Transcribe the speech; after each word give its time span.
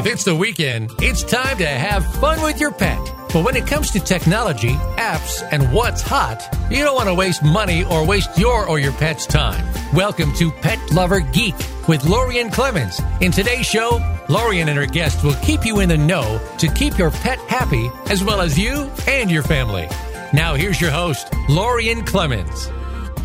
If 0.00 0.06
it's 0.06 0.24
the 0.24 0.34
weekend, 0.34 0.92
it's 1.00 1.22
time 1.22 1.58
to 1.58 1.66
have 1.66 2.06
fun 2.14 2.40
with 2.40 2.58
your 2.58 2.70
pet. 2.70 2.98
But 3.34 3.44
when 3.44 3.54
it 3.54 3.66
comes 3.66 3.90
to 3.90 4.00
technology, 4.00 4.70
apps, 4.96 5.46
and 5.52 5.70
what's 5.74 6.00
hot, 6.00 6.42
you 6.70 6.82
don't 6.82 6.94
want 6.94 7.10
to 7.10 7.14
waste 7.14 7.42
money 7.42 7.84
or 7.84 8.06
waste 8.06 8.38
your 8.38 8.66
or 8.66 8.78
your 8.78 8.94
pet's 8.94 9.26
time. 9.26 9.62
Welcome 9.92 10.34
to 10.36 10.50
Pet 10.50 10.78
Lover 10.90 11.20
Geek 11.20 11.54
with 11.86 12.02
Lorien 12.06 12.50
Clemens. 12.50 12.98
In 13.20 13.30
today's 13.30 13.66
show, 13.66 14.00
Lorien 14.30 14.70
and 14.70 14.78
her 14.78 14.86
guests 14.86 15.22
will 15.22 15.36
keep 15.42 15.66
you 15.66 15.80
in 15.80 15.90
the 15.90 15.98
know 15.98 16.40
to 16.56 16.68
keep 16.68 16.96
your 16.96 17.10
pet 17.10 17.38
happy 17.40 17.90
as 18.06 18.24
well 18.24 18.40
as 18.40 18.58
you 18.58 18.90
and 19.06 19.30
your 19.30 19.42
family. 19.42 19.86
Now 20.32 20.54
here's 20.54 20.80
your 20.80 20.92
host, 20.92 21.30
Lorien 21.50 22.06
Clemens. 22.06 22.70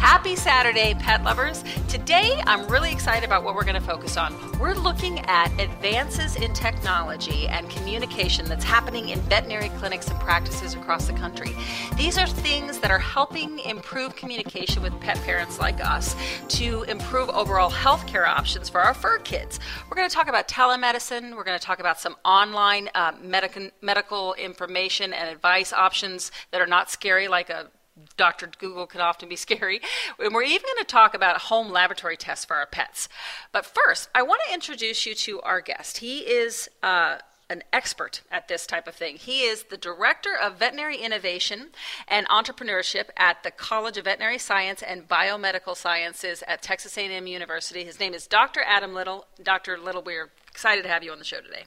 Happy 0.06 0.36
Saturday, 0.36 0.94
pet 0.94 1.24
lovers. 1.24 1.64
Today, 1.90 2.40
I'm 2.46 2.68
really 2.68 2.92
excited 2.92 3.26
about 3.26 3.44
what 3.44 3.56
we're 3.56 3.64
going 3.64 3.74
to 3.74 3.82
focus 3.82 4.18
on. 4.18 4.36
We're 4.60 4.76
looking 4.76 5.22
at 5.22 5.52
advances 5.60 6.36
in 6.36 6.54
technology 6.54 7.48
and 7.48 7.68
communication 7.72 8.46
that's 8.46 8.64
happening 8.64 9.10
in 9.10 9.20
veterinary 9.22 9.70
clinics 9.70 10.08
and 10.08 10.20
practices 10.20 10.76
across 10.76 11.08
the 11.08 11.14
country. 11.14 11.56
These 11.98 12.20
are 12.20 12.28
things 12.28 12.78
that 12.82 12.92
are 12.92 13.00
helping 13.00 13.58
improve 13.62 14.16
communication 14.16 14.84
with 14.84 14.98
pet 15.00 15.18
parents 15.24 15.58
like 15.58 15.84
us 15.84 16.16
to 16.50 16.84
improve 16.84 17.30
overall 17.30 17.72
healthcare 17.72 18.28
options 18.28 18.70
for 18.70 18.82
our 18.82 18.94
fur 18.94 19.18
kids. 19.18 19.60
We're 19.90 19.98
going 19.98 20.08
to 20.08 20.16
talk 20.16 20.28
about 20.28 20.48
telemedicine. 20.48 21.36
We're 21.36 21.44
going 21.44 21.58
to 21.58 21.66
talk 21.66 21.80
about 21.80 22.00
some 22.00 22.16
online 22.24 22.92
uh, 22.94 23.14
medical, 23.20 23.70
medical 23.82 24.36
information 24.36 25.14
and 25.14 25.30
advice 25.30 25.74
options 25.74 26.32
that 26.52 26.62
are 26.62 26.68
not 26.68 26.92
scary, 26.92 27.28
like 27.28 27.50
a 27.50 27.72
Dr. 28.18 28.50
Google 28.58 28.88
can 28.88 29.02
often 29.02 29.30
be 29.30 29.36
scary. 29.36 29.82
And 30.20 30.34
we're 30.34 30.44
even 30.44 30.64
going 30.64 30.78
to 30.80 30.86
talk 30.86 31.14
about 31.14 31.42
home 31.42 31.70
laboratory 31.70 32.18
tests 32.18 32.46
for 32.46 32.56
our 32.56 32.66
pets. 32.66 33.10
But 33.52 33.66
first, 33.66 34.10
I 34.16 34.22
want 34.22 34.42
to 34.48 34.54
introduce 34.54 35.06
you 35.06 35.16
to 35.16 35.42
our 35.42 35.62
guest. 35.62 35.98
He 35.98 36.20
is 36.20 36.70
uh, 36.84 37.18
an 37.50 37.64
expert 37.72 38.22
at 38.32 38.48
this 38.48 38.66
type 38.66 38.88
of 38.88 38.96
thing. 38.96 39.18
He 39.18 39.42
is 39.42 39.64
the 39.64 39.78
director 39.78 40.36
of 40.36 40.58
veterinary 40.58 40.98
innovation 40.98 41.70
and 42.08 42.28
entrepreneurship 42.28 43.10
at 43.18 43.44
the 43.44 43.52
College 43.52 43.98
of 43.98 44.06
Veterinary 44.06 44.40
Science 44.40 44.82
and 44.82 45.08
Biomedical 45.08 45.76
Sciences 45.76 46.44
at 46.48 46.62
Texas 46.62 46.98
A&M 46.98 47.28
University. 47.28 47.84
His 47.84 48.00
name 48.00 48.14
is 48.14 48.28
Dr. 48.28 48.62
Adam 48.66 48.94
Little. 48.94 49.28
Dr. 49.42 49.78
Little, 49.78 50.02
we're 50.02 50.32
excited 50.50 50.84
to 50.84 50.90
have 50.90 51.04
you 51.04 51.12
on 51.12 51.20
the 51.20 51.26
show 51.26 51.42
today. 51.42 51.66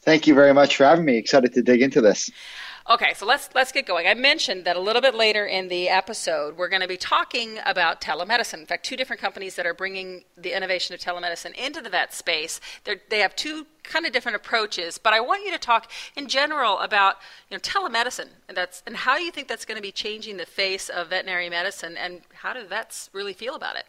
Thank 0.00 0.26
you 0.26 0.34
very 0.34 0.54
much 0.54 0.76
for 0.76 0.84
having 0.84 1.04
me. 1.04 1.16
Excited 1.16 1.52
to 1.54 1.62
dig 1.62 1.82
into 1.82 2.00
this. 2.00 2.30
Okay, 2.88 3.14
so 3.14 3.26
let's 3.26 3.48
let's 3.52 3.72
get 3.72 3.84
going. 3.84 4.06
I 4.06 4.14
mentioned 4.14 4.64
that 4.64 4.76
a 4.76 4.80
little 4.80 5.02
bit 5.02 5.12
later 5.12 5.44
in 5.44 5.66
the 5.66 5.88
episode, 5.88 6.56
we're 6.56 6.68
going 6.68 6.82
to 6.82 6.88
be 6.88 6.96
talking 6.96 7.58
about 7.66 8.00
telemedicine. 8.00 8.60
In 8.60 8.66
fact, 8.66 8.86
two 8.86 8.96
different 8.96 9.20
companies 9.20 9.56
that 9.56 9.66
are 9.66 9.74
bringing 9.74 10.22
the 10.36 10.56
innovation 10.56 10.94
of 10.94 11.00
telemedicine 11.00 11.52
into 11.56 11.80
the 11.80 11.90
vet 11.90 12.14
space. 12.14 12.60
They're, 12.84 13.00
they 13.10 13.18
have 13.18 13.34
two 13.34 13.66
kind 13.82 14.06
of 14.06 14.12
different 14.12 14.36
approaches, 14.36 14.98
but 14.98 15.12
I 15.12 15.18
want 15.18 15.44
you 15.44 15.50
to 15.50 15.58
talk 15.58 15.90
in 16.14 16.28
general 16.28 16.78
about 16.78 17.16
you 17.50 17.56
know 17.56 17.60
telemedicine 17.60 18.28
and 18.46 18.56
that's 18.56 18.84
and 18.86 18.98
how 18.98 19.16
you 19.16 19.32
think 19.32 19.48
that's 19.48 19.64
going 19.64 19.76
to 19.76 19.82
be 19.82 19.90
changing 19.90 20.36
the 20.36 20.46
face 20.46 20.88
of 20.88 21.08
veterinary 21.08 21.50
medicine, 21.50 21.96
and 21.96 22.20
how 22.34 22.52
do 22.52 22.64
vets 22.64 23.10
really 23.12 23.32
feel 23.32 23.56
about 23.56 23.74
it. 23.74 23.86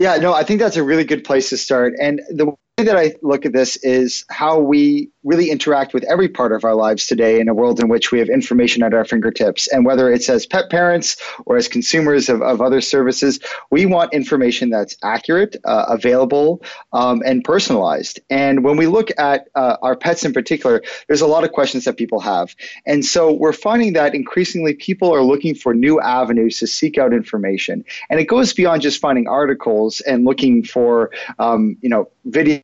Yeah, 0.00 0.16
no, 0.16 0.34
I 0.34 0.42
think 0.42 0.58
that's 0.58 0.76
a 0.76 0.82
really 0.82 1.04
good 1.04 1.22
place 1.22 1.50
to 1.50 1.56
start. 1.56 1.94
And 2.00 2.22
the 2.28 2.46
way 2.46 2.56
that 2.78 2.96
I 2.96 3.14
look 3.22 3.46
at 3.46 3.52
this 3.52 3.76
is 3.76 4.24
how 4.28 4.58
we 4.58 5.11
really 5.24 5.50
interact 5.50 5.94
with 5.94 6.04
every 6.04 6.28
part 6.28 6.52
of 6.52 6.64
our 6.64 6.74
lives 6.74 7.06
today 7.06 7.40
in 7.40 7.48
a 7.48 7.54
world 7.54 7.80
in 7.80 7.88
which 7.88 8.10
we 8.10 8.18
have 8.18 8.28
information 8.28 8.82
at 8.82 8.94
our 8.94 9.04
fingertips. 9.04 9.68
And 9.68 9.84
whether 9.84 10.12
it's 10.12 10.28
as 10.28 10.46
pet 10.46 10.70
parents 10.70 11.16
or 11.46 11.56
as 11.56 11.68
consumers 11.68 12.28
of, 12.28 12.42
of 12.42 12.60
other 12.60 12.80
services, 12.80 13.38
we 13.70 13.86
want 13.86 14.12
information 14.12 14.70
that's 14.70 14.96
accurate, 15.02 15.56
uh, 15.64 15.86
available, 15.88 16.62
um, 16.92 17.22
and 17.24 17.44
personalized. 17.44 18.20
And 18.30 18.64
when 18.64 18.76
we 18.76 18.86
look 18.86 19.10
at 19.18 19.48
uh, 19.54 19.76
our 19.82 19.96
pets 19.96 20.24
in 20.24 20.32
particular, 20.32 20.82
there's 21.06 21.20
a 21.20 21.26
lot 21.26 21.44
of 21.44 21.52
questions 21.52 21.84
that 21.84 21.96
people 21.96 22.20
have. 22.20 22.54
And 22.86 23.04
so 23.04 23.32
we're 23.32 23.52
finding 23.52 23.92
that 23.92 24.14
increasingly 24.14 24.74
people 24.74 25.14
are 25.14 25.22
looking 25.22 25.54
for 25.54 25.74
new 25.74 26.00
avenues 26.00 26.58
to 26.58 26.66
seek 26.66 26.98
out 26.98 27.12
information. 27.12 27.84
And 28.10 28.18
it 28.18 28.24
goes 28.24 28.52
beyond 28.52 28.82
just 28.82 29.00
finding 29.00 29.28
articles 29.28 30.00
and 30.00 30.24
looking 30.24 30.64
for, 30.64 31.10
um, 31.38 31.76
you 31.80 31.88
know, 31.88 32.10
video 32.24 32.62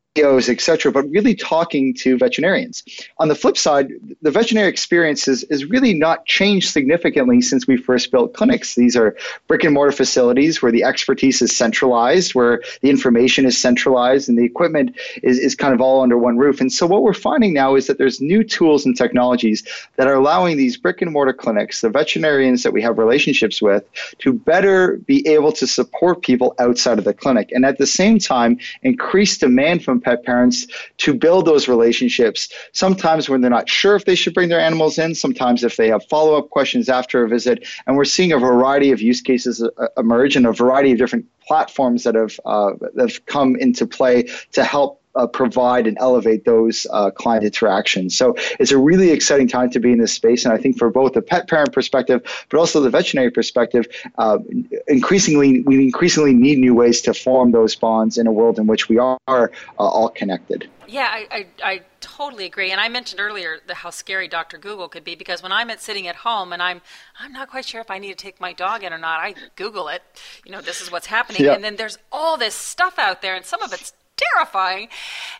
cetera, 0.59 0.93
but 0.93 1.09
really 1.11 1.35
talking 1.35 1.95
to 1.95 2.17
veterinarians. 2.19 2.83
On 3.19 3.29
the 3.29 3.35
flip 3.35 3.57
side, 3.57 3.89
the 4.23 4.31
veterinary 4.31 4.69
experience 4.69 5.29
is, 5.29 5.45
is 5.45 5.65
really 5.67 5.95
not 5.95 6.27
changed 6.27 6.71
significantly 6.71 7.41
since 7.41 7.67
we 7.67 7.77
first 7.77 8.11
built 8.11 8.35
clinics. 8.35 8.75
These 8.75 8.97
are 8.97 9.17
brick 9.47 9.65
and 9.65 9.75
mortar 9.75 9.93
facilities 9.93 10.63
where 10.63 10.73
the 10.73 10.85
expertise 10.85 11.43
is 11.43 11.55
centralized, 11.55 12.35
where 12.35 12.63
the 12.83 12.91
information 12.91 13.47
is 13.47 13.57
centralized, 13.57 14.29
and 14.29 14.39
the 14.39 14.45
equipment 14.45 14.97
is, 15.23 15.39
is 15.39 15.55
kind 15.55 15.75
of 15.75 15.81
all 15.81 16.03
under 16.03 16.19
one 16.19 16.37
roof. 16.39 16.61
And 16.61 16.73
so 16.73 16.87
what 16.87 17.03
we're 17.03 17.15
finding 17.15 17.53
now 17.55 17.75
is 17.75 17.87
that 17.87 17.99
there's 17.99 18.21
new 18.21 18.45
tools 18.45 18.85
and 18.87 18.97
technologies 18.97 19.63
that 19.97 20.07
are 20.07 20.15
allowing 20.15 20.57
these 20.57 20.77
brick 20.77 21.03
and 21.03 21.13
mortar 21.13 21.33
clinics, 21.33 21.81
the 21.81 21.91
veterinarians 21.91 22.63
that 22.63 22.73
we 22.73 22.83
have 22.83 22.99
relationships 22.99 23.63
with, 23.63 23.85
to 24.19 24.33
better 24.33 24.99
be 25.07 25.27
able 25.29 25.53
to 25.53 25.67
support 25.67 26.23
people 26.23 26.55
outside 26.59 26.99
of 26.99 27.05
the 27.05 27.15
clinic. 27.15 27.51
And 27.53 27.65
at 27.65 27.79
the 27.79 27.87
same 27.87 28.19
time, 28.19 28.59
increase 28.83 29.39
demand 29.39 29.85
from 29.85 30.01
pet 30.09 30.25
parents 30.25 30.67
to 30.97 31.13
build 31.13 31.45
those 31.45 31.69
relationships. 31.69 32.49
Sometimes 32.73 33.29
when 33.29 33.43
they're 33.43 33.51
not 33.51 33.69
sure 33.69 33.95
if 33.95 34.07
they 34.07 34.15
should 34.15 34.33
bring 34.33 34.49
their 34.49 34.61
animals 34.61 34.99
in, 34.99 35.15
sometimes 35.15 35.63
if 35.65 35.77
they 35.77 35.89
have 35.89 36.03
follow 36.07 36.39
up 36.39 36.49
questions 36.49 36.89
after 36.89 37.25
a 37.25 37.29
visit. 37.29 37.67
And 37.87 37.97
we're 37.97 38.07
seeing 38.17 38.33
a 38.33 38.39
variety 38.39 38.91
of 38.91 39.03
use 39.03 39.21
cases 39.21 39.63
uh, 39.63 39.87
emerge 39.99 40.35
and 40.37 40.47
a 40.47 40.53
variety 40.53 40.93
of 40.93 40.99
different 40.99 41.27
platforms 41.47 42.05
that 42.05 42.15
have, 42.15 42.41
uh, 42.47 42.71
that 42.95 43.11
have 43.11 43.27
come 43.27 43.57
into 43.57 43.87
play 43.87 44.29
to 44.53 44.65
help 44.65 45.03
uh, 45.19 45.27
provide 45.27 45.87
and 45.87 45.99
elevate 46.01 46.45
those 46.45 46.87
uh, 46.91 47.11
client 47.11 47.45
interactions. 47.45 48.17
So 48.17 48.35
it's 48.59 48.73
a 48.73 48.79
really 48.79 49.11
exciting 49.11 49.49
time 49.49 49.71
to 49.71 49.81
be 49.81 49.93
in 49.93 49.99
this 49.99 50.13
space. 50.13 50.45
And 50.45 50.55
I 50.55 50.59
think 50.59 50.79
for 50.79 50.91
both 50.91 51.13
the 51.13 51.23
pet 51.23 51.49
parent 51.49 51.73
perspective, 51.73 52.23
but 52.49 52.59
also 52.59 52.81
the 52.81 52.91
veterinary 52.91 53.31
perspective, 53.31 53.87
uh, 54.17 54.39
increasingly, 54.87 55.63
we 55.63 55.83
increasingly 55.83 56.33
need 56.33 56.59
new 56.59 56.75
ways 56.75 57.01
to 57.03 57.13
form 57.13 57.51
those 57.51 57.75
bonds 57.75 58.17
in 58.17 58.27
a 58.27 58.33
world 58.33 58.59
in 58.59 58.67
which 58.67 58.89
we 58.89 58.99
are 58.99 59.19
uh, 59.29 59.49
all 59.77 60.09
connected. 60.09 60.71
Yeah, 60.87 61.09
I, 61.11 61.27
I, 61.31 61.47
I, 61.63 61.81
totally 62.01 62.47
agree. 62.47 62.71
And 62.71 62.81
I 62.81 62.89
mentioned 62.89 63.21
earlier 63.21 63.59
the, 63.67 63.75
how 63.75 63.91
scary 63.91 64.27
Dr. 64.27 64.57
Google 64.57 64.89
could 64.89 65.05
be 65.05 65.17
because 65.17 65.43
when 65.43 65.53
I'm 65.53 65.69
at 65.69 65.83
sitting 65.83 66.07
at 66.07 66.17
home 66.17 66.53
and 66.53 66.63
I'm 66.63 66.81
I'm 67.19 67.33
not 67.33 67.51
quite 67.51 67.67
sure 67.67 67.81
if 67.81 67.91
I 67.91 67.99
need 67.99 68.09
to 68.09 68.15
take 68.15 68.41
my 68.41 68.53
dog 68.53 68.85
in 68.85 68.93
or 68.93 68.99
not, 68.99 69.21
I 69.21 69.35
Google 69.57 69.89
it. 69.89 70.03
You 70.47 70.53
know, 70.53 70.63
this 70.63 70.81
is 70.81 70.91
what's 70.91 71.07
happening, 71.07 71.47
and 71.47 71.63
then 71.63 71.77
there's 71.77 71.99
all 72.11 72.37
this 72.37 72.55
stuff 72.55 72.99
out 72.99 73.21
there, 73.21 73.35
and 73.35 73.45
some 73.45 73.63
of 73.63 73.73
it's 73.73 73.93
terrifying. 74.19 74.89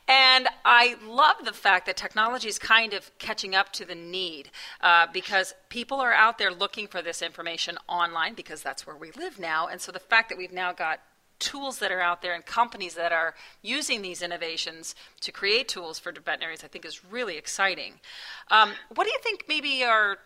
And 0.07 0.49
I 0.65 0.97
love 1.07 1.37
the 1.45 1.53
fact 1.53 1.87
that 1.87 1.97
technology 1.97 2.49
is 2.49 2.59
kind 2.59 2.95
of 2.95 3.11
catching 3.19 3.55
up 3.55 3.73
to 3.75 3.85
the 3.85 3.95
need 3.95 4.51
uh, 4.81 5.07
because 5.13 5.55
people 5.69 5.99
are 6.01 6.13
out 6.13 6.39
there 6.39 6.53
looking 6.53 6.87
for 6.87 7.03
this 7.03 7.21
information 7.21 7.77
online 7.89 8.35
because 8.35 8.63
that's 8.63 8.87
where 8.87 8.97
we 8.97 9.11
live 9.13 9.39
now. 9.39 9.67
And 9.67 9.81
so 9.81 9.93
the 9.93 9.99
fact 9.99 10.29
that 10.31 10.39
we've 10.39 10.53
now 10.53 10.73
got 10.73 11.01
tools 11.39 11.79
that 11.79 11.93
are 11.93 12.01
out 12.01 12.23
there 12.23 12.35
and 12.35 12.45
companies 12.45 12.95
that 12.95 13.13
are 13.13 13.35
using 13.63 14.03
these 14.03 14.23
innovations 14.23 14.95
to 15.21 15.31
create 15.31 15.69
tools 15.69 15.99
for 15.99 16.13
veterinarians, 16.13 16.65
I 16.65 16.69
think 16.69 16.85
is 16.85 17.05
really 17.05 17.37
exciting. 17.37 17.95
Um, 18.51 18.73
what 18.95 19.05
do 19.05 19.11
you 19.11 19.19
think 19.23 19.45
maybe 19.49 19.85
are 19.85 20.19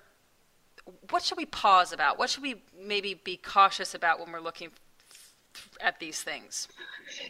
what 1.10 1.22
should 1.22 1.38
we 1.38 1.46
pause 1.46 1.92
about? 1.92 2.19
What 2.19 2.30
should 2.30 2.42
we 2.42 2.56
maybe 2.76 3.14
be 3.14 3.36
cautious 3.36 3.94
about 3.94 4.19
when 4.19 4.32
we're 4.32 4.40
looking 4.40 4.70
at 5.82 5.98
these 5.98 6.22
things? 6.22 6.69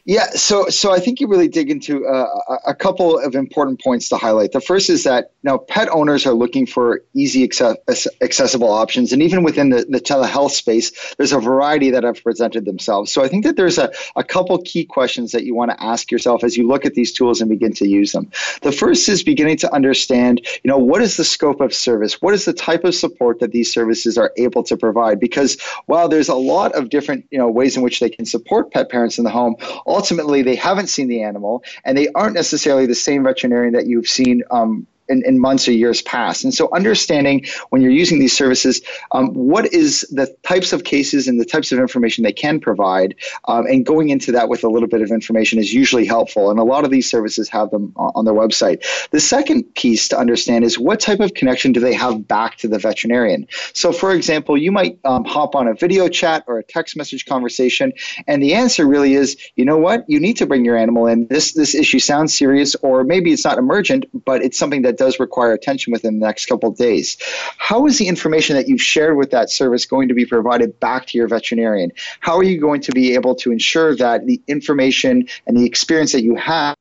Yeah, 0.05 0.27
so 0.31 0.69
so 0.69 0.93
I 0.93 1.01
think 1.01 1.21
you 1.21 1.27
really 1.27 1.49
dig 1.49 1.71
into 1.71 2.07
uh, 2.07 2.27
a 2.67 2.75
couple 2.75 3.19
of 3.19 3.35
important 3.35 3.81
points 3.83 4.09
to 4.11 4.17
highlight. 4.17 4.53
The 4.53 4.61
first 4.61 4.89
is 4.89 5.03
that 5.05 5.33
now 5.43 5.59
pet 5.59 5.89
owners 5.91 6.25
are 6.25 6.35
looking 6.35 6.67
for 6.67 7.03
easy 7.15 7.43
access- 7.43 8.07
accessible 8.21 8.71
options, 8.71 9.13
and 9.13 9.23
even 9.23 9.43
within 9.43 9.71
the, 9.71 9.85
the 9.89 10.01
telehealth 10.01 10.53
space, 10.53 11.15
there's 11.17 11.33
a 11.33 11.41
variety 11.41 11.91
that 11.91 12.05
have 12.05 12.23
presented 12.23 12.65
themselves. 12.65 13.13
So 13.13 13.25
I 13.25 13.29
think 13.29 13.45
that 13.45 13.57
there's 13.57 13.79
a, 13.79 13.91
a 14.15 14.23
couple 14.23 14.57
key 14.63 14.85
questions 14.85 15.33
that 15.33 15.45
you 15.45 15.55
want 15.55 15.73
to 15.73 15.83
ask 15.83 16.13
yourself 16.13 16.45
as 16.45 16.57
you 16.57 16.67
look 16.67 16.85
at 16.85 16.95
these 16.95 17.13
tools 17.13 17.41
and 17.41 17.51
begin 17.51 17.73
to 17.75 17.89
use 17.89 18.13
them. 18.13 18.31
The 18.63 18.73
first 18.73 19.09
is 19.09 19.25
beginning 19.25 19.57
to 19.59 19.75
understand, 19.75 20.47
you 20.63 20.69
know, 20.71 20.79
what 20.79 21.03
is 21.03 21.17
the 21.17 21.25
scope 21.25 21.61
of 21.61 21.75
service? 21.75 22.23
What 22.23 22.35
is 22.35 22.45
the 22.45 22.53
type 22.53 22.85
of 22.85 22.95
support 22.95 23.41
that 23.41 23.51
these 23.51 23.73
services 23.73 24.17
are 24.17 24.33
able 24.37 24.63
to 24.65 24.77
provide? 24.77 25.19
Because 25.19 25.61
while 25.87 26.09
there's 26.09 26.29
a 26.29 26.35
lot 26.35 26.73
of 26.73 26.89
different, 26.89 27.27
you 27.31 27.39
know, 27.39 27.51
ways 27.51 27.77
in 27.77 27.83
which 27.83 27.99
they 27.99 28.11
can 28.11 28.27
support 28.27 28.42
pet 28.71 28.91
parents 28.91 29.19
in 29.19 29.25
the 29.25 29.31
home, 29.31 29.57
ultimately 29.87 30.43
they 30.43 30.55
haven't 30.55 30.89
seen 30.89 31.09
the 31.09 31.23
animal 31.23 31.63
and 31.85 31.97
they 31.97 32.09
aren't 32.15 32.35
necessarily 32.35 32.87
the 32.87 32.95
same 32.95 33.25
veterinarian 33.25 33.75
that 33.75 33.87
you've 33.87 34.09
seen 34.09 34.43
um, 34.51 34.87
in, 35.13 35.23
in 35.25 35.39
months 35.39 35.69
or 35.69 35.73
years 35.73 36.03
past. 36.03 36.43
And 36.45 36.53
so 36.59 36.69
understanding 36.75 37.45
when 37.71 37.81
you're 37.83 37.99
using 38.05 38.19
these 38.19 38.37
services, 38.43 38.81
um, 39.13 39.27
what 39.53 39.65
is 39.73 39.91
the 40.11 40.27
types 40.43 40.73
of 40.73 40.85
cases 40.95 41.29
and 41.29 41.41
the 41.41 41.45
types 41.55 41.71
of 41.73 41.79
information 41.79 42.25
they 42.25 42.33
can 42.33 42.59
provide, 42.69 43.15
um, 43.51 43.67
and 43.67 43.87
going 43.87 44.09
into 44.09 44.33
that 44.33 44.49
with 44.49 44.65
a 44.65 44.69
little 44.69 44.89
bit 44.89 45.03
of 45.03 45.11
information 45.11 45.59
is 45.59 45.73
usually 45.73 46.07
helpful. 46.07 46.51
And 46.51 46.59
a 46.59 46.65
lot 46.75 46.85
of 46.85 46.91
these 46.91 47.09
services 47.09 47.49
have 47.51 47.71
them 47.71 47.93
on 47.97 48.25
their 48.25 48.35
website. 48.35 48.79
The 49.11 49.21
second 49.21 49.65
piece 49.75 50.09
to 50.09 50.19
understand 50.19 50.65
is 50.65 50.79
what 50.79 50.99
type 51.01 51.21
of 51.21 51.35
connection 51.35 51.73
do 51.73 51.81
they 51.81 51.95
have 51.95 52.27
back 52.27 52.57
to 52.59 52.69
the 52.69 52.79
veterinarian? 52.79 53.47
So, 53.75 53.93
for 53.93 54.13
example, 54.13 54.57
you 54.57 54.73
might 54.73 54.99
um, 55.05 55.25
hop 55.25 55.55
on 55.55 55.69
a 55.69 55.75
video 55.75 56.09
chat 56.09 56.45
or 56.47 56.59
a 56.59 56.65
text 56.65 56.97
message 56.97 57.27
conversation, 57.27 57.93
and 58.27 58.43
the 58.43 58.55
answer 58.55 58.87
really 58.87 59.15
is, 59.15 59.37
you 59.57 59.65
know 59.65 59.77
what, 59.77 60.05
you 60.09 60.19
need 60.21 60.37
to 60.39 60.47
bring 60.47 60.65
your 60.65 60.77
animal 60.77 61.07
in. 61.07 61.27
This 61.29 61.53
this 61.53 61.75
issue 61.75 61.99
sounds 61.99 62.37
serious, 62.37 62.75
or 62.77 63.05
maybe 63.05 63.33
it's 63.33 63.45
not 63.45 63.59
emergent, 63.59 64.07
but 64.25 64.43
it's 64.43 64.59
something 64.59 64.83
that 64.83 64.99
does 65.03 65.19
require 65.19 65.53
attention 65.53 65.93
within 65.93 66.21
the 66.21 66.27
next 66.27 66.47
couple 66.47 66.71
of 66.71 66.77
days. 66.77 67.17
How 67.59 67.87
is 67.87 67.99
the 67.99 68.07
information 68.07 68.55
that 68.55 68.69
you've 68.69 68.81
shared 68.83 69.17
with 69.17 69.33
that 69.33 69.51
service 69.51 69.85
going 69.85 70.07
to 70.07 70.15
be 70.15 70.25
provided 70.25 70.79
back 70.79 71.07
to 71.07 71.19
your 71.19 71.27
veterinarian? 71.27 71.91
How 72.21 72.37
are 72.37 72.45
you 72.45 72.61
going 72.61 72.81
to 72.83 72.93
be 72.93 73.15
able 73.15 73.35
to 73.37 73.51
ensure 73.51 73.97
that 73.97 74.27
the 74.27 74.41
information 74.47 75.27
and 75.47 75.57
the 75.57 75.67
experience 75.67 76.13
that 76.13 76.23
you 76.23 76.37
have 76.37 76.77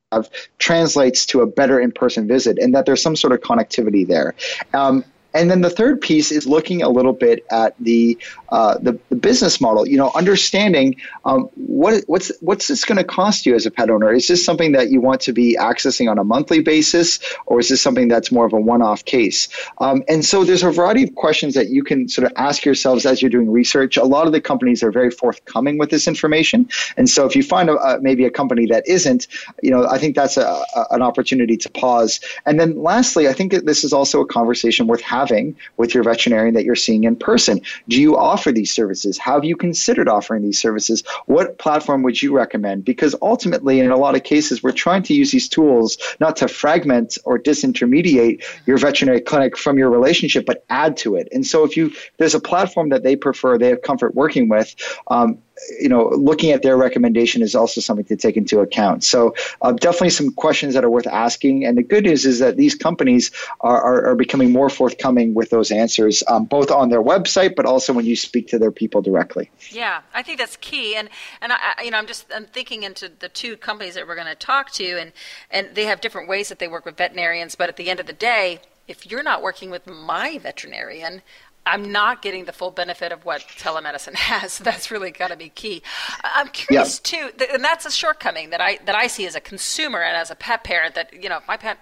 translates 0.58 1.26
to 1.26 1.40
a 1.40 1.46
better 1.46 1.80
in-person 1.80 2.28
visit 2.28 2.58
and 2.58 2.72
that 2.74 2.86
there's 2.86 3.02
some 3.02 3.16
sort 3.16 3.32
of 3.32 3.40
connectivity 3.40 4.06
there 4.06 4.34
um, 4.74 5.04
and 5.34 5.50
then 5.50 5.60
the 5.60 5.70
third 5.70 6.00
piece 6.00 6.30
is 6.30 6.46
looking 6.46 6.82
a 6.82 6.88
little 6.88 7.12
bit 7.12 7.44
at 7.50 7.74
the 7.80 8.18
uh, 8.50 8.78
the, 8.78 8.98
the, 9.08 9.16
business 9.16 9.60
model. 9.60 9.88
You 9.88 9.96
know, 9.96 10.12
understanding 10.14 10.96
um, 11.24 11.48
what 11.54 12.04
what's 12.06 12.30
what's 12.40 12.68
this 12.68 12.84
going 12.84 12.98
to 12.98 13.04
cost 13.04 13.46
you 13.46 13.54
as 13.54 13.64
a 13.64 13.70
pet 13.70 13.90
owner? 13.90 14.12
Is 14.12 14.28
this 14.28 14.44
something 14.44 14.72
that 14.72 14.90
you 14.90 15.00
want 15.00 15.20
to 15.22 15.32
be 15.32 15.56
accessing 15.58 16.10
on 16.10 16.18
a 16.18 16.24
monthly 16.24 16.60
basis, 16.60 17.18
or 17.46 17.60
is 17.60 17.68
this 17.68 17.80
something 17.80 18.08
that's 18.08 18.30
more 18.30 18.44
of 18.44 18.52
a 18.52 18.60
one-off 18.60 19.04
case? 19.04 19.48
Um, 19.78 20.02
and 20.08 20.24
so 20.24 20.44
there's 20.44 20.62
a 20.62 20.70
variety 20.70 21.04
of 21.04 21.14
questions 21.14 21.54
that 21.54 21.68
you 21.70 21.82
can 21.82 22.08
sort 22.08 22.26
of 22.26 22.32
ask 22.36 22.64
yourselves 22.64 23.06
as 23.06 23.22
you're 23.22 23.30
doing 23.30 23.50
research. 23.50 23.96
A 23.96 24.04
lot 24.04 24.26
of 24.26 24.32
the 24.32 24.40
companies 24.40 24.82
are 24.82 24.92
very 24.92 25.10
forthcoming 25.10 25.78
with 25.78 25.90
this 25.90 26.06
information, 26.06 26.68
and 26.96 27.08
so 27.08 27.24
if 27.24 27.34
you 27.34 27.42
find 27.42 27.70
a, 27.70 27.76
a, 27.76 28.00
maybe 28.00 28.24
a 28.24 28.30
company 28.30 28.66
that 28.66 28.86
isn't, 28.86 29.28
you 29.62 29.70
know, 29.70 29.86
I 29.88 29.98
think 29.98 30.14
that's 30.14 30.36
a, 30.36 30.62
an 30.90 31.00
opportunity 31.00 31.56
to 31.56 31.70
pause. 31.70 32.20
And 32.44 32.60
then 32.60 32.82
lastly, 32.82 33.28
I 33.28 33.32
think 33.32 33.52
this 33.52 33.84
is 33.84 33.92
also 33.92 34.20
a 34.20 34.26
conversation 34.26 34.86
worth 34.86 35.00
having 35.00 35.21
having 35.22 35.56
with 35.76 35.94
your 35.94 36.02
veterinarian 36.02 36.54
that 36.54 36.64
you're 36.64 36.74
seeing 36.74 37.04
in 37.04 37.16
person. 37.16 37.60
Do 37.88 38.00
you 38.00 38.16
offer 38.16 38.50
these 38.52 38.72
services? 38.72 39.18
Have 39.18 39.44
you 39.44 39.56
considered 39.56 40.08
offering 40.08 40.42
these 40.42 40.60
services? 40.60 41.02
What 41.26 41.58
platform 41.58 42.02
would 42.02 42.20
you 42.20 42.34
recommend? 42.36 42.84
Because 42.84 43.14
ultimately, 43.22 43.78
in 43.80 43.90
a 43.90 43.96
lot 43.96 44.16
of 44.16 44.24
cases, 44.24 44.62
we're 44.62 44.72
trying 44.72 45.02
to 45.04 45.14
use 45.14 45.30
these 45.30 45.48
tools 45.48 45.96
not 46.18 46.36
to 46.36 46.48
fragment 46.48 47.18
or 47.24 47.38
disintermediate 47.38 48.42
your 48.66 48.78
veterinary 48.78 49.20
clinic 49.20 49.56
from 49.56 49.78
your 49.78 49.90
relationship, 49.90 50.44
but 50.44 50.64
add 50.70 50.96
to 50.96 51.14
it. 51.14 51.28
And 51.32 51.46
so 51.46 51.64
if 51.64 51.76
you 51.76 51.92
there's 52.18 52.34
a 52.34 52.40
platform 52.40 52.88
that 52.88 53.02
they 53.02 53.16
prefer, 53.16 53.58
they 53.58 53.68
have 53.68 53.82
comfort 53.82 54.14
working 54.14 54.48
with, 54.48 54.74
um, 55.08 55.38
you 55.80 55.88
know, 55.88 56.08
looking 56.08 56.50
at 56.50 56.62
their 56.62 56.76
recommendation 56.76 57.42
is 57.42 57.54
also 57.54 57.80
something 57.80 58.04
to 58.06 58.16
take 58.16 58.36
into 58.36 58.60
account. 58.60 59.04
So 59.04 59.34
uh, 59.60 59.72
definitely 59.72 60.10
some 60.10 60.32
questions 60.32 60.74
that 60.74 60.84
are 60.84 60.90
worth 60.90 61.06
asking. 61.06 61.64
And 61.64 61.76
the 61.76 61.82
good 61.82 62.04
news 62.04 62.26
is 62.26 62.38
that 62.40 62.56
these 62.56 62.74
companies 62.74 63.30
are, 63.60 63.80
are, 63.80 64.06
are 64.08 64.14
becoming 64.16 64.52
more 64.52 64.68
forthcoming 64.68 65.34
with 65.34 65.50
those 65.50 65.70
answers, 65.70 66.22
um, 66.28 66.44
both 66.44 66.70
on 66.70 66.88
their 66.88 67.02
website, 67.02 67.54
but 67.56 67.66
also 67.66 67.92
when 67.92 68.06
you 68.06 68.16
speak 68.16 68.48
to 68.48 68.58
their 68.58 68.72
people 68.72 69.02
directly. 69.02 69.50
Yeah, 69.70 70.02
I 70.14 70.22
think 70.22 70.38
that's 70.38 70.56
key. 70.56 70.96
And 70.96 71.08
and 71.40 71.52
I, 71.52 71.82
you 71.84 71.90
know, 71.90 71.98
I'm 71.98 72.06
just 72.06 72.26
I'm 72.34 72.46
thinking 72.46 72.82
into 72.82 73.10
the 73.18 73.28
two 73.28 73.56
companies 73.56 73.94
that 73.94 74.06
we're 74.06 74.14
going 74.16 74.26
to 74.26 74.34
talk 74.34 74.70
to, 74.72 74.98
and 74.98 75.12
and 75.50 75.74
they 75.74 75.84
have 75.84 76.00
different 76.00 76.28
ways 76.28 76.48
that 76.48 76.58
they 76.58 76.68
work 76.68 76.84
with 76.84 76.96
veterinarians. 76.96 77.54
But 77.54 77.68
at 77.68 77.76
the 77.76 77.90
end 77.90 78.00
of 78.00 78.06
the 78.06 78.12
day, 78.12 78.60
if 78.88 79.10
you're 79.10 79.22
not 79.22 79.42
working 79.42 79.70
with 79.70 79.86
my 79.86 80.38
veterinarian, 80.38 81.22
I'm 81.64 81.92
not 81.92 82.22
getting 82.22 82.44
the 82.44 82.52
full 82.52 82.70
benefit 82.70 83.12
of 83.12 83.24
what 83.24 83.42
telemedicine 83.42 84.14
has. 84.16 84.58
That's 84.58 84.90
really 84.90 85.10
got 85.10 85.28
to 85.28 85.36
be 85.36 85.48
key. 85.48 85.82
I'm 86.22 86.48
curious 86.48 87.00
yeah. 87.12 87.30
too, 87.30 87.44
and 87.52 87.62
that's 87.62 87.86
a 87.86 87.90
shortcoming 87.90 88.50
that 88.50 88.60
I 88.60 88.78
that 88.84 88.94
I 88.94 89.06
see 89.06 89.26
as 89.26 89.34
a 89.34 89.40
consumer 89.40 90.02
and 90.02 90.16
as 90.16 90.30
a 90.30 90.34
pet 90.34 90.64
parent. 90.64 90.94
That 90.94 91.12
you 91.12 91.28
know, 91.28 91.38
if 91.38 91.46
my 91.46 91.56
pet 91.56 91.78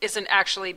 isn't 0.00 0.26
actually 0.28 0.76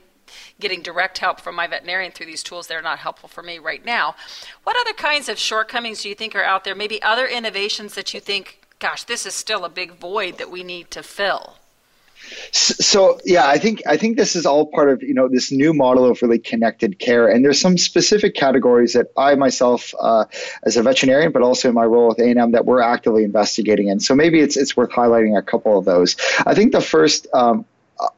getting 0.60 0.82
direct 0.82 1.18
help 1.18 1.40
from 1.40 1.56
my 1.56 1.68
veterinarian 1.68 2.12
through 2.12 2.26
these 2.26 2.44
tools. 2.44 2.68
They're 2.68 2.82
not 2.82 3.00
helpful 3.00 3.30
for 3.30 3.44
me 3.44 3.60
right 3.60 3.84
now. 3.84 4.16
What 4.64 4.78
other 4.80 4.94
kinds 4.94 5.30
of 5.30 5.38
shortcomings 5.38 6.02
do 6.02 6.10
you 6.10 6.16
think 6.16 6.36
are 6.36 6.44
out 6.44 6.64
there? 6.64 6.76
Maybe 6.76 7.02
other 7.02 7.28
innovations 7.28 7.96
that 7.96 8.14
you 8.14 8.20
think, 8.20 8.62
gosh, 8.80 9.04
this 9.04 9.26
is 9.26 9.34
still 9.34 9.66
a 9.66 9.70
big 9.70 9.94
void 9.94 10.38
that 10.38 10.52
we 10.52 10.64
need 10.64 10.92
to 10.92 11.04
fill. 11.04 11.58
So 12.52 13.20
yeah, 13.26 13.48
I 13.48 13.58
think 13.58 13.82
I 13.86 13.98
think 13.98 14.18
this 14.18 14.36
is 14.36 14.46
all 14.46 14.68
part 14.68 14.90
of 14.90 15.04
you 15.04 15.14
know 15.14 15.28
this 15.28 15.52
new 15.52 15.74
model 15.74 16.06
of 16.06 16.22
really 16.22 16.40
connected 16.40 17.00
care, 17.00 17.28
and 17.28 17.44
there's 17.44 17.60
some 17.60 17.78
specific 17.78 18.36
categories 18.36 18.94
that 18.94 19.08
I 19.18 19.36
myself, 19.36 19.94
uh, 20.00 20.26
as 20.64 20.78
a 20.78 20.84
veterinarian, 20.84 21.32
but 21.32 21.42
also 21.42 21.70
in 21.70 21.76
my 21.76 21.84
role 21.84 22.10
with 22.10 22.20
A&M, 22.20 22.52
that 22.52 22.66
we're 22.66 22.82
actively 22.82 23.24
investigating 23.24 23.88
in. 23.90 24.00
So 24.00 24.16
maybe 24.16 24.40
it's 24.40 24.58
it's 24.58 24.78
worth 24.78 24.92
highlighting 24.92 25.38
a 25.38 25.42
couple 25.42 25.78
of 25.78 25.86
those. 25.86 26.16
I 26.46 26.54
think 26.54 26.72
the 26.72 26.82
first. 26.82 27.28
Um, 27.34 27.66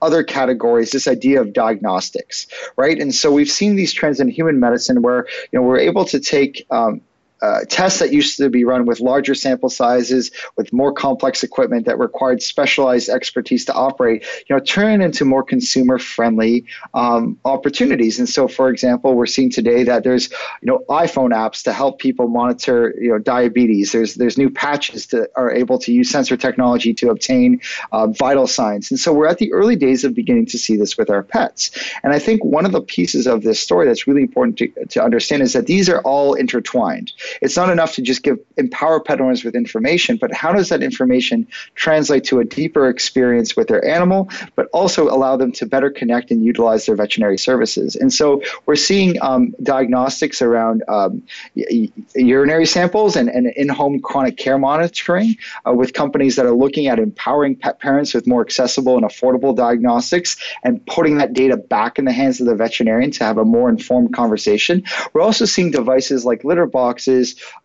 other 0.02 0.24
categories 0.24 0.90
this 0.90 1.08
idea 1.08 1.40
of 1.40 1.54
diagnostics 1.54 2.48
right 2.78 3.00
and 3.00 3.14
so 3.14 3.32
we've 3.32 3.48
seen 3.48 3.76
these 3.76 3.94
trends 3.94 4.20
in 4.20 4.28
human 4.28 4.60
medicine 4.60 5.04
where 5.04 5.28
you 5.52 5.60
know 5.60 5.62
we're 5.62 5.78
able 5.78 6.04
to 6.04 6.20
take 6.20 6.66
um, 6.72 7.00
uh, 7.42 7.62
tests 7.70 8.00
that 8.00 8.12
used 8.12 8.38
to 8.38 8.50
be 8.50 8.64
run 8.64 8.86
with 8.86 9.00
larger 9.00 9.36
sample 9.36 9.70
sizes, 9.70 10.32
with 10.56 10.72
more 10.74 10.92
complex 10.92 11.44
equipment 11.44 11.86
that 11.86 11.98
required 12.00 12.42
specialized 12.42 13.10
expertise 13.10 13.66
to 13.66 13.74
operate, 13.74 14.26
you 14.48 14.56
know, 14.56 14.60
turn 14.60 15.02
into 15.02 15.26
more 15.26 15.44
consumer-friendly 15.44 16.66
um, 16.94 17.38
opportunities. 17.46 18.20
And 18.20 18.28
so, 18.28 18.48
for 18.48 18.70
example, 18.70 19.16
we're 19.16 19.26
seeing 19.26 19.50
today 19.50 19.84
that 19.84 20.04
there's, 20.04 20.30
you 20.62 20.68
know, 20.68 20.84
iPhone 20.90 21.32
apps 21.32 21.64
to 21.64 21.74
help 21.74 22.00
people 22.00 22.28
monitor, 22.28 22.96
you 23.00 23.10
know, 23.10 23.20
diabetes. 23.20 23.92
There's 23.92 24.16
there's 24.16 24.38
new 24.38 24.50
patches 24.50 25.08
that 25.08 25.30
are 25.36 25.52
able 25.52 25.78
to 25.80 25.94
use 25.94 26.10
sensor 26.10 26.38
technology 26.38 26.94
to 26.96 27.10
obtain 27.10 27.62
uh, 27.92 28.08
vital 28.08 28.48
signs. 28.48 28.90
And 28.92 29.00
so, 29.00 29.14
we're 29.14 29.28
at 29.28 29.38
the 29.38 29.52
early 29.54 29.76
days 29.76 30.04
of 30.04 30.14
beginning 30.14 30.48
to 30.48 30.58
see 30.58 30.76
this 30.76 30.98
with 30.98 31.10
our 31.10 31.24
pets. 31.24 31.72
And 32.04 32.14
I 32.14 32.20
think 32.20 32.44
one 32.44 32.66
of 32.66 32.72
the 32.72 32.82
pieces 32.82 33.28
of 33.28 33.44
this 33.44 33.60
story 33.60 33.86
that's 33.86 34.08
really 34.08 34.22
important 34.22 34.58
to, 34.58 34.86
to 34.86 35.04
understand 35.04 35.42
is 35.44 35.54
that 35.54 35.68
these 35.68 35.90
are 35.90 36.02
all 36.02 36.34
intertwined 36.34 37.12
it's 37.42 37.56
not 37.56 37.70
enough 37.70 37.94
to 37.96 38.02
just 38.02 38.24
give 38.24 38.38
empower 38.58 39.00
pet 39.00 39.22
owners 39.22 39.44
with 39.44 39.56
information, 39.56 40.18
but 40.18 40.34
how 40.34 40.52
does 40.52 40.70
that 40.70 40.84
information 40.84 41.48
translate 41.76 42.24
to 42.26 42.40
a 42.40 42.46
deeper 42.46 42.90
experience 42.90 43.56
with 43.56 43.68
their 43.68 43.84
animal, 43.86 44.30
but 44.56 44.68
also 44.74 45.08
allow 45.10 45.38
them 45.38 45.52
to 45.54 45.66
better 45.66 45.90
connect 45.90 46.32
and 46.32 46.44
utilize 46.46 46.86
their 46.86 46.96
veterinary 46.96 47.38
services? 47.38 47.96
And 47.96 48.14
so 48.14 48.42
we're 48.66 48.76
seeing 48.76 49.22
um, 49.22 49.54
diagnostics 49.64 50.42
around 50.42 50.84
um, 50.88 51.24
urinary 52.16 52.66
samples 52.66 53.16
and, 53.16 53.30
and 53.30 53.48
in-home 53.56 54.00
chronic 54.00 54.38
care 54.38 54.58
monitoring 54.58 55.36
uh, 55.68 55.74
with 55.74 55.94
companies 55.94 56.36
that 56.36 56.46
are 56.46 56.56
looking 56.56 56.88
at 56.88 57.00
empowering 57.00 57.56
pet 57.56 57.80
parents 57.80 58.14
with 58.14 58.28
more 58.28 58.42
accessible 58.42 58.96
and 58.96 59.06
affordable 59.06 59.56
diagnostics 59.56 60.38
and 60.64 60.86
putting 60.88 61.18
that 61.18 61.34
data 61.34 61.58
back 61.58 62.00
in 62.00 62.06
the 62.06 62.12
hands 62.12 62.40
of 62.40 62.48
the 62.48 62.56
veterinarian 62.56 63.12
to 63.12 63.24
have 63.24 63.38
a 63.38 63.46
more 63.46 63.70
informed 63.70 64.14
conversation. 64.14 64.84
We're 65.14 65.22
also 65.22 65.46
seeing 65.46 65.72
devices 65.72 66.26
like 66.26 66.44
litter 66.44 66.66
boxes 66.66 67.17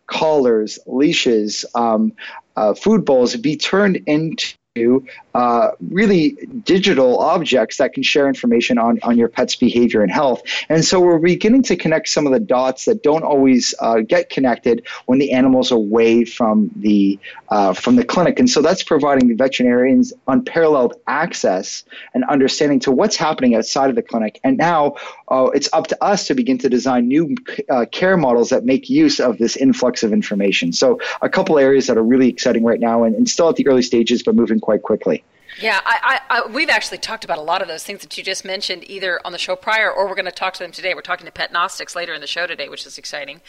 collars, 0.07 0.79
leashes, 0.87 1.65
um, 1.75 2.13
uh, 2.57 2.75
food 2.75 3.05
bowls 3.05 3.37
be 3.37 3.57
turned 3.57 3.97
into 4.07 5.07
uh, 5.35 5.73
really 5.91 6.37
digital 6.65 7.19
objects 7.19 7.77
that 7.79 7.93
can 7.93 8.03
share 8.03 8.29
information 8.29 8.79
on, 8.79 8.99
on 9.03 9.17
your 9.17 9.29
pet's 9.29 9.57
behavior 9.57 10.03
and 10.03 10.11
health. 10.11 10.43
And 10.69 10.85
so 10.85 11.01
we're 11.01 11.19
beginning 11.19 11.63
to 11.65 11.77
connect 11.77 12.09
some 12.09 12.27
of 12.27 12.33
the 12.33 12.41
dots 12.41 12.85
that 12.85 13.03
don't 13.03 13.25
always 13.25 13.75
uh, 13.81 14.01
get 14.01 14.31
connected 14.31 14.87
when 15.07 15.19
the 15.19 15.33
animal's 15.33 15.71
away 15.71 16.25
from 16.25 16.71
the 16.77 17.19
uh, 17.49 17.73
from 17.75 17.97
the 17.97 18.05
clinic. 18.05 18.39
And 18.39 18.49
so 18.49 18.63
that's 18.63 18.83
providing 18.83 19.29
the 19.29 19.35
veterinarians 19.35 20.13
unparalleled 20.29 20.95
access 21.07 21.85
and 22.15 22.25
understanding 22.25 22.81
to 22.81 22.91
what's 22.91 23.17
happening 23.17 23.55
outside 23.55 23.91
of 23.91 23.97
the 23.97 24.03
clinic. 24.03 24.41
And 24.43 24.57
now 24.57 24.97
uh, 25.29 25.51
it's 25.55 25.69
up 25.73 25.87
to 25.89 26.05
us 26.05 26.27
to 26.29 26.35
begin 26.35 26.59
to 26.59 26.69
design 26.69 27.09
new 27.09 27.35
uh, 27.71 27.87
care 27.93 28.17
models 28.17 28.51
that 28.51 28.65
make 28.65 28.89
use 28.89 29.21
of 29.21 29.39
this 29.39 29.57
influx 29.57 30.03
of 30.03 30.13
information. 30.13 30.73
So 30.73 30.99
a 31.21 31.29
couple 31.29 31.59
areas 31.59 31.87
that 31.87 31.97
are 31.97 32.03
really 32.03 32.29
exciting 32.29 32.65
right 32.65 32.81
now 32.81 33.05
and, 33.05 33.15
and 33.15 33.29
still 33.29 33.49
at 33.49 33.57
the 33.57 33.67
early 33.67 33.83
stages, 33.83 34.23
but 34.23 34.35
moving 34.35 34.61
quite 34.61 34.83
quickly. 34.83 35.22
Yeah, 35.61 35.81
I, 35.85 36.21
I, 36.31 36.39
I, 36.39 36.47
we've 36.47 36.71
actually 36.71 36.99
talked 36.99 37.25
about 37.25 37.39
a 37.39 37.43
lot 37.43 37.63
of 37.63 37.69
those 37.69 37.85
things 37.85 38.01
that 38.01 38.17
you 38.17 38.25
just 38.25 38.45
mentioned, 38.45 38.89
either 38.89 39.21
on 39.25 39.33
the 39.33 39.39
show 39.39 39.55
prior 39.55 39.91
or 39.91 40.09
we're 40.09 40.15
going 40.15 40.25
to 40.25 40.31
talk 40.33 40.55
to 40.55 40.61
them 40.61 40.73
today. 40.73 40.95
We're 40.95 41.03
talking 41.03 41.27
to 41.27 41.33
Petnostics 41.33 41.95
later 41.95 42.15
in 42.15 42.21
the 42.21 42.27
show 42.27 42.47
today, 42.47 42.69
which 42.69 42.87
is 42.87 42.99
exciting. 42.99 43.41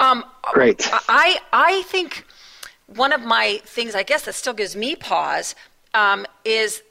Um, 0.00 0.24
Great. 0.42 0.88
I, 1.08 1.40
I 1.52 1.82
think 1.82 2.26
one 2.86 3.12
of 3.12 3.22
my 3.22 3.60
things, 3.64 3.94
I 3.94 4.02
guess, 4.02 4.24
that 4.24 4.34
still 4.34 4.54
gives 4.54 4.76
me 4.76 4.96
pause 4.96 5.54
um, 5.92 6.26
is 6.44 6.82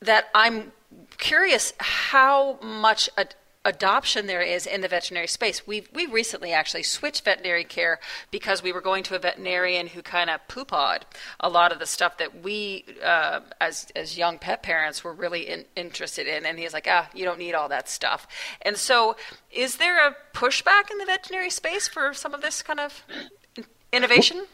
that 0.00 0.28
I'm 0.34 0.72
curious 1.18 1.72
how 1.78 2.58
much 2.62 3.10
a, 3.16 3.26
adoption 3.68 4.26
there 4.26 4.40
is 4.40 4.66
in 4.66 4.80
the 4.80 4.88
veterinary 4.88 5.26
space. 5.26 5.66
We 5.66 5.84
we 5.92 6.06
recently 6.06 6.52
actually 6.52 6.82
switched 6.82 7.24
veterinary 7.24 7.64
care 7.64 8.00
because 8.30 8.62
we 8.62 8.72
were 8.72 8.80
going 8.80 9.02
to 9.04 9.14
a 9.14 9.18
veterinarian 9.18 9.88
who 9.88 10.00
kind 10.02 10.30
of 10.30 10.40
poo-pawed 10.48 11.04
a 11.40 11.50
lot 11.50 11.70
of 11.70 11.78
the 11.78 11.86
stuff 11.86 12.16
that 12.16 12.42
we, 12.42 12.84
uh, 13.04 13.40
as 13.60 13.88
as 13.94 14.16
young 14.16 14.38
pet 14.38 14.62
parents, 14.62 15.04
were 15.04 15.12
really 15.12 15.48
in, 15.48 15.66
interested 15.76 16.26
in, 16.26 16.46
and 16.46 16.58
he's 16.58 16.72
like, 16.72 16.86
ah, 16.88 17.08
you 17.14 17.24
don't 17.24 17.38
need 17.38 17.54
all 17.54 17.68
that 17.68 17.88
stuff. 17.88 18.26
And 18.62 18.76
so, 18.76 19.16
is 19.52 19.76
there 19.76 19.98
a 20.04 20.16
pushback 20.32 20.90
in 20.90 20.96
the 20.96 21.04
veterinary 21.04 21.50
space 21.50 21.86
for 21.86 22.14
some 22.14 22.32
of 22.32 22.40
this 22.40 22.62
kind 22.62 22.80
of 22.80 23.04
innovation? 23.92 24.46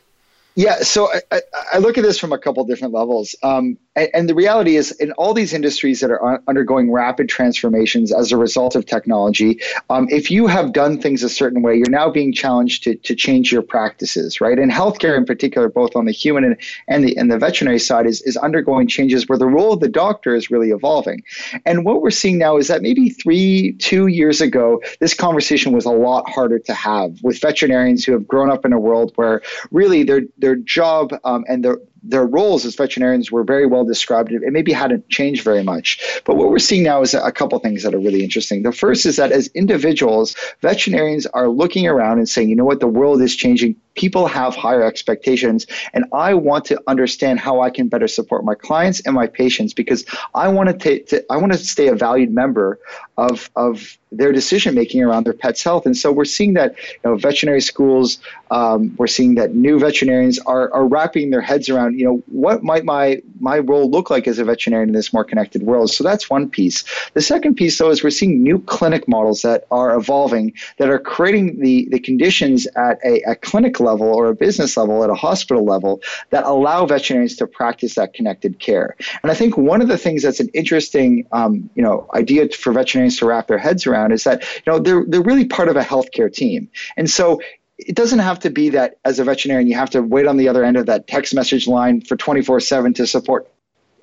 Yeah, 0.56 0.78
so 0.82 1.10
I, 1.32 1.40
I, 1.72 1.78
look 1.78 1.98
at 1.98 2.04
this 2.04 2.18
from 2.18 2.32
a 2.32 2.38
couple 2.38 2.64
different 2.64 2.94
levels. 2.94 3.34
Um, 3.42 3.76
and, 3.96 4.08
and, 4.14 4.28
the 4.28 4.34
reality 4.34 4.76
is, 4.76 4.92
in 4.92 5.12
all 5.12 5.34
these 5.34 5.52
industries 5.52 6.00
that 6.00 6.10
are 6.10 6.42
undergoing 6.48 6.90
rapid 6.90 7.28
transformations 7.28 8.12
as 8.12 8.32
a 8.32 8.36
result 8.36 8.74
of 8.74 8.86
technology, 8.86 9.60
um, 9.90 10.08
if 10.10 10.30
you 10.30 10.46
have 10.46 10.72
done 10.72 11.00
things 11.00 11.22
a 11.22 11.28
certain 11.28 11.62
way, 11.62 11.76
you're 11.76 11.90
now 11.90 12.10
being 12.10 12.32
challenged 12.32 12.82
to, 12.84 12.96
to 12.96 13.14
change 13.14 13.52
your 13.52 13.62
practices, 13.62 14.40
right? 14.40 14.58
And 14.58 14.72
healthcare, 14.72 15.16
in 15.16 15.24
particular, 15.24 15.68
both 15.68 15.94
on 15.94 16.06
the 16.06 16.12
human 16.12 16.44
and, 16.44 16.56
and 16.88 17.04
the 17.04 17.16
and 17.16 17.30
the 17.30 17.38
veterinary 17.38 17.78
side, 17.78 18.06
is 18.06 18.20
is 18.22 18.36
undergoing 18.36 18.88
changes 18.88 19.28
where 19.28 19.38
the 19.38 19.46
role 19.46 19.74
of 19.74 19.80
the 19.80 19.88
doctor 19.88 20.34
is 20.34 20.50
really 20.50 20.70
evolving. 20.70 21.22
And 21.64 21.84
what 21.84 22.02
we're 22.02 22.10
seeing 22.10 22.38
now 22.38 22.56
is 22.56 22.68
that 22.68 22.82
maybe 22.82 23.10
three, 23.10 23.72
two 23.78 24.08
years 24.08 24.40
ago, 24.40 24.82
this 25.00 25.14
conversation 25.14 25.72
was 25.72 25.84
a 25.84 25.92
lot 25.92 26.28
harder 26.28 26.58
to 26.58 26.74
have 26.74 27.22
with 27.22 27.40
veterinarians 27.40 28.04
who 28.04 28.12
have 28.12 28.26
grown 28.26 28.50
up 28.50 28.64
in 28.64 28.72
a 28.72 28.80
world 28.80 29.12
where 29.16 29.42
really 29.70 30.02
their 30.02 30.22
their 30.38 30.56
job 30.56 31.12
um, 31.24 31.44
and 31.48 31.64
their 31.64 31.78
their 32.06 32.26
roles 32.26 32.64
as 32.64 32.74
veterinarians 32.74 33.32
were 33.32 33.44
very 33.44 33.66
well 33.66 33.84
described. 33.84 34.30
It 34.30 34.42
maybe 34.52 34.72
hadn't 34.72 35.08
changed 35.08 35.42
very 35.42 35.62
much. 35.62 36.20
But 36.24 36.36
what 36.36 36.50
we're 36.50 36.58
seeing 36.58 36.82
now 36.82 37.02
is 37.02 37.14
a 37.14 37.32
couple 37.32 37.58
things 37.58 37.82
that 37.82 37.94
are 37.94 37.98
really 37.98 38.22
interesting. 38.22 38.62
The 38.62 38.72
first 38.72 39.06
is 39.06 39.16
that 39.16 39.32
as 39.32 39.48
individuals, 39.48 40.36
veterinarians 40.60 41.26
are 41.26 41.48
looking 41.48 41.86
around 41.86 42.18
and 42.18 42.28
saying, 42.28 42.50
you 42.50 42.56
know 42.56 42.64
what, 42.64 42.80
the 42.80 42.86
world 42.86 43.22
is 43.22 43.34
changing 43.34 43.76
people 43.94 44.26
have 44.26 44.54
higher 44.54 44.82
expectations 44.82 45.66
and 45.92 46.04
i 46.12 46.34
want 46.34 46.64
to 46.64 46.80
understand 46.86 47.38
how 47.38 47.60
i 47.60 47.70
can 47.70 47.88
better 47.88 48.08
support 48.08 48.44
my 48.44 48.54
clients 48.54 49.00
and 49.00 49.14
my 49.14 49.26
patients 49.26 49.72
because 49.72 50.04
i 50.34 50.48
want 50.48 50.80
to, 50.80 51.02
to 51.04 51.24
i 51.30 51.36
want 51.36 51.52
to 51.52 51.58
stay 51.58 51.88
a 51.88 51.94
valued 51.94 52.30
member 52.30 52.78
of 53.16 53.50
of 53.56 53.98
their 54.16 54.32
decision 54.32 54.74
making 54.74 55.02
around 55.02 55.24
their 55.24 55.32
pet's 55.32 55.62
health. 55.62 55.86
And 55.86 55.96
so 55.96 56.12
we're 56.12 56.24
seeing 56.24 56.54
that 56.54 56.76
you 56.78 57.10
know 57.10 57.16
veterinary 57.16 57.60
schools 57.60 58.18
um, 58.50 58.94
we're 58.98 59.08
seeing 59.08 59.34
that 59.34 59.54
new 59.54 59.78
veterinarians 59.78 60.38
are, 60.40 60.72
are 60.72 60.86
wrapping 60.86 61.30
their 61.30 61.40
heads 61.40 61.68
around 61.68 61.98
you 61.98 62.04
know 62.04 62.22
what 62.26 62.62
might 62.62 62.84
my 62.84 63.20
my 63.40 63.58
role 63.58 63.90
look 63.90 64.10
like 64.10 64.28
as 64.28 64.38
a 64.38 64.44
veterinarian 64.44 64.90
in 64.90 64.94
this 64.94 65.12
more 65.12 65.24
connected 65.24 65.62
world. 65.62 65.90
So 65.90 66.04
that's 66.04 66.30
one 66.30 66.48
piece. 66.48 66.84
The 67.14 67.22
second 67.22 67.56
piece 67.56 67.78
though 67.78 67.90
is 67.90 68.02
we're 68.02 68.10
seeing 68.10 68.42
new 68.42 68.60
clinic 68.60 69.08
models 69.08 69.42
that 69.42 69.66
are 69.70 69.94
evolving 69.94 70.52
that 70.78 70.88
are 70.88 70.98
creating 70.98 71.60
the 71.60 71.88
the 71.90 71.98
conditions 71.98 72.66
at 72.76 72.98
a, 73.04 73.20
a 73.22 73.34
clinic 73.36 73.80
level 73.84 74.06
or 74.06 74.28
a 74.28 74.34
business 74.34 74.76
level 74.76 75.04
at 75.04 75.10
a 75.10 75.14
hospital 75.14 75.64
level 75.64 76.02
that 76.30 76.44
allow 76.44 76.86
veterinarians 76.86 77.36
to 77.36 77.46
practice 77.46 77.94
that 77.94 78.14
connected 78.14 78.58
care. 78.58 78.96
And 79.22 79.30
I 79.30 79.34
think 79.34 79.56
one 79.56 79.80
of 79.80 79.88
the 79.88 79.98
things 79.98 80.22
that's 80.22 80.40
an 80.40 80.48
interesting, 80.54 81.26
um, 81.32 81.70
you 81.74 81.82
know, 81.82 82.08
idea 82.14 82.48
for 82.48 82.72
veterinarians 82.72 83.18
to 83.18 83.26
wrap 83.26 83.46
their 83.46 83.58
heads 83.58 83.86
around 83.86 84.12
is 84.12 84.24
that, 84.24 84.42
you 84.42 84.72
know, 84.72 84.78
they're, 84.78 85.04
they're 85.06 85.22
really 85.22 85.46
part 85.46 85.68
of 85.68 85.76
a 85.76 85.82
healthcare 85.82 86.32
team. 86.32 86.68
And 86.96 87.08
so 87.08 87.40
it 87.78 87.96
doesn't 87.96 88.20
have 88.20 88.38
to 88.40 88.50
be 88.50 88.70
that 88.70 88.98
as 89.04 89.18
a 89.18 89.24
veterinarian 89.24 89.68
you 89.68 89.74
have 89.74 89.90
to 89.90 90.02
wait 90.02 90.26
on 90.26 90.36
the 90.36 90.48
other 90.48 90.64
end 90.64 90.76
of 90.76 90.86
that 90.86 91.06
text 91.06 91.34
message 91.34 91.66
line 91.66 92.00
for 92.00 92.16
24 92.16 92.60
7 92.60 92.94
to 92.94 93.06
support 93.06 93.50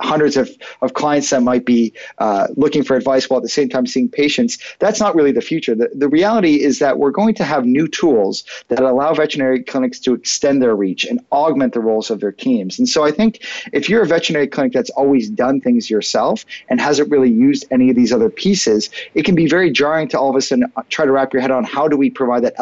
hundreds 0.01 0.37
of, 0.37 0.49
of 0.81 0.93
clients 0.93 1.29
that 1.29 1.43
might 1.43 1.65
be 1.65 1.93
uh, 2.17 2.47
looking 2.55 2.83
for 2.83 2.95
advice 2.95 3.29
while 3.29 3.37
at 3.37 3.43
the 3.43 3.49
same 3.49 3.69
time 3.69 3.85
seeing 3.85 4.09
patients. 4.09 4.57
That's 4.79 4.99
not 4.99 5.15
really 5.15 5.31
the 5.31 5.41
future. 5.41 5.75
The, 5.75 5.89
the 5.93 6.07
reality 6.07 6.61
is 6.61 6.79
that 6.79 6.99
we're 6.99 7.11
going 7.11 7.35
to 7.35 7.43
have 7.43 7.65
new 7.65 7.87
tools 7.87 8.43
that 8.67 8.79
allow 8.79 9.13
veterinary 9.13 9.63
clinics 9.63 9.99
to 9.99 10.13
extend 10.13 10.61
their 10.61 10.75
reach 10.75 11.05
and 11.05 11.19
augment 11.31 11.73
the 11.73 11.79
roles 11.79 12.09
of 12.09 12.19
their 12.19 12.31
teams. 12.31 12.79
And 12.79 12.87
so 12.87 13.03
I 13.03 13.11
think 13.11 13.45
if 13.73 13.89
you're 13.89 14.03
a 14.03 14.07
veterinary 14.07 14.47
clinic 14.47 14.73
that's 14.73 14.89
always 14.91 15.29
done 15.29 15.61
things 15.61 15.89
yourself 15.89 16.45
and 16.69 16.79
hasn't 16.79 17.09
really 17.09 17.31
used 17.31 17.65
any 17.71 17.89
of 17.89 17.95
these 17.95 18.11
other 18.11 18.29
pieces, 18.29 18.89
it 19.13 19.23
can 19.23 19.35
be 19.35 19.47
very 19.47 19.71
jarring 19.71 20.07
to 20.09 20.19
all 20.19 20.29
of 20.29 20.35
a 20.35 20.41
sudden 20.41 20.71
try 20.89 21.05
to 21.05 21.11
wrap 21.11 21.33
your 21.33 21.41
head 21.41 21.51
on 21.51 21.63
how 21.63 21.87
do 21.87 21.97
we 21.97 22.09
provide 22.09 22.43
that 22.43 22.55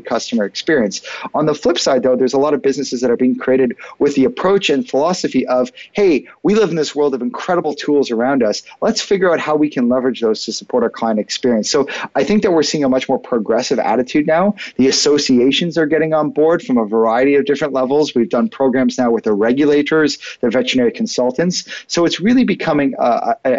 customer 0.00 0.44
experience. 0.44 1.00
On 1.34 1.46
the 1.46 1.54
flip 1.54 1.78
side, 1.78 2.02
though, 2.02 2.16
there's 2.16 2.34
a 2.34 2.38
lot 2.38 2.54
of 2.54 2.62
businesses 2.62 3.00
that 3.00 3.10
are 3.10 3.16
being 3.16 3.36
created 3.36 3.76
with 3.98 4.14
the 4.14 4.24
approach 4.24 4.70
and 4.70 4.88
philosophy 4.88 5.46
of, 5.46 5.70
hey, 5.92 6.26
we 6.42 6.54
live 6.54 6.70
in 6.70 6.76
this 6.76 6.94
world 6.94 7.14
of 7.14 7.22
incredible 7.22 7.74
tools 7.74 8.10
around 8.10 8.42
us. 8.42 8.62
Let's 8.80 9.00
figure 9.00 9.32
out 9.32 9.40
how 9.40 9.56
we 9.56 9.68
can 9.68 9.88
leverage 9.88 10.20
those 10.20 10.44
to 10.44 10.52
support 10.52 10.82
our 10.82 10.90
client 10.90 11.18
experience. 11.18 11.70
So 11.70 11.86
I 12.14 12.24
think 12.24 12.42
that 12.42 12.52
we're 12.52 12.62
seeing 12.62 12.84
a 12.84 12.88
much 12.88 13.08
more 13.08 13.18
progressive 13.18 13.78
attitude 13.78 14.26
now. 14.26 14.54
The 14.76 14.88
associations 14.88 15.78
are 15.78 15.86
getting 15.86 16.12
on 16.12 16.30
board 16.30 16.62
from 16.62 16.78
a 16.78 16.84
variety 16.84 17.34
of 17.34 17.44
different 17.44 17.72
levels. 17.72 18.14
We've 18.14 18.28
done 18.28 18.48
programs 18.48 18.98
now 18.98 19.10
with 19.10 19.24
the 19.24 19.32
regulators, 19.32 20.18
the 20.40 20.50
veterinary 20.50 20.92
consultants. 20.92 21.64
So 21.86 22.04
it's 22.04 22.20
really 22.20 22.44
becoming 22.44 22.94
a, 22.98 23.34
a, 23.44 23.52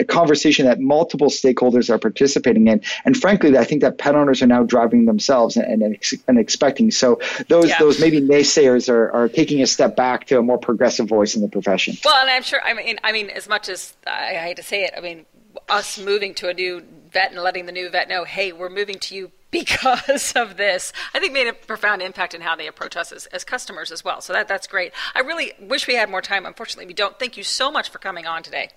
a 0.00 0.04
conversation 0.04 0.66
that 0.66 0.80
multiple 0.80 1.28
stakeholders 1.28 1.90
are 1.90 1.98
participating 1.98 2.68
in. 2.68 2.80
And 3.04 3.16
frankly, 3.16 3.56
I 3.56 3.64
think 3.64 3.80
that 3.82 3.98
pet 3.98 4.14
owners 4.14 4.42
are 4.42 4.46
now 4.46 4.62
driving 4.62 5.06
themselves 5.06 5.56
and, 5.62 5.82
and, 5.82 5.98
and 6.28 6.38
expecting. 6.38 6.90
So 6.90 7.20
those 7.48 7.68
yeah. 7.68 7.78
those 7.78 8.00
maybe 8.00 8.20
naysayers 8.20 8.88
are, 8.88 9.10
are 9.12 9.28
taking 9.28 9.62
a 9.62 9.66
step 9.66 9.96
back 9.96 10.26
to 10.26 10.38
a 10.38 10.42
more 10.42 10.58
progressive 10.58 11.08
voice 11.08 11.34
in 11.34 11.42
the 11.42 11.48
profession. 11.48 11.96
Well, 12.04 12.20
and 12.20 12.30
I'm 12.30 12.42
sure. 12.42 12.60
I 12.62 12.74
mean, 12.74 12.98
I 13.02 13.12
mean, 13.12 13.30
as 13.30 13.48
much 13.48 13.68
as 13.68 13.94
I, 14.06 14.36
I 14.36 14.42
hate 14.42 14.56
to 14.56 14.62
say 14.62 14.84
it, 14.84 14.94
I 14.96 15.00
mean, 15.00 15.26
us 15.68 15.98
moving 15.98 16.34
to 16.34 16.48
a 16.48 16.54
new 16.54 16.82
vet 17.10 17.32
and 17.32 17.40
letting 17.40 17.66
the 17.66 17.72
new 17.72 17.90
vet 17.90 18.08
know, 18.08 18.24
hey, 18.24 18.52
we're 18.52 18.70
moving 18.70 18.98
to 18.98 19.14
you 19.14 19.30
because 19.52 20.32
of 20.32 20.56
this, 20.56 20.94
I 21.12 21.20
think 21.20 21.34
made 21.34 21.46
a 21.46 21.52
profound 21.52 22.00
impact 22.00 22.32
in 22.32 22.40
how 22.40 22.56
they 22.56 22.66
approach 22.66 22.96
us 22.96 23.12
as, 23.12 23.26
as 23.26 23.44
customers 23.44 23.92
as 23.92 24.02
well. 24.02 24.22
So 24.22 24.32
that 24.32 24.48
that's 24.48 24.66
great. 24.66 24.92
I 25.14 25.20
really 25.20 25.52
wish 25.60 25.86
we 25.86 25.94
had 25.94 26.08
more 26.08 26.22
time. 26.22 26.46
Unfortunately, 26.46 26.86
we 26.86 26.94
don't. 26.94 27.18
Thank 27.18 27.36
you 27.36 27.42
so 27.42 27.70
much 27.70 27.90
for 27.90 27.98
coming 27.98 28.26
on 28.26 28.42
today. 28.42 28.70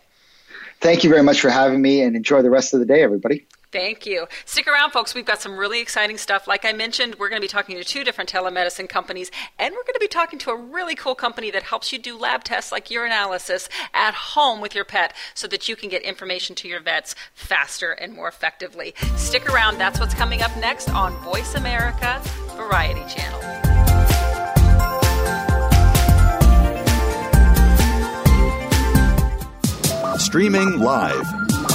Thank 0.82 1.04
you 1.04 1.10
very 1.10 1.24
much 1.24 1.40
for 1.40 1.50
having 1.50 1.82
me, 1.82 2.02
and 2.02 2.16
enjoy 2.16 2.42
the 2.42 2.50
rest 2.50 2.74
of 2.74 2.82
the 2.82 2.86
day, 2.86 3.02
everybody. 3.02 3.46
Thank 3.76 4.06
you. 4.06 4.26
Stick 4.46 4.68
around, 4.68 4.92
folks. 4.92 5.14
We've 5.14 5.26
got 5.26 5.42
some 5.42 5.58
really 5.58 5.82
exciting 5.82 6.18
stuff. 6.18 6.48
Like 6.48 6.64
I 6.64 6.72
mentioned, 6.72 7.16
we're 7.16 7.28
going 7.28 7.42
to 7.42 7.46
be 7.46 7.50
talking 7.50 7.76
to 7.76 7.84
two 7.84 8.06
different 8.06 8.32
telemedicine 8.32 8.88
companies, 8.88 9.32
and 9.60 9.74
we're 9.74 9.84
going 9.84 9.96
to 9.96 10.00
be 10.00 10.08
talking 10.08 10.40
to 10.40 10.52
a 10.52 10.56
really 10.56 10.96
cool 10.96 11.14
company 11.14 11.52
that 11.52 11.64
helps 11.64 11.92
you 11.92 12.00
do 12.00 12.18
lab 12.18 12.46
tests 12.46 12.72
like 12.72 12.88
urinalysis 12.88 13.68
at 13.94 14.14
home 14.14 14.62
with 14.62 14.76
your 14.76 14.86
pet 14.86 15.14
so 15.34 15.46
that 15.48 15.68
you 15.68 15.76
can 15.76 15.90
get 15.90 16.04
information 16.04 16.56
to 16.56 16.70
your 16.70 16.80
vets 16.80 17.16
faster 17.34 17.92
and 17.92 18.14
more 18.14 18.30
effectively. 18.30 18.96
Stick 19.18 19.52
around. 19.54 19.78
That's 19.78 20.00
what's 20.00 20.14
coming 20.14 20.42
up 20.42 20.56
next 20.56 20.90
on 20.90 21.12
Voice 21.22 21.56
America 21.56 22.22
Variety 22.56 23.04
Channel. 23.14 23.42
Streaming 30.18 30.80
live 30.80 31.45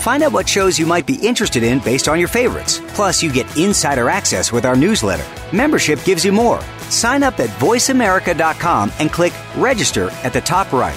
Find 0.00 0.22
out 0.22 0.32
what 0.32 0.48
shows 0.48 0.78
you 0.78 0.86
might 0.86 1.06
be 1.06 1.16
interested 1.16 1.62
in 1.62 1.78
based 1.78 2.08
on 2.08 2.18
your 2.18 2.28
favorites. 2.28 2.80
Plus, 2.88 3.22
you 3.22 3.30
get 3.30 3.54
insider 3.56 4.08
access 4.08 4.50
with 4.50 4.64
our 4.64 4.74
newsletter. 4.74 5.26
Membership 5.54 6.02
gives 6.04 6.24
you 6.24 6.32
more. 6.32 6.60
Sign 6.88 7.22
up 7.22 7.38
at 7.38 7.50
voiceamerica.com 7.60 8.92
and 8.98 9.12
click 9.12 9.34
register 9.56 10.10
at 10.24 10.32
the 10.32 10.40
top 10.40 10.72
right. 10.72 10.96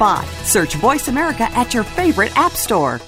Search 0.01 0.73
Voice 0.75 1.09
America 1.09 1.43
at 1.51 1.75
your 1.75 1.83
favorite 1.83 2.35
app 2.35 2.53
store. 2.53 2.99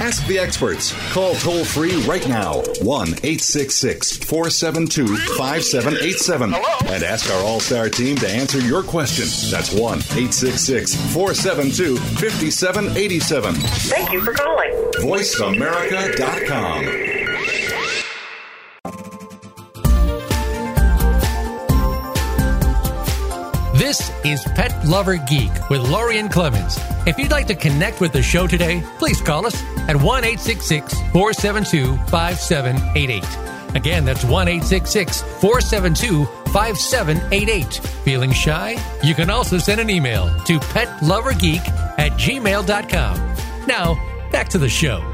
Ask 0.00 0.24
the 0.26 0.38
experts. 0.38 0.94
Call 1.12 1.34
toll 1.34 1.64
free 1.64 2.00
right 2.02 2.26
now 2.28 2.62
1 2.82 3.08
866 3.08 4.18
472 4.18 5.16
5787 5.36 6.54
and 6.54 7.02
ask 7.02 7.28
our 7.32 7.42
All 7.42 7.58
Star 7.60 7.88
team 7.88 8.14
to 8.16 8.30
answer 8.30 8.60
your 8.60 8.84
question. 8.84 9.24
That's 9.50 9.72
1 9.72 9.98
866 9.98 10.94
472 11.12 11.96
5787. 11.96 13.54
Thank 13.54 14.12
you 14.12 14.24
for 14.24 14.32
calling. 14.32 14.70
VoiceAmerica.com. 15.00 17.19
This 23.90 24.12
is 24.24 24.44
Pet 24.54 24.86
Lover 24.86 25.16
Geek 25.16 25.50
with 25.68 25.80
Lorien 25.80 26.28
Clemens. 26.28 26.78
If 27.08 27.18
you'd 27.18 27.32
like 27.32 27.48
to 27.48 27.56
connect 27.56 28.00
with 28.00 28.12
the 28.12 28.22
show 28.22 28.46
today, 28.46 28.84
please 29.00 29.20
call 29.20 29.44
us 29.44 29.60
at 29.88 29.96
1 29.96 30.22
866 30.22 30.94
472 31.10 31.96
5788. 32.06 33.74
Again, 33.74 34.04
that's 34.04 34.22
1 34.22 34.46
866 34.46 35.22
472 35.40 36.24
5788. 36.52 37.74
Feeling 38.04 38.30
shy? 38.30 38.76
You 39.02 39.16
can 39.16 39.28
also 39.28 39.58
send 39.58 39.80
an 39.80 39.90
email 39.90 40.28
to 40.44 40.60
petlovergeek 40.60 41.68
at 41.98 42.12
gmail.com. 42.12 43.66
Now, 43.66 44.28
back 44.30 44.48
to 44.50 44.58
the 44.58 44.68
show. 44.68 45.09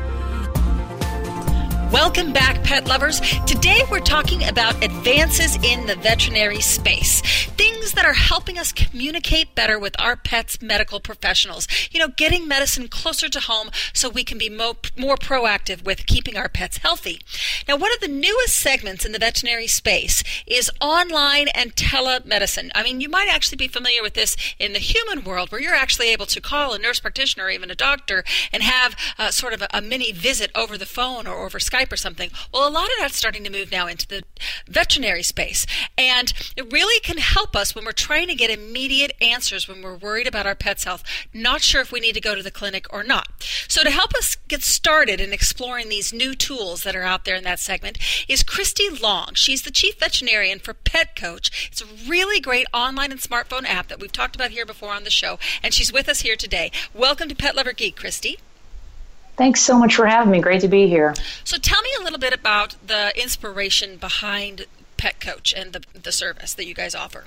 Welcome 1.92 2.32
back, 2.32 2.64
pet 2.64 2.88
lovers. 2.88 3.20
Today 3.46 3.80
we're 3.88 4.00
talking 4.00 4.42
about 4.42 4.82
advances 4.82 5.54
in 5.62 5.86
the 5.86 5.94
veterinary 5.94 6.60
space. 6.60 7.22
Things 7.50 7.92
that 7.92 8.04
are 8.04 8.12
helping 8.12 8.58
us 8.58 8.72
communicate 8.72 9.54
better 9.54 9.78
with 9.78 9.94
our 10.00 10.16
pets' 10.16 10.60
medical 10.60 10.98
professionals. 10.98 11.68
You 11.92 12.00
know, 12.00 12.08
getting 12.08 12.48
medicine 12.48 12.88
closer 12.88 13.28
to 13.28 13.38
home 13.38 13.70
so 13.94 14.08
we 14.08 14.24
can 14.24 14.36
be 14.36 14.50
mo- 14.50 14.74
more 14.98 15.14
proactive 15.14 15.84
with 15.84 16.06
keeping 16.06 16.36
our 16.36 16.48
pets 16.48 16.78
healthy. 16.78 17.20
Now, 17.68 17.76
one 17.76 17.92
of 17.92 18.00
the 18.00 18.08
newest 18.08 18.56
segments 18.56 19.04
in 19.04 19.12
the 19.12 19.20
veterinary 19.20 19.68
space 19.68 20.24
is 20.44 20.72
online 20.80 21.46
and 21.54 21.76
telemedicine. 21.76 22.70
I 22.74 22.82
mean, 22.82 23.00
you 23.00 23.08
might 23.08 23.28
actually 23.30 23.58
be 23.58 23.68
familiar 23.68 24.02
with 24.02 24.14
this 24.14 24.36
in 24.58 24.72
the 24.72 24.80
human 24.80 25.22
world 25.22 25.52
where 25.52 25.60
you're 25.60 25.72
actually 25.72 26.08
able 26.08 26.26
to 26.26 26.40
call 26.40 26.74
a 26.74 26.80
nurse 26.80 26.98
practitioner 26.98 27.44
or 27.44 27.50
even 27.50 27.70
a 27.70 27.76
doctor 27.76 28.24
and 28.52 28.64
have 28.64 28.96
uh, 29.20 29.30
sort 29.30 29.52
of 29.52 29.62
a, 29.62 29.68
a 29.72 29.80
mini 29.80 30.10
visit 30.10 30.50
over 30.56 30.76
the 30.76 30.84
phone 30.84 31.28
or 31.28 31.46
over 31.46 31.60
Skype 31.60 31.75
or 31.84 31.96
something. 31.96 32.30
Well, 32.52 32.68
a 32.68 32.70
lot 32.70 32.86
of 32.86 32.98
that's 32.98 33.16
starting 33.16 33.44
to 33.44 33.50
move 33.50 33.70
now 33.70 33.86
into 33.86 34.06
the 34.06 34.22
veterinary 34.66 35.22
space. 35.22 35.66
And 35.98 36.32
it 36.56 36.72
really 36.72 37.00
can 37.00 37.18
help 37.18 37.54
us 37.54 37.74
when 37.74 37.84
we're 37.84 37.92
trying 37.92 38.28
to 38.28 38.34
get 38.34 38.50
immediate 38.50 39.12
answers 39.20 39.68
when 39.68 39.82
we're 39.82 39.96
worried 39.96 40.26
about 40.26 40.46
our 40.46 40.54
pet's 40.54 40.84
health, 40.84 41.02
not 41.32 41.62
sure 41.62 41.80
if 41.80 41.92
we 41.92 42.00
need 42.00 42.14
to 42.14 42.20
go 42.20 42.34
to 42.34 42.42
the 42.42 42.50
clinic 42.50 42.86
or 42.92 43.02
not. 43.02 43.28
So, 43.68 43.82
to 43.82 43.90
help 43.90 44.14
us 44.14 44.36
get 44.48 44.62
started 44.62 45.20
in 45.20 45.32
exploring 45.32 45.88
these 45.88 46.12
new 46.12 46.34
tools 46.34 46.82
that 46.82 46.96
are 46.96 47.02
out 47.02 47.24
there 47.24 47.36
in 47.36 47.44
that 47.44 47.60
segment 47.60 47.98
is 48.28 48.42
Christy 48.42 48.88
Long. 48.88 49.34
She's 49.34 49.62
the 49.62 49.70
chief 49.70 49.98
veterinarian 49.98 50.58
for 50.58 50.74
Pet 50.74 51.16
Coach. 51.16 51.68
It's 51.70 51.82
a 51.82 52.08
really 52.08 52.40
great 52.40 52.66
online 52.72 53.10
and 53.10 53.20
smartphone 53.20 53.66
app 53.66 53.88
that 53.88 54.00
we've 54.00 54.12
talked 54.12 54.36
about 54.36 54.50
here 54.50 54.66
before 54.66 54.92
on 54.92 55.04
the 55.04 55.10
show, 55.10 55.38
and 55.62 55.74
she's 55.74 55.92
with 55.92 56.08
us 56.08 56.20
here 56.20 56.36
today. 56.36 56.70
Welcome 56.94 57.28
to 57.28 57.34
Pet 57.34 57.56
Lover 57.56 57.72
Geek, 57.72 57.96
Christy. 57.96 58.38
Thanks 59.36 59.60
so 59.60 59.78
much 59.78 59.94
for 59.94 60.06
having 60.06 60.30
me. 60.30 60.40
Great 60.40 60.62
to 60.62 60.68
be 60.68 60.88
here. 60.88 61.14
So, 61.44 61.58
tell 61.58 61.82
me 61.82 61.90
a 62.00 62.02
little 62.02 62.18
bit 62.18 62.32
about 62.32 62.74
the 62.86 63.12
inspiration 63.20 63.98
behind 63.98 64.64
Pet 64.96 65.20
Coach 65.20 65.52
and 65.54 65.74
the, 65.74 65.82
the 65.92 66.12
service 66.12 66.54
that 66.54 66.66
you 66.66 66.74
guys 66.74 66.94
offer. 66.94 67.24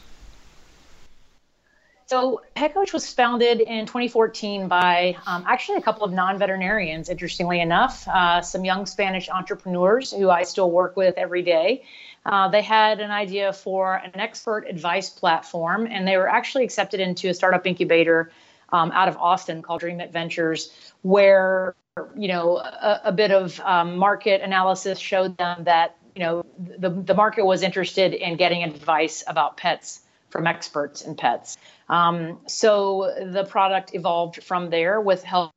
So, 2.08 2.42
Pet 2.56 2.74
Coach 2.74 2.92
was 2.92 3.14
founded 3.14 3.62
in 3.62 3.86
2014 3.86 4.68
by 4.68 5.16
um, 5.28 5.44
actually 5.48 5.78
a 5.78 5.82
couple 5.82 6.04
of 6.04 6.12
non 6.12 6.40
veterinarians, 6.40 7.10
interestingly 7.10 7.62
enough, 7.62 8.08
uh, 8.08 8.42
some 8.42 8.66
young 8.66 8.88
Spanish 8.88 9.30
entrepreneurs 9.30 10.12
who 10.12 10.32
I 10.32 10.42
still 10.42 10.72
work 10.72 10.98
with 10.98 11.14
every 11.16 11.44
day. 11.44 11.84
Uh, 12.26 12.48
they 12.48 12.64
had 12.64 13.00
an 13.00 13.12
idea 13.12 13.54
for 13.54 13.96
an 13.98 14.20
expert 14.20 14.66
advice 14.68 15.12
platform, 15.12 15.86
and 15.86 16.08
they 16.08 16.18
were 16.18 16.28
actually 16.28 16.64
accepted 16.64 17.00
into 17.00 17.30
a 17.30 17.34
startup 17.36 17.68
incubator 17.68 18.32
um, 18.72 18.92
out 18.92 19.08
of 19.08 19.18
Austin 19.18 19.62
called 19.62 19.82
DreamIt 19.82 20.12
Ventures, 20.12 20.72
where 21.02 21.76
you 22.16 22.28
know 22.28 22.58
a, 22.58 23.02
a 23.06 23.12
bit 23.12 23.32
of 23.32 23.60
um, 23.62 23.98
market 23.98 24.42
analysis 24.42 25.00
showed 25.00 25.38
them 25.38 25.64
that 25.66 25.98
you 26.16 26.22
know 26.22 26.46
the 26.58 26.90
the 26.90 27.14
market 27.14 27.46
was 27.46 27.64
interested 27.64 28.14
in 28.14 28.36
getting 28.38 28.64
advice 28.64 29.24
about 29.28 29.58
pets 29.58 30.02
from 30.30 30.48
experts 30.48 31.02
in 31.02 31.16
pets. 31.16 31.58
Um, 31.88 32.40
so 32.48 33.14
the 33.32 33.44
product 33.46 33.96
evolved 33.96 34.44
from 34.44 34.70
there 34.70 35.02
with 35.02 35.24
help 35.24 35.52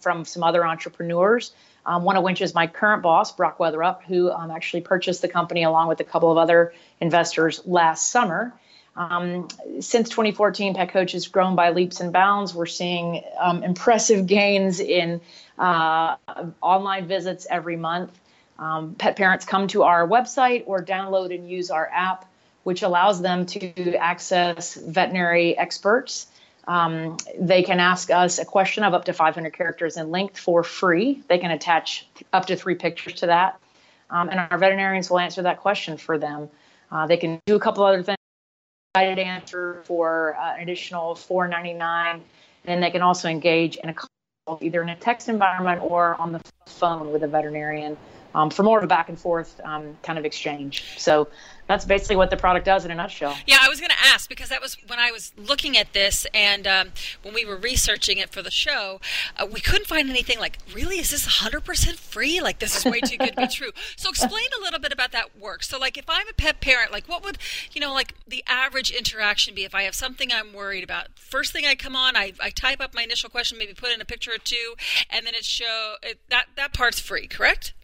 from 0.00 0.24
some 0.24 0.42
other 0.42 0.66
entrepreneurs. 0.66 1.52
Um, 1.86 2.04
one 2.04 2.16
of 2.16 2.22
which 2.22 2.42
is 2.42 2.54
my 2.54 2.66
current 2.66 3.02
boss, 3.02 3.34
Brock 3.34 3.56
Weatherup, 3.58 4.02
who 4.02 4.30
um, 4.30 4.50
actually 4.50 4.82
purchased 4.82 5.22
the 5.22 5.28
company 5.28 5.62
along 5.62 5.88
with 5.88 6.00
a 6.00 6.04
couple 6.04 6.30
of 6.30 6.36
other 6.36 6.74
investors 7.00 7.62
last 7.64 8.10
summer. 8.10 8.52
Um, 8.96 9.48
since 9.80 10.08
2014, 10.08 10.74
Pet 10.74 10.90
Coach 10.90 11.12
has 11.12 11.28
grown 11.28 11.54
by 11.54 11.70
leaps 11.70 12.00
and 12.00 12.12
bounds. 12.12 12.54
We're 12.54 12.66
seeing 12.66 13.22
um, 13.38 13.62
impressive 13.62 14.26
gains 14.26 14.80
in 14.80 15.20
uh, 15.58 16.16
online 16.60 17.06
visits 17.06 17.46
every 17.48 17.76
month. 17.76 18.18
Um, 18.58 18.96
pet 18.96 19.16
parents 19.16 19.44
come 19.44 19.68
to 19.68 19.84
our 19.84 20.06
website 20.06 20.64
or 20.66 20.82
download 20.84 21.32
and 21.32 21.48
use 21.48 21.70
our 21.70 21.88
app, 21.92 22.24
which 22.64 22.82
allows 22.82 23.22
them 23.22 23.46
to 23.46 23.94
access 23.94 24.74
veterinary 24.74 25.56
experts. 25.56 26.26
Um, 26.66 27.16
they 27.38 27.62
can 27.62 27.80
ask 27.80 28.10
us 28.10 28.38
a 28.38 28.44
question 28.44 28.84
of 28.84 28.94
up 28.94 29.04
to 29.04 29.12
500 29.12 29.52
characters 29.54 29.96
in 29.96 30.10
length 30.10 30.38
for 30.38 30.62
free. 30.62 31.22
They 31.28 31.38
can 31.38 31.50
attach 31.50 32.06
up 32.32 32.46
to 32.46 32.56
three 32.56 32.74
pictures 32.74 33.14
to 33.14 33.26
that, 33.26 33.60
um, 34.10 34.28
and 34.28 34.38
our 34.38 34.58
veterinarians 34.58 35.08
will 35.08 35.20
answer 35.20 35.42
that 35.42 35.60
question 35.60 35.96
for 35.96 36.18
them. 36.18 36.50
Uh, 36.90 37.06
they 37.06 37.16
can 37.16 37.40
do 37.46 37.54
a 37.56 37.60
couple 37.60 37.84
other 37.84 38.02
things. 38.02 38.18
Guided 38.98 39.20
answer 39.20 39.80
for 39.84 40.36
uh, 40.40 40.56
an 40.56 40.62
additional 40.62 41.14
4.99, 41.14 42.14
and 42.14 42.22
then 42.64 42.80
they 42.80 42.90
can 42.90 43.00
also 43.00 43.28
engage 43.28 43.76
in 43.76 43.90
a 43.90 43.94
call, 43.94 44.58
either 44.60 44.82
in 44.82 44.88
a 44.88 44.96
text 44.96 45.28
environment 45.28 45.80
or 45.84 46.16
on 46.16 46.32
the 46.32 46.40
phone 46.66 47.12
with 47.12 47.22
a 47.22 47.28
veterinarian 47.28 47.96
um, 48.34 48.50
for 48.50 48.62
more 48.62 48.78
of 48.78 48.84
a 48.84 48.86
back 48.86 49.08
and 49.08 49.18
forth 49.18 49.60
um, 49.64 49.96
kind 50.02 50.18
of 50.18 50.24
exchange. 50.24 50.84
So 50.98 51.28
that's 51.68 51.84
basically 51.84 52.16
what 52.16 52.30
the 52.30 52.36
product 52.36 52.64
does 52.64 52.86
in 52.86 52.90
a 52.90 52.94
nutshell. 52.94 53.36
Yeah, 53.46 53.58
I 53.60 53.68
was 53.68 53.78
going 53.78 53.90
to 53.90 54.06
ask 54.12 54.28
because 54.28 54.48
that 54.48 54.62
was 54.62 54.78
when 54.86 54.98
I 54.98 55.12
was 55.12 55.32
looking 55.36 55.76
at 55.76 55.92
this 55.92 56.26
and 56.32 56.66
um, 56.66 56.88
when 57.22 57.34
we 57.34 57.44
were 57.44 57.56
researching 57.56 58.16
it 58.16 58.30
for 58.30 58.40
the 58.42 58.50
show, 58.50 59.00
uh, 59.36 59.46
we 59.46 59.60
couldn't 59.60 59.86
find 59.86 60.08
anything 60.08 60.38
like, 60.38 60.58
really, 60.74 60.98
is 60.98 61.10
this 61.10 61.26
100% 61.26 61.96
free? 61.96 62.40
Like, 62.40 62.58
this 62.58 62.74
is 62.74 62.84
way 62.90 63.00
too 63.00 63.18
good 63.18 63.36
to 63.36 63.42
be 63.42 63.46
true. 63.52 63.70
So, 63.96 64.08
explain 64.08 64.46
a 64.58 64.62
little 64.62 64.80
bit 64.80 64.92
about 64.92 65.12
that 65.12 65.38
work. 65.38 65.62
So, 65.62 65.78
like, 65.78 65.98
if 65.98 66.06
I'm 66.08 66.26
a 66.26 66.32
pet 66.32 66.62
parent, 66.62 66.90
like, 66.90 67.06
what 67.06 67.22
would, 67.22 67.36
you 67.72 67.82
know, 67.82 67.92
like 67.92 68.14
the 68.26 68.42
average 68.46 68.90
interaction 68.90 69.54
be 69.54 69.64
if 69.64 69.74
I 69.74 69.82
have 69.82 69.94
something 69.94 70.32
I'm 70.32 70.54
worried 70.54 70.84
about? 70.84 71.08
First 71.16 71.52
thing 71.52 71.66
I 71.66 71.74
come 71.74 71.94
on, 71.94 72.16
I, 72.16 72.32
I 72.40 72.48
type 72.48 72.80
up 72.80 72.94
my 72.94 73.02
initial 73.02 73.28
question, 73.28 73.58
maybe 73.58 73.74
put 73.74 73.92
in 73.92 74.00
a 74.00 74.06
picture 74.06 74.32
or 74.32 74.38
two, 74.38 74.74
and 75.10 75.26
then 75.26 75.34
it 75.34 75.44
show 75.44 75.96
it, 76.02 76.18
that 76.30 76.46
that 76.56 76.72
part's 76.72 76.98
free, 76.98 77.26
correct? 77.26 77.74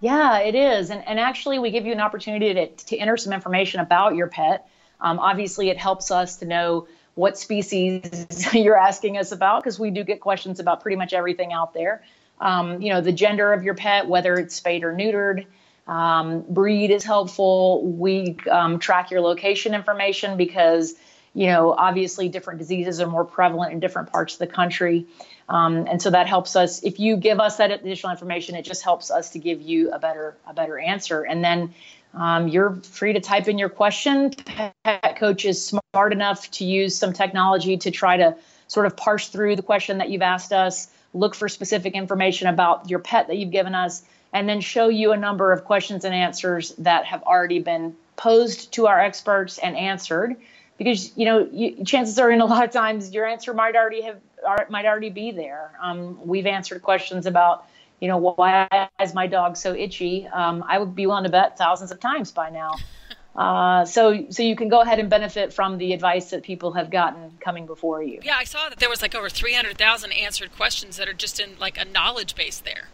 Yeah, 0.00 0.38
it 0.40 0.54
is. 0.54 0.90
And, 0.90 1.06
and 1.06 1.18
actually, 1.18 1.58
we 1.58 1.70
give 1.70 1.86
you 1.86 1.92
an 1.92 2.00
opportunity 2.00 2.52
to, 2.54 2.66
to 2.66 2.98
enter 2.98 3.16
some 3.16 3.32
information 3.32 3.80
about 3.80 4.14
your 4.14 4.26
pet. 4.26 4.68
Um, 5.00 5.18
obviously, 5.18 5.70
it 5.70 5.78
helps 5.78 6.10
us 6.10 6.36
to 6.36 6.44
know 6.44 6.88
what 7.14 7.38
species 7.38 8.46
you're 8.52 8.78
asking 8.78 9.16
us 9.16 9.32
about 9.32 9.62
because 9.62 9.78
we 9.78 9.90
do 9.90 10.04
get 10.04 10.20
questions 10.20 10.60
about 10.60 10.82
pretty 10.82 10.96
much 10.96 11.12
everything 11.12 11.52
out 11.52 11.72
there. 11.72 12.02
Um, 12.40 12.82
you 12.82 12.92
know, 12.92 13.00
the 13.00 13.12
gender 13.12 13.52
of 13.52 13.64
your 13.64 13.74
pet, 13.74 14.06
whether 14.06 14.34
it's 14.34 14.54
spayed 14.54 14.84
or 14.84 14.92
neutered. 14.92 15.46
Um, 15.86 16.44
breed 16.48 16.90
is 16.90 17.04
helpful. 17.04 17.82
We 17.82 18.36
um, 18.50 18.78
track 18.78 19.10
your 19.10 19.20
location 19.20 19.74
information 19.74 20.36
because, 20.36 20.94
you 21.32 21.46
know, 21.46 21.72
obviously 21.72 22.28
different 22.28 22.58
diseases 22.58 23.00
are 23.00 23.06
more 23.06 23.24
prevalent 23.24 23.72
in 23.72 23.80
different 23.80 24.12
parts 24.12 24.34
of 24.34 24.40
the 24.40 24.48
country. 24.48 25.06
Um, 25.48 25.86
and 25.88 26.02
so 26.02 26.10
that 26.10 26.26
helps 26.26 26.56
us. 26.56 26.82
If 26.82 26.98
you 26.98 27.16
give 27.16 27.38
us 27.38 27.56
that 27.56 27.70
additional 27.70 28.12
information, 28.12 28.56
it 28.56 28.64
just 28.64 28.82
helps 28.82 29.10
us 29.10 29.30
to 29.30 29.38
give 29.38 29.62
you 29.62 29.92
a 29.92 29.98
better 29.98 30.36
a 30.46 30.52
better 30.52 30.78
answer. 30.78 31.22
And 31.22 31.44
then 31.44 31.74
um, 32.14 32.48
you're 32.48 32.74
free 32.82 33.12
to 33.12 33.20
type 33.20 33.46
in 33.46 33.58
your 33.58 33.68
question. 33.68 34.30
Pet 34.84 35.16
Coach 35.16 35.44
is 35.44 35.64
smart 35.64 36.12
enough 36.12 36.50
to 36.52 36.64
use 36.64 36.96
some 36.96 37.12
technology 37.12 37.76
to 37.76 37.90
try 37.90 38.16
to 38.16 38.36
sort 38.68 38.86
of 38.86 38.96
parse 38.96 39.28
through 39.28 39.56
the 39.56 39.62
question 39.62 39.98
that 39.98 40.10
you've 40.10 40.22
asked 40.22 40.52
us, 40.52 40.88
look 41.14 41.34
for 41.34 41.48
specific 41.48 41.94
information 41.94 42.48
about 42.48 42.90
your 42.90 42.98
pet 42.98 43.28
that 43.28 43.36
you've 43.36 43.50
given 43.50 43.74
us, 43.74 44.02
and 44.32 44.48
then 44.48 44.60
show 44.60 44.88
you 44.88 45.12
a 45.12 45.16
number 45.16 45.52
of 45.52 45.64
questions 45.64 46.04
and 46.04 46.14
answers 46.14 46.72
that 46.78 47.04
have 47.04 47.22
already 47.22 47.60
been 47.60 47.94
posed 48.16 48.72
to 48.72 48.86
our 48.86 49.00
experts 49.00 49.58
and 49.58 49.76
answered. 49.76 50.36
Because 50.78 51.16
you 51.16 51.24
know, 51.24 51.48
you, 51.52 51.84
chances 51.84 52.18
are, 52.18 52.30
in 52.30 52.40
a 52.40 52.44
lot 52.44 52.64
of 52.64 52.70
times, 52.70 53.12
your 53.12 53.26
answer 53.26 53.54
might 53.54 53.76
already 53.76 54.02
have 54.02 54.18
might 54.68 54.86
already 54.86 55.10
be 55.10 55.30
there. 55.30 55.72
Um, 55.82 56.18
we've 56.26 56.46
answered 56.46 56.82
questions 56.82 57.26
about, 57.26 57.66
you 58.00 58.08
know, 58.08 58.18
why 58.18 58.88
is 59.00 59.14
my 59.14 59.26
dog 59.26 59.56
so 59.56 59.74
itchy? 59.74 60.26
Um, 60.28 60.64
I 60.66 60.78
would 60.78 60.94
be 60.94 61.06
willing 61.06 61.24
to 61.24 61.30
bet 61.30 61.58
thousands 61.58 61.90
of 61.90 62.00
times 62.00 62.32
by 62.32 62.50
now. 62.50 62.76
Uh, 63.36 63.84
so 63.84 64.26
so 64.30 64.42
you 64.42 64.56
can 64.56 64.70
go 64.70 64.80
ahead 64.80 64.98
and 64.98 65.10
benefit 65.10 65.52
from 65.52 65.76
the 65.76 65.92
advice 65.92 66.30
that 66.30 66.42
people 66.42 66.72
have 66.72 66.88
gotten 66.88 67.30
coming 67.38 67.66
before 67.66 68.02
you. 68.02 68.18
Yeah, 68.24 68.36
I 68.38 68.44
saw 68.44 68.70
that 68.70 68.78
there 68.78 68.88
was 68.88 69.02
like 69.02 69.14
over 69.14 69.28
300,000 69.28 70.10
answered 70.12 70.56
questions 70.56 70.96
that 70.96 71.06
are 71.06 71.12
just 71.12 71.38
in 71.38 71.50
like 71.58 71.78
a 71.78 71.84
knowledge 71.84 72.34
base 72.34 72.58
there. 72.60 72.88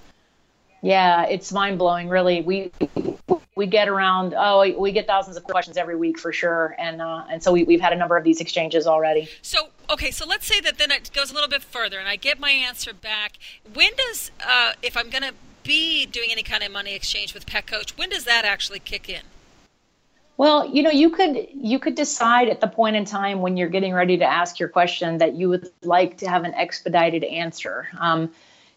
Yeah, 0.83 1.27
it's 1.27 1.53
mind 1.53 1.79
blowing. 1.79 2.09
Really, 2.09 2.43
we 2.43 2.73
we 3.55 3.67
get 3.67 3.89
around. 3.89 4.35
Oh, 4.37 4.79
we 4.79 4.93
get 4.93 5.07
thousands 5.07 5.37
of 5.37 5.45
questions 5.45 5.77
every 5.77 5.97
week 5.97 6.19
for 6.19 6.33
sure, 6.33 6.75
and 6.79 7.03
uh, 7.03 7.25
and 7.31 7.43
so 7.43 7.53
we, 7.53 7.65
we've 7.65 7.81
had 7.81 7.93
a 7.93 7.97
number 7.97 8.17
of 8.17 8.25
these 8.25 8.41
exchanges 8.41 8.87
already. 8.87 9.29
So 9.43 9.69
okay, 9.91 10.11
so 10.11 10.27
let's 10.27 10.47
say 10.47 10.61
that 10.61 10.79
then 10.79 10.91
it 10.91 11.11
goes 11.13 11.31
a 11.31 11.35
little 11.35 11.51
bit 11.51 11.63
further, 11.63 11.99
and 11.99 12.09
I 12.09 12.17
get 12.17 12.41
my 12.41 12.51
answer 12.51 12.93
back. 12.93 13.35
When 13.73 13.91
does 13.97 14.31
uh, 14.47 14.73
if 14.83 14.97
I'm 14.97 15.11
going 15.11 15.23
to 15.23 15.35
be 15.63 16.07
doing 16.07 16.31
any 16.33 16.43
kind 16.43 16.63
of 16.63 16.73
money 16.73 16.95
exchange 16.95 17.35
with 17.35 17.47
Pet 17.47 17.67
Coach, 17.67 17.97
when 17.97 18.09
does 18.09 18.25
that 18.25 18.45
actually 18.45 18.81
kick 18.81 19.09
in? 19.09 19.23
Well, 20.39 20.69
you 20.69 20.83
know, 20.83 20.91
you 20.91 21.11
could 21.11 21.47
you 21.53 21.79
could 21.79 21.95
decide 21.95 22.49
at 22.49 22.61
the 22.61 22.67
point 22.69 22.97
in 22.97 23.05
time 23.05 23.43
when 23.43 23.57
you're 23.57 23.69
getting 23.69 23.93
ready 23.93 24.17
to 24.17 24.25
ask 24.25 24.59
your 24.59 24.71
question 24.71 25.19
that 25.19 25.35
you 25.35 25.49
would 25.51 25.71
like 25.83 26.17
to 26.19 26.29
have 26.29 26.45
an 26.45 26.55
expedited 26.55 27.23
answer. 27.23 27.89
Um, 28.01 28.31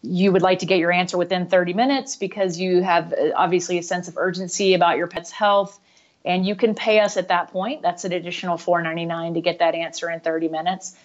you 0.05 0.31
would 0.31 0.41
like 0.41 0.59
to 0.59 0.65
get 0.65 0.79
your 0.79 0.91
answer 0.91 1.17
within 1.17 1.47
30 1.47 1.73
minutes 1.73 2.15
because 2.15 2.59
you 2.59 2.81
have 2.83 3.13
uh, 3.13 3.31
obviously 3.35 3.77
a 3.77 3.83
sense 3.83 4.07
of 4.07 4.17
urgency 4.17 4.73
about 4.73 4.97
your 4.97 5.07
pet's 5.07 5.31
health, 5.31 5.79
and 6.23 6.45
you 6.45 6.55
can 6.55 6.75
pay 6.75 6.99
us 6.99 7.17
at 7.17 7.27
that 7.29 7.51
point. 7.51 7.81
That's 7.81 8.05
an 8.05 8.11
additional 8.11 8.57
4.99 8.57 9.35
to 9.35 9.41
get 9.41 9.59
that 9.59 9.75
answer 9.75 10.09
in 10.09 10.19
30 10.19 10.49
minutes. 10.49 10.95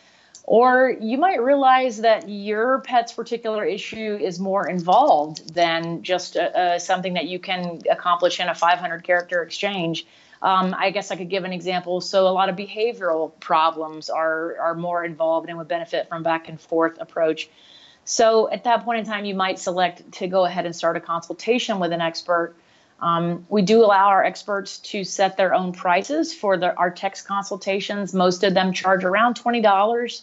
Or 0.44 0.90
you 1.00 1.18
might 1.18 1.42
realize 1.42 2.00
that 2.00 2.28
your 2.28 2.80
pet's 2.80 3.12
particular 3.12 3.64
issue 3.64 4.18
is 4.20 4.40
more 4.40 4.68
involved 4.68 5.54
than 5.54 6.02
just 6.02 6.36
uh, 6.36 6.40
uh, 6.40 6.78
something 6.78 7.14
that 7.14 7.26
you 7.26 7.38
can 7.38 7.80
accomplish 7.90 8.40
in 8.40 8.48
a 8.48 8.54
500 8.54 9.04
character 9.04 9.42
exchange. 9.42 10.06
Um, 10.42 10.74
I 10.76 10.90
guess 10.90 11.10
I 11.10 11.16
could 11.16 11.28
give 11.28 11.44
an 11.44 11.52
example. 11.52 12.00
So 12.00 12.26
a 12.26 12.32
lot 12.32 12.48
of 12.48 12.56
behavioral 12.56 13.38
problems 13.40 14.08
are 14.08 14.56
are 14.58 14.74
more 14.74 15.04
involved 15.04 15.48
and 15.48 15.58
would 15.58 15.68
benefit 15.68 16.08
from 16.08 16.22
back 16.22 16.48
and 16.48 16.58
forth 16.58 16.96
approach. 16.98 17.50
So 18.04 18.50
at 18.50 18.64
that 18.64 18.84
point 18.84 19.00
in 19.00 19.06
time, 19.06 19.24
you 19.24 19.34
might 19.34 19.58
select 19.58 20.12
to 20.12 20.26
go 20.26 20.44
ahead 20.44 20.66
and 20.66 20.74
start 20.74 20.96
a 20.96 21.00
consultation 21.00 21.78
with 21.78 21.92
an 21.92 22.00
expert. 22.00 22.54
Um, 23.00 23.46
we 23.48 23.62
do 23.62 23.84
allow 23.84 24.08
our 24.08 24.24
experts 24.24 24.78
to 24.78 25.04
set 25.04 25.36
their 25.36 25.54
own 25.54 25.72
prices 25.72 26.34
for 26.34 26.56
the, 26.56 26.74
our 26.74 26.90
text 26.90 27.26
consultations. 27.26 28.12
Most 28.12 28.44
of 28.44 28.52
them 28.52 28.72
charge 28.72 29.04
around 29.04 29.34
twenty 29.36 29.60
dollars. 29.60 30.22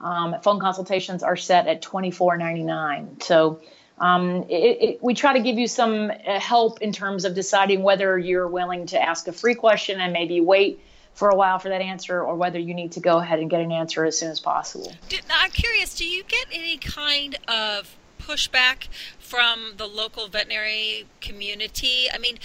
Um, 0.00 0.36
phone 0.42 0.60
consultations 0.60 1.22
are 1.22 1.36
set 1.36 1.66
at 1.66 1.80
twenty 1.80 2.10
four 2.10 2.36
ninety 2.36 2.64
nine. 2.64 3.20
So 3.20 3.60
um, 3.98 4.44
it, 4.48 4.78
it, 4.80 5.02
we 5.02 5.14
try 5.14 5.32
to 5.32 5.40
give 5.40 5.58
you 5.58 5.66
some 5.66 6.10
uh, 6.10 6.38
help 6.38 6.82
in 6.82 6.92
terms 6.92 7.24
of 7.24 7.34
deciding 7.34 7.82
whether 7.82 8.18
you're 8.18 8.46
willing 8.46 8.86
to 8.86 9.02
ask 9.02 9.26
a 9.26 9.32
free 9.32 9.54
question 9.54 10.00
and 10.00 10.12
maybe 10.12 10.40
wait 10.40 10.80
for 11.18 11.30
a 11.30 11.34
while 11.34 11.58
for 11.58 11.68
that 11.68 11.80
answer 11.80 12.22
or 12.22 12.36
whether 12.36 12.60
you 12.60 12.72
need 12.72 12.92
to 12.92 13.00
go 13.00 13.18
ahead 13.18 13.40
and 13.40 13.50
get 13.50 13.60
an 13.60 13.72
answer 13.72 14.04
as 14.04 14.16
soon 14.16 14.30
as 14.30 14.38
possible. 14.38 14.92
I'm 15.28 15.50
curious, 15.50 15.96
do 15.96 16.06
you 16.06 16.22
get 16.22 16.46
any 16.52 16.76
kind 16.76 17.36
of 17.48 17.96
pushback 18.20 18.86
from 19.18 19.72
the 19.78 19.86
local 19.86 20.28
veterinary 20.28 21.06
community? 21.20 22.06
I 22.14 22.18
mean, 22.18 22.38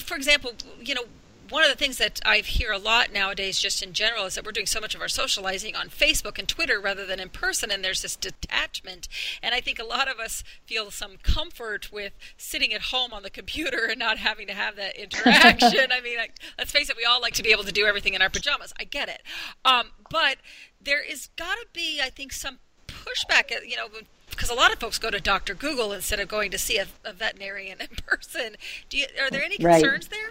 for 0.00 0.16
example, 0.16 0.50
you 0.80 0.96
know, 0.96 1.04
one 1.50 1.62
of 1.62 1.70
the 1.70 1.76
things 1.76 1.98
that 1.98 2.20
I 2.24 2.38
hear 2.38 2.72
a 2.72 2.78
lot 2.78 3.12
nowadays, 3.12 3.58
just 3.58 3.82
in 3.82 3.92
general, 3.92 4.24
is 4.26 4.34
that 4.34 4.44
we're 4.44 4.52
doing 4.52 4.66
so 4.66 4.80
much 4.80 4.94
of 4.94 5.00
our 5.00 5.08
socializing 5.08 5.76
on 5.76 5.88
Facebook 5.88 6.38
and 6.38 6.48
Twitter 6.48 6.80
rather 6.80 7.06
than 7.06 7.20
in 7.20 7.28
person, 7.28 7.70
and 7.70 7.84
there's 7.84 8.02
this 8.02 8.16
detachment. 8.16 9.08
And 9.42 9.54
I 9.54 9.60
think 9.60 9.78
a 9.78 9.84
lot 9.84 10.10
of 10.10 10.18
us 10.18 10.44
feel 10.66 10.90
some 10.90 11.16
comfort 11.22 11.92
with 11.92 12.12
sitting 12.36 12.72
at 12.72 12.82
home 12.82 13.12
on 13.12 13.22
the 13.22 13.30
computer 13.30 13.86
and 13.86 13.98
not 13.98 14.18
having 14.18 14.46
to 14.46 14.54
have 14.54 14.76
that 14.76 14.96
interaction. 15.00 15.92
I 15.92 16.00
mean, 16.00 16.18
like, 16.18 16.38
let's 16.58 16.72
face 16.72 16.90
it, 16.90 16.96
we 16.96 17.04
all 17.04 17.20
like 17.20 17.34
to 17.34 17.42
be 17.42 17.50
able 17.50 17.64
to 17.64 17.72
do 17.72 17.86
everything 17.86 18.14
in 18.14 18.22
our 18.22 18.30
pajamas. 18.30 18.72
I 18.78 18.84
get 18.84 19.08
it, 19.08 19.22
um, 19.64 19.88
but 20.10 20.38
there 20.80 21.02
is 21.02 21.28
got 21.36 21.54
to 21.54 21.66
be, 21.72 22.00
I 22.02 22.10
think, 22.10 22.32
some 22.32 22.58
pushback. 22.86 23.50
You 23.66 23.76
know, 23.76 23.88
because 24.30 24.50
a 24.50 24.54
lot 24.54 24.72
of 24.72 24.78
folks 24.78 24.98
go 24.98 25.10
to 25.10 25.20
Dr. 25.20 25.54
Google 25.54 25.92
instead 25.92 26.20
of 26.20 26.28
going 26.28 26.50
to 26.50 26.58
see 26.58 26.78
a, 26.78 26.86
a 27.04 27.12
veterinarian 27.12 27.80
in 27.80 27.88
person. 28.06 28.56
Do 28.88 28.98
you, 28.98 29.06
are 29.20 29.30
there 29.30 29.42
any 29.42 29.56
concerns 29.56 30.06
right. 30.06 30.10
there? 30.10 30.30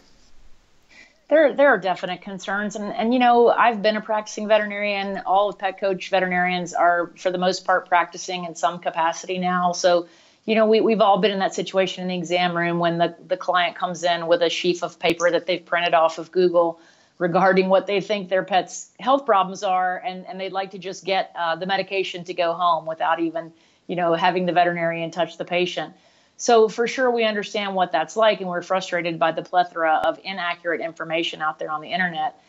There 1.29 1.53
there 1.53 1.69
are 1.69 1.77
definite 1.77 2.21
concerns 2.21 2.75
and 2.75 2.93
and 2.93 3.13
you 3.13 3.19
know 3.19 3.49
I've 3.49 3.81
been 3.81 3.97
a 3.97 4.01
practicing 4.01 4.47
veterinarian. 4.47 5.21
All 5.25 5.49
of 5.49 5.59
pet 5.59 5.79
coach 5.79 6.09
veterinarians 6.09 6.73
are 6.73 7.11
for 7.17 7.31
the 7.31 7.37
most 7.37 7.65
part 7.65 7.87
practicing 7.87 8.45
in 8.45 8.55
some 8.55 8.79
capacity 8.79 9.37
now. 9.37 9.73
So 9.73 10.07
you 10.45 10.55
know 10.55 10.65
we, 10.65 10.81
we've 10.81 11.01
all 11.01 11.19
been 11.19 11.31
in 11.31 11.39
that 11.39 11.53
situation 11.53 12.01
in 12.03 12.07
the 12.07 12.17
exam 12.17 12.57
room 12.57 12.79
when 12.79 12.97
the, 12.97 13.15
the 13.27 13.37
client 13.37 13.75
comes 13.75 14.03
in 14.03 14.27
with 14.27 14.41
a 14.41 14.49
sheaf 14.49 14.81
of 14.81 14.97
paper 14.97 15.29
that 15.29 15.45
they've 15.45 15.63
printed 15.63 15.93
off 15.93 16.17
of 16.17 16.31
google 16.31 16.79
regarding 17.19 17.67
what 17.67 17.85
they 17.85 17.99
think 17.99 18.29
their 18.29 18.43
pet's 18.43 18.89
health 18.99 19.25
problems 19.25 19.61
are 19.63 20.01
and, 20.05 20.25
and 20.25 20.39
they'd 20.39 20.53
like 20.53 20.71
to 20.71 20.77
just 20.77 21.03
get 21.03 21.31
uh, 21.35 21.55
the 21.55 21.65
medication 21.65 22.23
to 22.23 22.33
go 22.33 22.53
home 22.53 22.85
without 22.85 23.19
even 23.19 23.51
you 23.87 23.95
know 23.97 24.13
having 24.13 24.45
the 24.45 24.53
veterinarian 24.53 25.11
touch 25.11 25.37
the 25.37 25.45
patient 25.45 25.93
so 26.37 26.69
for 26.69 26.87
sure, 26.87 27.09
we 27.09 27.23
understand 27.23 27.73
what 27.73 27.91
that's 27.91 28.15
like, 28.15 28.39
and 28.41 28.49
we're 28.49 28.61
frustrated 28.61 29.17
by 29.17 29.31
the 29.31 29.41
plethora 29.41 30.01
of 30.05 30.19
inaccurate 30.23 30.81
information 30.81 31.41
out 31.41 31.57
there 31.57 31.71
on 31.71 31.81
the 31.81 31.91
internet. 31.91 32.39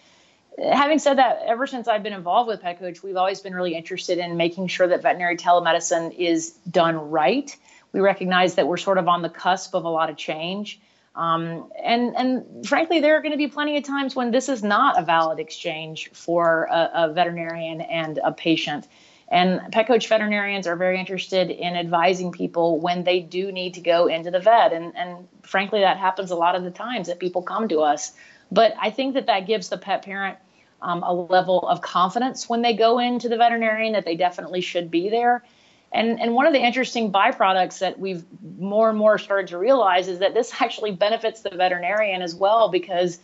Having 0.58 0.98
said 0.98 1.18
that, 1.18 1.40
ever 1.46 1.66
since 1.66 1.88
I've 1.88 2.02
been 2.02 2.12
involved 2.12 2.48
with 2.48 2.60
Pet 2.60 2.78
Coach, 2.78 3.02
we've 3.02 3.16
always 3.16 3.40
been 3.40 3.54
really 3.54 3.74
interested 3.74 4.18
in 4.18 4.36
making 4.36 4.66
sure 4.66 4.88
that 4.88 5.02
veterinary 5.02 5.36
telemedicine 5.36 6.14
is 6.14 6.50
done 6.70 7.10
right. 7.10 7.56
We 7.92 8.00
recognize 8.00 8.56
that 8.56 8.66
we're 8.66 8.76
sort 8.76 8.98
of 8.98 9.08
on 9.08 9.22
the 9.22 9.30
cusp 9.30 9.74
of 9.74 9.84
a 9.84 9.88
lot 9.88 10.10
of 10.10 10.16
change. 10.16 10.80
Um, 11.14 11.70
and 11.82 12.14
and 12.16 12.66
frankly, 12.68 13.00
there 13.00 13.16
are 13.16 13.22
going 13.22 13.32
to 13.32 13.38
be 13.38 13.48
plenty 13.48 13.76
of 13.76 13.84
times 13.84 14.14
when 14.14 14.30
this 14.30 14.48
is 14.48 14.62
not 14.62 14.98
a 14.98 15.02
valid 15.02 15.38
exchange 15.40 16.10
for 16.12 16.68
a, 16.70 16.90
a 16.94 17.12
veterinarian 17.12 17.80
and 17.80 18.20
a 18.22 18.32
patient. 18.32 18.86
And 19.30 19.60
pet 19.72 19.86
coach 19.86 20.08
veterinarians 20.08 20.66
are 20.66 20.76
very 20.76 20.98
interested 20.98 21.50
in 21.50 21.76
advising 21.76 22.32
people 22.32 22.80
when 22.80 23.04
they 23.04 23.20
do 23.20 23.52
need 23.52 23.74
to 23.74 23.80
go 23.80 24.06
into 24.06 24.30
the 24.30 24.40
vet. 24.40 24.72
And, 24.72 24.96
and 24.96 25.28
frankly, 25.42 25.80
that 25.80 25.98
happens 25.98 26.30
a 26.30 26.36
lot 26.36 26.54
of 26.54 26.64
the 26.64 26.70
times 26.70 27.08
that 27.08 27.18
people 27.18 27.42
come 27.42 27.68
to 27.68 27.80
us. 27.80 28.12
But 28.50 28.74
I 28.80 28.90
think 28.90 29.14
that 29.14 29.26
that 29.26 29.46
gives 29.46 29.68
the 29.68 29.76
pet 29.76 30.02
parent 30.02 30.38
um, 30.80 31.02
a 31.02 31.12
level 31.12 31.60
of 31.68 31.82
confidence 31.82 32.48
when 32.48 32.62
they 32.62 32.74
go 32.74 32.98
into 32.98 33.28
the 33.28 33.36
veterinarian 33.36 33.92
that 33.92 34.06
they 34.06 34.16
definitely 34.16 34.62
should 34.62 34.90
be 34.90 35.10
there. 35.10 35.44
And, 35.92 36.20
and 36.20 36.34
one 36.34 36.46
of 36.46 36.52
the 36.52 36.60
interesting 36.60 37.12
byproducts 37.12 37.80
that 37.80 37.98
we've 37.98 38.24
more 38.58 38.88
and 38.88 38.98
more 38.98 39.18
started 39.18 39.48
to 39.48 39.58
realize 39.58 40.08
is 40.08 40.20
that 40.20 40.34
this 40.34 40.52
actually 40.60 40.92
benefits 40.92 41.42
the 41.42 41.50
veterinarian 41.50 42.22
as 42.22 42.34
well 42.34 42.70
because 42.70 43.18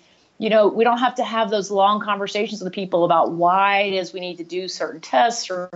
you 0.45 0.51
know, 0.51 0.69
we 0.69 0.85
don't 0.85 0.99
have 0.99 1.15
to 1.15 1.25
have 1.25 1.49
those 1.49 1.71
long 1.71 2.03
conversations 2.03 2.61
with 2.61 2.75
people 2.75 3.07
about 3.07 3.33
why 3.33 3.79
it 3.79 3.95
is 3.95 4.13
we 4.13 4.21
need 4.21 4.37
to 4.37 4.45
do 4.45 4.69
certain 4.69 5.01
tests 5.01 5.49
or 5.51 5.71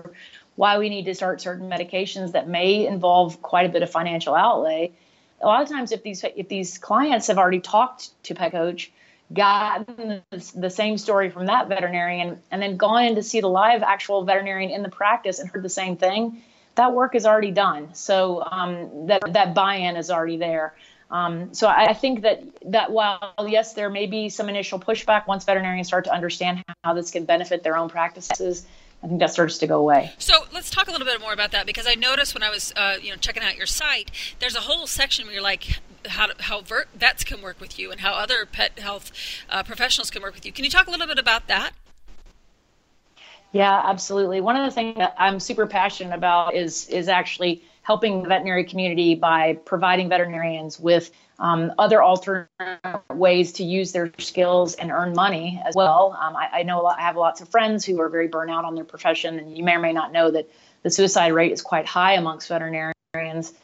why 0.56 0.76
we 0.76 0.90
need 0.90 1.06
to 1.06 1.14
start 1.14 1.40
certain 1.40 1.70
medications 1.70 2.32
that 2.32 2.50
may 2.50 2.86
involve 2.86 3.40
quite 3.40 3.64
a 3.64 3.70
bit 3.70 3.82
of 3.82 3.90
financial 3.90 4.34
outlay. 4.34 4.92
A 5.40 5.46
lot 5.46 5.62
of 5.62 5.70
times, 5.70 5.90
if 5.90 6.02
these 6.02 6.22
if 6.36 6.50
these 6.50 6.76
clients 6.76 7.28
have 7.28 7.38
already 7.38 7.60
talked 7.60 8.10
to 8.24 8.34
Pet 8.34 8.52
Coach, 8.52 8.92
gotten 9.32 10.20
the 10.54 10.68
same 10.68 10.98
story 10.98 11.30
from 11.30 11.46
that 11.46 11.68
veterinarian, 11.68 12.38
and 12.50 12.60
then 12.60 12.76
gone 12.76 13.04
in 13.04 13.14
to 13.14 13.22
see 13.22 13.40
the 13.40 13.48
live 13.48 13.82
actual 13.82 14.22
veterinarian 14.24 14.70
in 14.70 14.82
the 14.82 14.90
practice 14.90 15.38
and 15.38 15.48
heard 15.48 15.62
the 15.62 15.70
same 15.70 15.96
thing, 15.96 16.42
that 16.74 16.92
work 16.92 17.14
is 17.14 17.24
already 17.24 17.52
done. 17.52 17.94
So 17.94 18.44
um, 18.44 19.06
that 19.06 19.32
that 19.32 19.54
buy-in 19.54 19.96
is 19.96 20.10
already 20.10 20.36
there. 20.36 20.74
Um, 21.10 21.54
so 21.54 21.66
I, 21.66 21.86
I, 21.86 21.94
think 21.94 22.20
that 22.22 22.42
that 22.66 22.92
while 22.92 23.34
yes, 23.46 23.72
there 23.72 23.88
may 23.88 24.06
be 24.06 24.28
some 24.28 24.48
initial 24.50 24.78
pushback 24.78 25.26
once 25.26 25.44
veterinarians 25.44 25.86
start 25.86 26.04
to 26.04 26.12
understand 26.12 26.62
how 26.84 26.92
this 26.92 27.10
can 27.10 27.24
benefit 27.24 27.62
their 27.62 27.78
own 27.78 27.88
practices. 27.88 28.66
I 29.02 29.06
think 29.06 29.20
that 29.20 29.30
starts 29.30 29.58
to 29.58 29.66
go 29.66 29.78
away. 29.78 30.12
So 30.18 30.34
let's 30.52 30.70
talk 30.70 30.88
a 30.88 30.90
little 30.90 31.06
bit 31.06 31.20
more 31.20 31.32
about 31.32 31.52
that 31.52 31.66
because 31.66 31.86
I 31.86 31.94
noticed 31.94 32.34
when 32.34 32.42
I 32.42 32.50
was, 32.50 32.74
uh, 32.76 32.96
you 33.00 33.10
know, 33.10 33.16
checking 33.16 33.42
out 33.42 33.56
your 33.56 33.66
site, 33.66 34.10
there's 34.40 34.56
a 34.56 34.60
whole 34.60 34.86
section 34.86 35.24
where 35.24 35.34
you're 35.34 35.42
like, 35.42 35.78
how 36.06 36.28
how 36.40 36.62
vets 36.94 37.24
can 37.24 37.40
work 37.40 37.60
with 37.60 37.78
you 37.78 37.90
and 37.90 38.00
how 38.00 38.12
other 38.12 38.44
pet 38.44 38.78
health 38.78 39.10
uh, 39.48 39.62
professionals 39.62 40.10
can 40.10 40.20
work 40.20 40.34
with 40.34 40.44
you. 40.44 40.52
Can 40.52 40.64
you 40.64 40.70
talk 40.70 40.88
a 40.88 40.90
little 40.90 41.06
bit 41.06 41.18
about 41.18 41.46
that? 41.48 41.72
Yeah, 43.52 43.82
absolutely. 43.82 44.40
One 44.40 44.56
of 44.56 44.64
the 44.66 44.70
things 44.70 44.96
that 44.98 45.14
I'm 45.16 45.40
super 45.40 45.66
passionate 45.66 46.14
about 46.14 46.54
is 46.54 46.86
is 46.88 47.08
actually 47.08 47.62
helping 47.88 48.22
the 48.22 48.28
veterinary 48.28 48.64
community 48.64 49.14
by 49.14 49.54
providing 49.64 50.10
veterinarians 50.10 50.78
with 50.78 51.10
um, 51.38 51.72
other 51.78 52.02
alternate 52.02 52.50
ways 53.08 53.52
to 53.52 53.64
use 53.64 53.92
their 53.92 54.12
skills 54.18 54.74
and 54.74 54.90
earn 54.90 55.14
money 55.14 55.58
as 55.64 55.74
well. 55.74 56.14
Um, 56.20 56.36
I, 56.36 56.48
I, 56.52 56.62
know 56.64 56.84
I 56.84 57.00
have 57.00 57.16
lots 57.16 57.40
of 57.40 57.48
friends 57.48 57.86
who 57.86 57.98
are 58.02 58.10
very 58.10 58.28
burnt 58.28 58.50
out 58.50 58.66
on 58.66 58.74
their 58.74 58.84
profession, 58.84 59.38
and 59.38 59.56
you 59.56 59.64
may 59.64 59.74
or 59.74 59.78
may 59.78 59.94
not 59.94 60.12
know 60.12 60.30
that 60.30 60.50
the 60.82 60.90
suicide 60.90 61.32
rate 61.32 61.50
is 61.50 61.62
quite 61.62 61.86
high 61.86 62.16
amongst 62.16 62.48
veterinarians. 62.48 63.54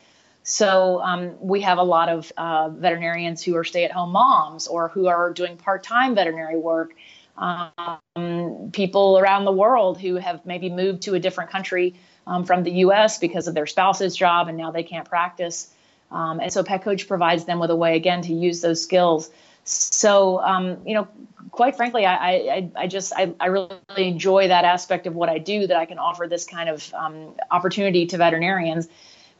So 0.42 1.02
um, 1.02 1.34
we 1.38 1.60
have 1.60 1.76
a 1.76 1.82
lot 1.82 2.08
of 2.08 2.32
uh, 2.38 2.70
veterinarians 2.70 3.42
who 3.42 3.54
are 3.56 3.64
stay-at-home 3.64 4.12
moms 4.12 4.68
or 4.68 4.88
who 4.88 5.06
are 5.06 5.34
doing 5.34 5.58
part-time 5.58 6.14
veterinary 6.14 6.56
work. 6.56 6.94
Um, 7.36 8.70
people 8.72 9.18
around 9.18 9.44
the 9.44 9.52
world 9.52 10.00
who 10.00 10.14
have 10.16 10.46
maybe 10.46 10.70
moved 10.70 11.02
to 11.02 11.14
a 11.14 11.20
different 11.20 11.50
country 11.50 11.96
um, 12.26 12.44
from 12.44 12.62
the 12.62 12.70
U.S. 12.72 13.18
because 13.18 13.48
of 13.48 13.54
their 13.54 13.66
spouse's 13.66 14.16
job, 14.16 14.48
and 14.48 14.56
now 14.56 14.70
they 14.70 14.82
can't 14.82 15.08
practice. 15.08 15.70
Um, 16.10 16.40
and 16.40 16.52
so 16.52 16.62
Pet 16.62 16.82
Coach 16.82 17.08
provides 17.08 17.44
them 17.44 17.58
with 17.58 17.70
a 17.70 17.76
way 17.76 17.96
again 17.96 18.22
to 18.22 18.32
use 18.32 18.60
those 18.60 18.82
skills. 18.82 19.30
So 19.64 20.40
um, 20.40 20.78
you 20.86 20.94
know, 20.94 21.08
quite 21.50 21.76
frankly, 21.76 22.04
I, 22.06 22.14
I, 22.14 22.70
I 22.76 22.86
just 22.86 23.12
I, 23.14 23.34
I, 23.40 23.46
really 23.46 23.70
enjoy 23.96 24.48
that 24.48 24.64
aspect 24.64 25.06
of 25.06 25.14
what 25.14 25.28
I 25.28 25.38
do 25.38 25.66
that 25.66 25.76
I 25.76 25.86
can 25.86 25.98
offer 25.98 26.26
this 26.28 26.44
kind 26.44 26.68
of 26.68 26.92
um, 26.94 27.34
opportunity 27.50 28.06
to 28.06 28.18
veterinarians. 28.18 28.88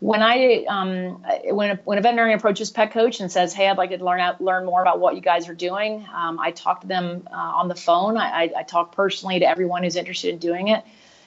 When 0.01 0.23
I 0.23 0.65
um, 0.69 1.23
when 1.55 1.73
a, 1.73 1.75
when 1.85 1.99
a 1.99 2.01
veterinarian 2.01 2.39
approaches 2.39 2.71
Pet 2.71 2.93
Coach 2.93 3.21
and 3.21 3.31
says, 3.31 3.53
"Hey, 3.53 3.69
I'd 3.69 3.79
like 3.79 3.91
to 3.91 4.05
learn 4.05 4.21
out 4.21 4.41
learn 4.41 4.65
more 4.65 4.83
about 4.83 4.99
what 4.99 5.15
you 5.15 5.21
guys 5.21 5.49
are 5.49 5.55
doing," 5.55 6.07
um, 6.15 6.39
I 6.41 6.51
talk 6.51 6.81
to 6.83 6.87
them 6.87 7.29
uh, 7.31 7.37
on 7.37 7.69
the 7.69 7.75
phone. 7.75 8.17
I, 8.17 8.51
I 8.57 8.63
talk 8.65 8.93
personally 8.93 9.39
to 9.41 9.49
everyone 9.49 9.83
who's 9.83 9.97
interested 9.97 10.31
in 10.31 10.39
doing 10.39 10.69
it 10.69 10.85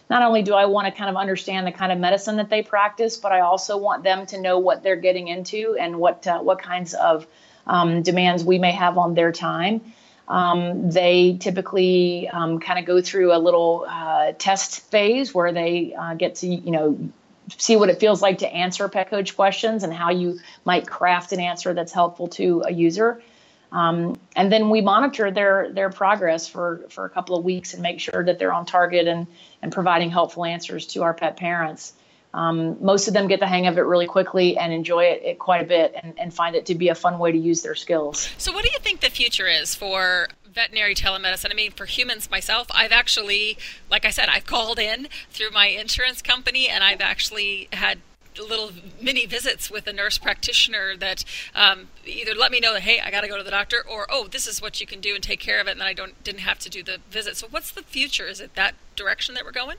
not 0.09 0.21
only 0.23 0.41
do 0.41 0.53
I 0.53 0.65
want 0.65 0.87
to 0.87 0.97
kind 0.97 1.09
of 1.09 1.15
understand 1.15 1.67
the 1.67 1.71
kind 1.71 1.91
of 1.91 1.99
medicine 1.99 2.37
that 2.37 2.49
they 2.49 2.61
practice, 2.61 3.17
but 3.17 3.31
I 3.31 3.41
also 3.41 3.77
want 3.77 4.03
them 4.03 4.25
to 4.27 4.41
know 4.41 4.59
what 4.59 4.83
they're 4.83 4.95
getting 4.95 5.27
into 5.27 5.77
and 5.79 5.97
what 5.99 6.25
uh, 6.27 6.39
what 6.39 6.61
kinds 6.61 6.93
of 6.93 7.27
um, 7.65 8.03
demands 8.03 8.43
we 8.43 8.59
may 8.59 8.71
have 8.71 8.97
on 8.97 9.13
their 9.13 9.31
time. 9.31 9.81
Um, 10.27 10.91
they 10.91 11.37
typically 11.39 12.27
um, 12.27 12.59
kind 12.59 12.79
of 12.79 12.85
go 12.85 13.01
through 13.01 13.33
a 13.33 13.39
little 13.39 13.85
uh, 13.87 14.33
test 14.37 14.81
phase 14.91 15.33
where 15.33 15.53
they 15.53 15.93
uh, 15.93 16.15
get 16.15 16.35
to 16.35 16.47
you 16.47 16.71
know 16.71 17.11
see 17.57 17.77
what 17.77 17.89
it 17.89 17.99
feels 17.99 18.21
like 18.21 18.39
to 18.39 18.47
answer 18.47 18.87
pet 18.89 19.09
coach 19.09 19.35
questions 19.35 19.83
and 19.83 19.93
how 19.93 20.09
you 20.09 20.39
might 20.65 20.85
craft 20.85 21.31
an 21.31 21.39
answer 21.39 21.73
that's 21.73 21.93
helpful 21.93 22.27
to 22.27 22.63
a 22.65 22.71
user. 22.71 23.21
Um, 23.71 24.17
and 24.35 24.51
then 24.51 24.69
we 24.69 24.81
monitor 24.81 25.29
their 25.31 25.71
their 25.71 25.89
progress 25.89 26.47
for 26.47 26.85
for 26.89 27.05
a 27.05 27.09
couple 27.09 27.37
of 27.37 27.43
weeks 27.43 27.73
and 27.73 27.83
make 27.83 27.99
sure 27.99 28.23
that 28.23 28.39
they're 28.39 28.53
on 28.53 28.65
target 28.65 29.07
and 29.07 29.27
and 29.61 29.71
providing 29.71 30.09
helpful 30.09 30.45
answers 30.45 30.87
to 30.87 31.03
our 31.03 31.13
pet 31.13 31.37
parents. 31.37 31.93
Um, 32.33 32.77
most 32.83 33.07
of 33.07 33.13
them 33.13 33.27
get 33.27 33.39
the 33.39 33.47
hang 33.47 33.67
of 33.67 33.77
it 33.77 33.81
really 33.81 34.05
quickly 34.05 34.57
and 34.57 34.71
enjoy 34.71 35.05
it, 35.05 35.21
it 35.23 35.39
quite 35.39 35.63
a 35.63 35.65
bit 35.65 35.95
and, 36.01 36.13
and, 36.19 36.33
find 36.33 36.55
it 36.55 36.65
to 36.67 36.75
be 36.75 36.89
a 36.89 36.95
fun 36.95 37.17
way 37.19 37.31
to 37.31 37.37
use 37.37 37.63
their 37.63 37.73
skills. 37.73 38.29
So, 38.37 38.51
what 38.51 38.63
do 38.63 38.69
you 38.71 38.79
think 38.79 38.99
the 38.99 39.09
future 39.09 39.47
is 39.47 39.73
for 39.73 40.27
veterinary 40.45 40.93
telemedicine? 40.93 41.51
I 41.51 41.55
mean, 41.55 41.71
for 41.71 41.85
humans 41.85 42.29
myself, 42.29 42.67
I've 42.71 42.91
actually, 42.91 43.57
like 43.89 44.05
I 44.05 44.11
said, 44.11 44.27
I've 44.29 44.45
called 44.45 44.77
in 44.77 45.07
through 45.31 45.51
my 45.51 45.67
insurance 45.67 46.21
company 46.21 46.67
and 46.67 46.83
I've 46.83 47.01
actually 47.01 47.69
had 47.73 47.99
little 48.43 48.71
mini 49.01 49.25
visits 49.25 49.69
with 49.69 49.87
a 49.87 49.93
nurse 49.93 50.17
practitioner 50.17 50.95
that 50.97 51.23
um, 51.55 51.87
either 52.05 52.33
let 52.33 52.51
me 52.51 52.59
know 52.59 52.73
that 52.73 52.83
hey 52.83 52.99
I 52.99 53.11
got 53.11 53.21
to 53.21 53.27
go 53.27 53.37
to 53.37 53.43
the 53.43 53.51
doctor 53.51 53.83
or 53.89 54.07
oh 54.09 54.27
this 54.27 54.47
is 54.47 54.61
what 54.61 54.79
you 54.79 54.87
can 54.87 54.99
do 54.99 55.15
and 55.15 55.23
take 55.23 55.39
care 55.39 55.59
of 55.59 55.67
it 55.67 55.71
and 55.71 55.81
then 55.81 55.87
I 55.87 55.93
don't 55.93 56.21
didn't 56.23 56.41
have 56.41 56.59
to 56.59 56.69
do 56.69 56.83
the 56.83 56.99
visit. 57.09 57.37
So 57.37 57.47
what's 57.49 57.71
the 57.71 57.83
future? 57.83 58.27
Is 58.27 58.39
it 58.39 58.55
that 58.55 58.75
direction 58.95 59.35
that 59.35 59.45
we're 59.45 59.51
going? 59.51 59.77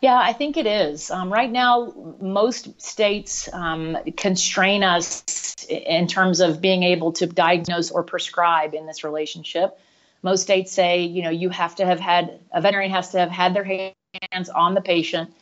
Yeah, 0.00 0.18
I 0.18 0.34
think 0.34 0.58
it 0.58 0.66
is. 0.66 1.10
Um, 1.10 1.32
right 1.32 1.50
now, 1.50 1.94
most 2.20 2.78
states 2.82 3.48
um, 3.54 3.96
constrain 4.18 4.82
us 4.82 5.56
in 5.66 6.06
terms 6.08 6.40
of 6.40 6.60
being 6.60 6.82
able 6.82 7.12
to 7.12 7.26
diagnose 7.26 7.90
or 7.90 8.02
prescribe 8.02 8.74
in 8.74 8.84
this 8.86 9.02
relationship. 9.02 9.78
Most 10.22 10.42
states 10.42 10.72
say, 10.72 11.04
you 11.04 11.22
know, 11.22 11.30
you 11.30 11.48
have 11.48 11.76
to 11.76 11.86
have 11.86 12.00
had 12.00 12.38
a 12.52 12.60
veterinarian 12.60 12.92
has 12.92 13.12
to 13.12 13.18
have 13.18 13.30
had 13.30 13.54
their 13.54 13.64
hands 13.64 14.50
on 14.50 14.74
the 14.74 14.82
patient 14.82 15.32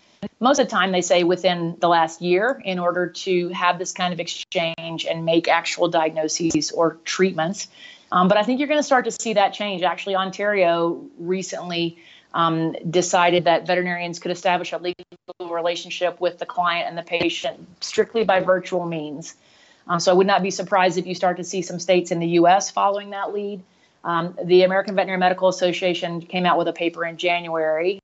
most 0.41 0.59
of 0.59 0.67
the 0.67 0.71
time, 0.71 0.93
they 0.93 1.03
say 1.03 1.25
within 1.25 1.77
the 1.79 1.89
last 1.89 2.21
year 2.21 2.61
in 2.65 2.79
order 2.79 3.07
to 3.07 3.49
have 3.51 3.79
this 3.79 3.93
kind 3.93 4.13
of 4.13 4.19
exchange 4.19 5.07
and 5.09 5.25
make 5.25 5.47
actual 5.47 5.89
diagnoses 5.89 6.73
or 6.73 6.99
treatments. 7.05 7.69
Um, 8.11 8.29
but 8.29 8.37
I 8.37 8.43
think 8.43 8.59
you're 8.59 8.69
going 8.69 8.81
to 8.81 8.85
start 8.85 9.05
to 9.05 9.13
see 9.13 9.35
that 9.35 9.55
change. 9.55 9.83
Actually, 9.83 10.17
Ontario 10.17 11.01
recently 11.19 11.97
um, 12.35 12.75
decided 12.91 13.45
that 13.45 13.67
veterinarians 13.67 14.19
could 14.19 14.33
establish 14.33 14.73
a 14.73 14.79
legal 14.79 15.05
relationship 15.49 16.21
with 16.21 16.39
the 16.39 16.47
client 16.47 16.89
and 16.89 16.99
the 16.99 17.03
patient 17.03 17.67
strictly 17.81 18.25
by 18.25 18.41
virtual 18.41 18.85
means. 18.85 19.35
Um, 19.87 20.01
so 20.01 20.13
I 20.13 20.15
would 20.15 20.27
not 20.27 20.43
be 20.43 20.51
surprised 20.51 20.99
if 20.99 21.07
you 21.07 21.15
start 21.15 21.37
to 21.37 21.45
see 21.45 21.63
some 21.63 21.79
states 21.79 22.11
in 22.11 22.19
the 22.19 22.29
U.S. 22.29 22.71
following 22.71 23.11
that 23.11 23.33
lead. 23.33 23.63
Um, 24.05 24.37
the 24.43 24.65
American 24.65 24.97
Veterinary 24.97 25.19
Medical 25.19 25.49
Association 25.49 26.21
came 26.21 26.47
out 26.47 26.59
with 26.59 26.67
a 26.69 26.73
paper 26.73 27.05
in 27.05 27.17
January 27.17 28.02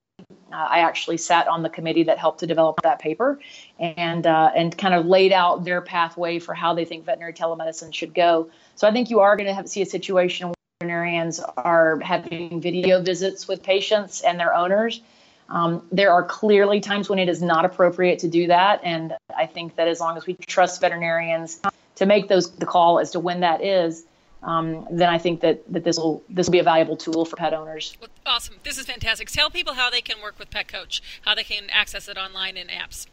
uh, 0.53 0.57
I 0.57 0.81
actually 0.81 1.17
sat 1.19 1.49
on 1.49 1.63
the 1.63 1.69
committee 1.69 2.05
that 2.05 2.19
helped 2.19 2.41
to 2.41 2.47
develop 2.47 2.81
that 2.83 2.99
paper 2.99 3.39
and 3.79 4.27
uh, 4.27 4.51
and 4.55 4.77
kind 4.77 4.95
of 4.95 5.07
laid 5.07 5.33
out 5.33 5.65
their 5.65 5.81
pathway 5.81 6.39
for 6.39 6.55
how 6.55 6.75
they 6.75 6.85
think 6.85 7.05
veterinary 7.05 7.33
telemedicine 7.33 7.95
should 7.95 8.15
go. 8.15 8.51
So 8.75 8.89
I 8.89 8.93
think 8.93 9.11
you 9.11 9.21
are 9.21 9.37
going 9.37 9.55
to 9.55 9.69
see 9.69 9.83
a 9.83 9.87
situation 9.87 10.49
where 10.49 10.55
veterinarians 10.81 11.41
are 11.41 11.99
having 12.01 12.61
video 12.61 13.03
visits 13.03 13.49
with 13.49 13.63
patients 13.63 14.23
and 14.23 14.39
their 14.39 14.55
owners. 14.55 15.01
Um, 15.49 15.87
there 15.91 16.13
are 16.13 16.25
clearly 16.25 16.81
times 16.81 17.09
when 17.09 17.19
it 17.19 17.29
is 17.29 17.41
not 17.41 17.65
appropriate 17.65 18.19
to 18.21 18.29
do 18.29 18.49
that, 18.49 18.81
and 18.85 19.15
I 19.37 19.47
think 19.47 19.77
that 19.77 19.89
as 19.89 19.99
long 19.99 20.17
as 20.17 20.27
we 20.27 20.35
trust 20.35 20.81
veterinarians 20.81 21.61
to 21.97 22.07
make 22.07 22.29
those 22.29 22.51
the 22.53 22.67
call 22.67 22.99
as 22.99 23.11
to 23.13 23.21
when 23.21 23.41
that 23.41 23.65
is, 23.65 24.05
um, 24.42 24.87
then 24.90 25.09
I 25.09 25.18
think 25.18 25.40
that, 25.40 25.70
that 25.72 25.85
this 25.85 25.96
will 25.96 26.22
this 26.29 26.46
will 26.46 26.53
be 26.53 26.59
a 26.59 26.64
valuable 26.64 26.96
tool 26.96 27.24
for 27.24 27.37
pet 27.37 27.55
owners. 27.55 27.96
Awesome! 28.24 28.57
This 28.62 28.79
is 28.79 28.87
fantastic. 28.87 29.31
Tell 29.31 29.51
people 29.51 29.74
how 29.74 29.90
they 29.90 30.01
can 30.01 30.20
work 30.22 30.38
with 30.38 30.51
Pet 30.51 30.68
Coach, 30.68 31.03
how 31.22 31.35
they 31.35 31.44
can 31.44 31.64
access 31.70 32.09
it 32.09 32.16
online 32.16 32.57
in 32.57 32.68
apps. 32.68 33.07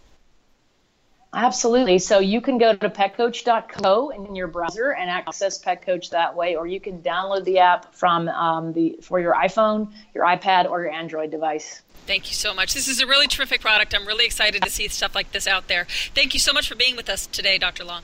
Absolutely. 1.36 2.00
So 2.00 2.20
you 2.20 2.40
can 2.40 2.58
go 2.58 2.74
to 2.74 2.90
petcoach.co 2.90 4.10
in 4.12 4.36
your 4.36 4.48
browser 4.48 4.94
and 4.94 5.10
access 5.10 5.58
Pet 5.58 5.86
Coach 5.86 6.12
that 6.12 6.34
way, 6.34 6.56
or 6.56 6.66
you 6.66 6.80
can 6.80 7.02
download 7.02 7.44
the 7.44 7.60
app 7.60 7.94
from 7.94 8.30
um, 8.30 8.72
the 8.72 8.98
for 9.02 9.20
your 9.20 9.34
iPhone, 9.34 9.92
your 10.14 10.24
iPad, 10.24 10.70
or 10.70 10.82
your 10.82 10.92
Android 10.92 11.32
device. 11.32 11.82
Thank 12.08 12.30
you 12.30 12.36
so 12.36 12.54
much. 12.54 12.74
This 12.74 12.88
is 12.88 13.02
a 13.02 13.08
really 13.08 13.28
terrific 13.28 13.62
product. 13.62 13.94
I'm 13.94 14.06
really 14.06 14.26
excited 14.26 14.62
to 14.62 14.70
see 14.70 14.88
stuff 14.88 15.14
like 15.16 15.32
this 15.32 15.48
out 15.48 15.68
there. 15.68 15.88
Thank 16.14 16.34
you 16.34 16.40
so 16.40 16.54
much 16.54 16.70
for 16.70 16.76
being 16.76 16.96
with 16.96 17.10
us 17.10 17.28
today, 17.28 17.58
Dr. 17.58 17.84
Long. 17.84 18.04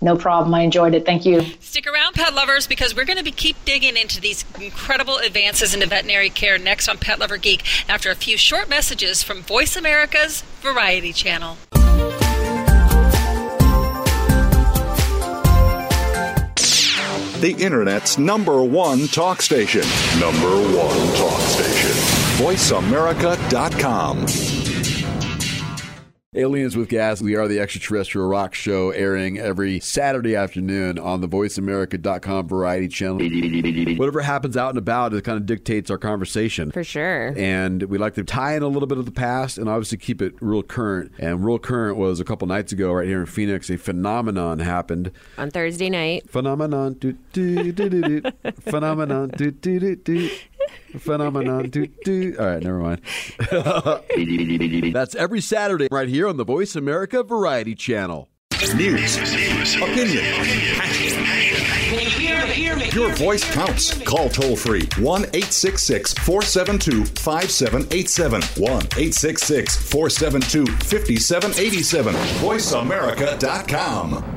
No 0.00 0.16
problem. 0.16 0.54
I 0.54 0.62
enjoyed 0.62 0.94
it. 0.94 1.06
Thank 1.06 1.24
you. 1.24 1.40
Stick 1.60 1.86
around, 1.86 2.14
pet 2.14 2.34
lovers, 2.34 2.66
because 2.66 2.94
we're 2.94 3.06
going 3.06 3.16
to 3.16 3.24
be 3.24 3.30
keep 3.30 3.56
digging 3.64 3.96
into 3.96 4.20
these 4.20 4.44
incredible 4.60 5.16
advances 5.18 5.74
into 5.74 5.86
veterinary 5.86 6.30
care 6.30 6.58
next 6.58 6.88
on 6.88 6.98
Pet 6.98 7.18
Lover 7.18 7.38
Geek 7.38 7.64
after 7.88 8.10
a 8.10 8.14
few 8.14 8.36
short 8.36 8.68
messages 8.68 9.22
from 9.22 9.42
Voice 9.42 9.76
America's 9.76 10.42
Variety 10.60 11.12
Channel. 11.12 11.56
The 17.40 17.54
Internet's 17.58 18.16
number 18.16 18.62
one 18.62 19.06
talk 19.08 19.42
station. 19.42 19.82
Number 20.18 20.48
one 20.48 21.16
talk 21.16 21.40
station. 21.42 21.90
VoiceAmerica.com. 22.38 24.63
Aliens 26.36 26.76
with 26.76 26.88
Gas. 26.88 27.22
We 27.22 27.36
are 27.36 27.46
the 27.46 27.60
extraterrestrial 27.60 28.26
rock 28.26 28.54
show 28.54 28.90
airing 28.90 29.38
every 29.38 29.78
Saturday 29.78 30.34
afternoon 30.34 30.98
on 30.98 31.20
the 31.20 31.28
voiceamerica.com 31.28 32.48
variety 32.48 32.88
channel. 32.88 33.18
Whatever 33.96 34.20
happens 34.20 34.56
out 34.56 34.70
and 34.70 34.78
about, 34.78 35.14
it 35.14 35.22
kind 35.22 35.38
of 35.38 35.46
dictates 35.46 35.90
our 35.92 35.98
conversation. 35.98 36.72
For 36.72 36.82
sure. 36.82 37.34
And 37.36 37.84
we 37.84 37.98
like 37.98 38.14
to 38.14 38.24
tie 38.24 38.56
in 38.56 38.64
a 38.64 38.68
little 38.68 38.88
bit 38.88 38.98
of 38.98 39.04
the 39.04 39.12
past 39.12 39.58
and 39.58 39.68
obviously 39.68 39.98
keep 39.98 40.20
it 40.20 40.34
real 40.40 40.64
current. 40.64 41.12
And 41.20 41.44
real 41.44 41.60
current 41.60 41.96
was 41.96 42.18
a 42.18 42.24
couple 42.24 42.48
nights 42.48 42.72
ago 42.72 42.92
right 42.92 43.06
here 43.06 43.20
in 43.20 43.26
Phoenix, 43.26 43.70
a 43.70 43.76
phenomenon 43.76 44.58
happened. 44.58 45.12
On 45.38 45.52
Thursday 45.52 45.88
night. 45.88 46.28
Phenomenon. 46.28 46.94
Do, 46.94 47.12
do, 47.32 47.72
do, 47.72 47.88
do, 47.88 48.20
do. 48.20 48.30
phenomenon. 48.60 49.28
Do, 49.36 49.52
do, 49.52 49.78
do, 49.78 49.94
do. 49.94 50.30
Phenomenon. 50.98 51.70
Do, 51.70 51.86
do. 52.04 52.36
All 52.38 52.46
right, 52.46 52.62
never 52.62 52.78
mind. 52.78 53.00
That's 54.94 55.14
every 55.14 55.40
Saturday 55.40 55.88
right 55.90 56.08
here 56.08 56.28
on 56.28 56.36
the 56.36 56.44
Voice 56.44 56.76
America 56.76 57.22
Variety 57.22 57.74
Channel. 57.74 58.28
News, 58.74 59.16
opinion, 59.76 60.24
your 62.94 63.12
voice 63.14 63.44
counts. 63.52 64.00
Call 64.04 64.28
toll 64.28 64.56
free 64.56 64.88
1 64.98 65.22
866 65.22 66.14
472 66.14 67.04
5787. 67.04 68.42
1 68.62 68.70
866 68.70 69.90
472 69.90 70.66
5787. 70.66 72.14
VoiceAmerica.com. 72.14 74.33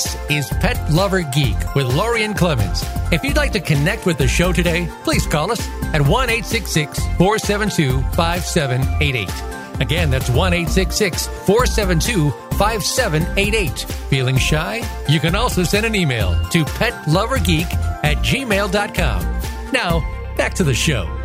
This 0.00 0.30
is 0.30 0.48
Pet 0.60 0.90
Lover 0.90 1.20
Geek 1.20 1.74
with 1.74 1.84
Lorien 1.94 2.32
Clemens. 2.32 2.82
If 3.12 3.22
you'd 3.22 3.36
like 3.36 3.52
to 3.52 3.60
connect 3.60 4.06
with 4.06 4.16
the 4.16 4.26
show 4.26 4.50
today, 4.50 4.88
please 5.04 5.26
call 5.26 5.52
us 5.52 5.60
at 5.92 6.00
1 6.00 6.28
472 6.42 8.00
5788. 8.14 9.28
Again, 9.82 10.10
that's 10.10 10.30
1 10.30 10.52
472 10.64 12.30
5788. 12.30 13.78
Feeling 14.08 14.38
shy? 14.38 14.80
You 15.06 15.20
can 15.20 15.34
also 15.34 15.64
send 15.64 15.84
an 15.84 15.94
email 15.94 16.30
to 16.48 16.64
petlovergeek 16.64 17.70
at 18.02 18.16
gmail.com. 18.24 19.40
Now, 19.70 20.34
back 20.34 20.54
to 20.54 20.64
the 20.64 20.72
show. 20.72 21.19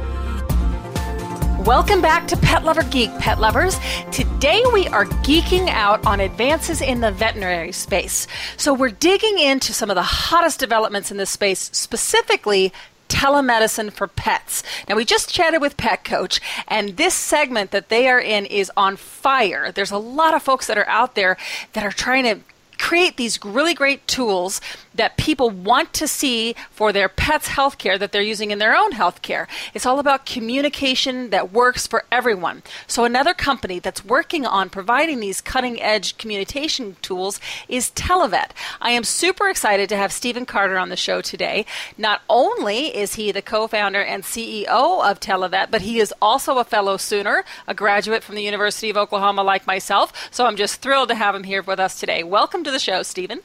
Welcome 1.65 1.99
back 1.99 2.28
to 2.28 2.38
Pet 2.38 2.63
Lover 2.63 2.84
Geek, 2.84 3.10
pet 3.17 3.39
lovers. 3.39 3.80
Today 4.12 4.62
we 4.71 4.88
are 4.89 5.06
geeking 5.06 5.67
out 5.67 6.06
on 6.06 6.19
advances 6.19 6.80
in 6.80 7.01
the 7.01 7.12
veterinary 7.12 7.71
space. 7.71 8.28
So 8.56 8.71
we're 8.71 8.91
digging 8.91 9.39
into 9.39 9.73
some 9.73 9.89
of 9.89 9.95
the 9.95 10.04
hottest 10.04 10.60
developments 10.60 11.10
in 11.10 11.17
this 11.17 11.32
space, 11.32 11.71
specifically 11.73 12.71
telemedicine 13.10 13.91
for 13.91 14.06
pets. 14.06 14.62
Now, 14.88 14.95
we 14.95 15.06
just 15.06 15.34
chatted 15.34 15.60
with 15.60 15.75
Pet 15.75 16.04
Coach, 16.04 16.39
and 16.67 16.97
this 16.97 17.15
segment 17.15 17.71
that 17.71 17.89
they 17.89 18.10
are 18.10 18.21
in 18.21 18.45
is 18.45 18.71
on 18.78 18.95
fire. 18.95 19.71
There's 19.71 19.89
a 19.89 19.97
lot 19.97 20.36
of 20.36 20.43
folks 20.43 20.67
that 20.67 20.78
are 20.78 20.88
out 20.88 21.15
there 21.15 21.36
that 21.73 21.84
are 21.84 21.91
trying 21.91 22.25
to 22.25 22.41
create 22.78 23.17
these 23.17 23.43
really 23.43 23.73
great 23.73 24.08
tools 24.08 24.62
that 24.95 25.17
people 25.17 25.49
want 25.49 25.93
to 25.93 26.08
see 26.08 26.55
for 26.71 26.91
their 26.91 27.10
pets' 27.10 27.49
healthcare 27.49 27.99
that 27.99 28.12
they're 28.12 28.21
using 28.21 28.51
in 28.51 28.60
their 28.60 28.75
own 28.75 28.91
healthcare. 28.91 29.47
It's 29.73 29.86
all 29.86 29.99
about 29.99 30.25
communication 30.25 31.29
that 31.29 31.51
works 31.51 31.86
for 31.88 32.05
everyone. 32.12 32.63
So, 32.88 33.03
another 33.05 33.34
company 33.34 33.79
that's 33.79 34.05
working 34.05 34.45
on 34.45 34.69
providing 34.69 35.19
these 35.19 35.41
cutting 35.41 35.81
edge 35.81 36.17
communication 36.17 36.95
tools 37.01 37.39
is 37.67 37.91
Televet. 37.91 38.51
I 38.81 38.91
am 38.91 39.03
super 39.03 39.49
excited 39.49 39.89
to 39.89 39.97
have 39.97 40.12
Stephen 40.12 40.45
Carter 40.45 40.77
on 40.77 40.89
the 40.89 40.95
show 40.95 41.21
today. 41.21 41.65
Not 41.97 42.21
only 42.29 42.95
is 42.95 43.15
he 43.15 43.31
the 43.31 43.41
co 43.41 43.67
founder 43.67 44.01
and 44.01 44.23
CEO 44.23 44.67
of 45.10 45.19
Televet, 45.19 45.71
but 45.71 45.81
he 45.81 45.99
is 45.99 46.13
also 46.21 46.58
a 46.58 46.63
fellow 46.63 46.97
Sooner, 46.97 47.43
a 47.67 47.73
graduate 47.73 48.23
from 48.23 48.36
the 48.36 48.43
University 48.43 48.89
of 48.89 48.97
Oklahoma 48.97 49.43
like 49.43 49.67
myself. 49.67 50.13
So, 50.31 50.45
I'm 50.45 50.55
just 50.55 50.81
thrilled 50.81 51.10
to 51.10 51.15
have 51.15 51.36
him 51.36 51.43
here 51.43 51.62
with 51.62 51.79
us 51.79 51.99
today. 51.99 52.23
Welcome 52.23 52.63
to 52.63 52.71
the 52.71 52.79
show, 52.79 53.03
Stephen. 53.03 53.41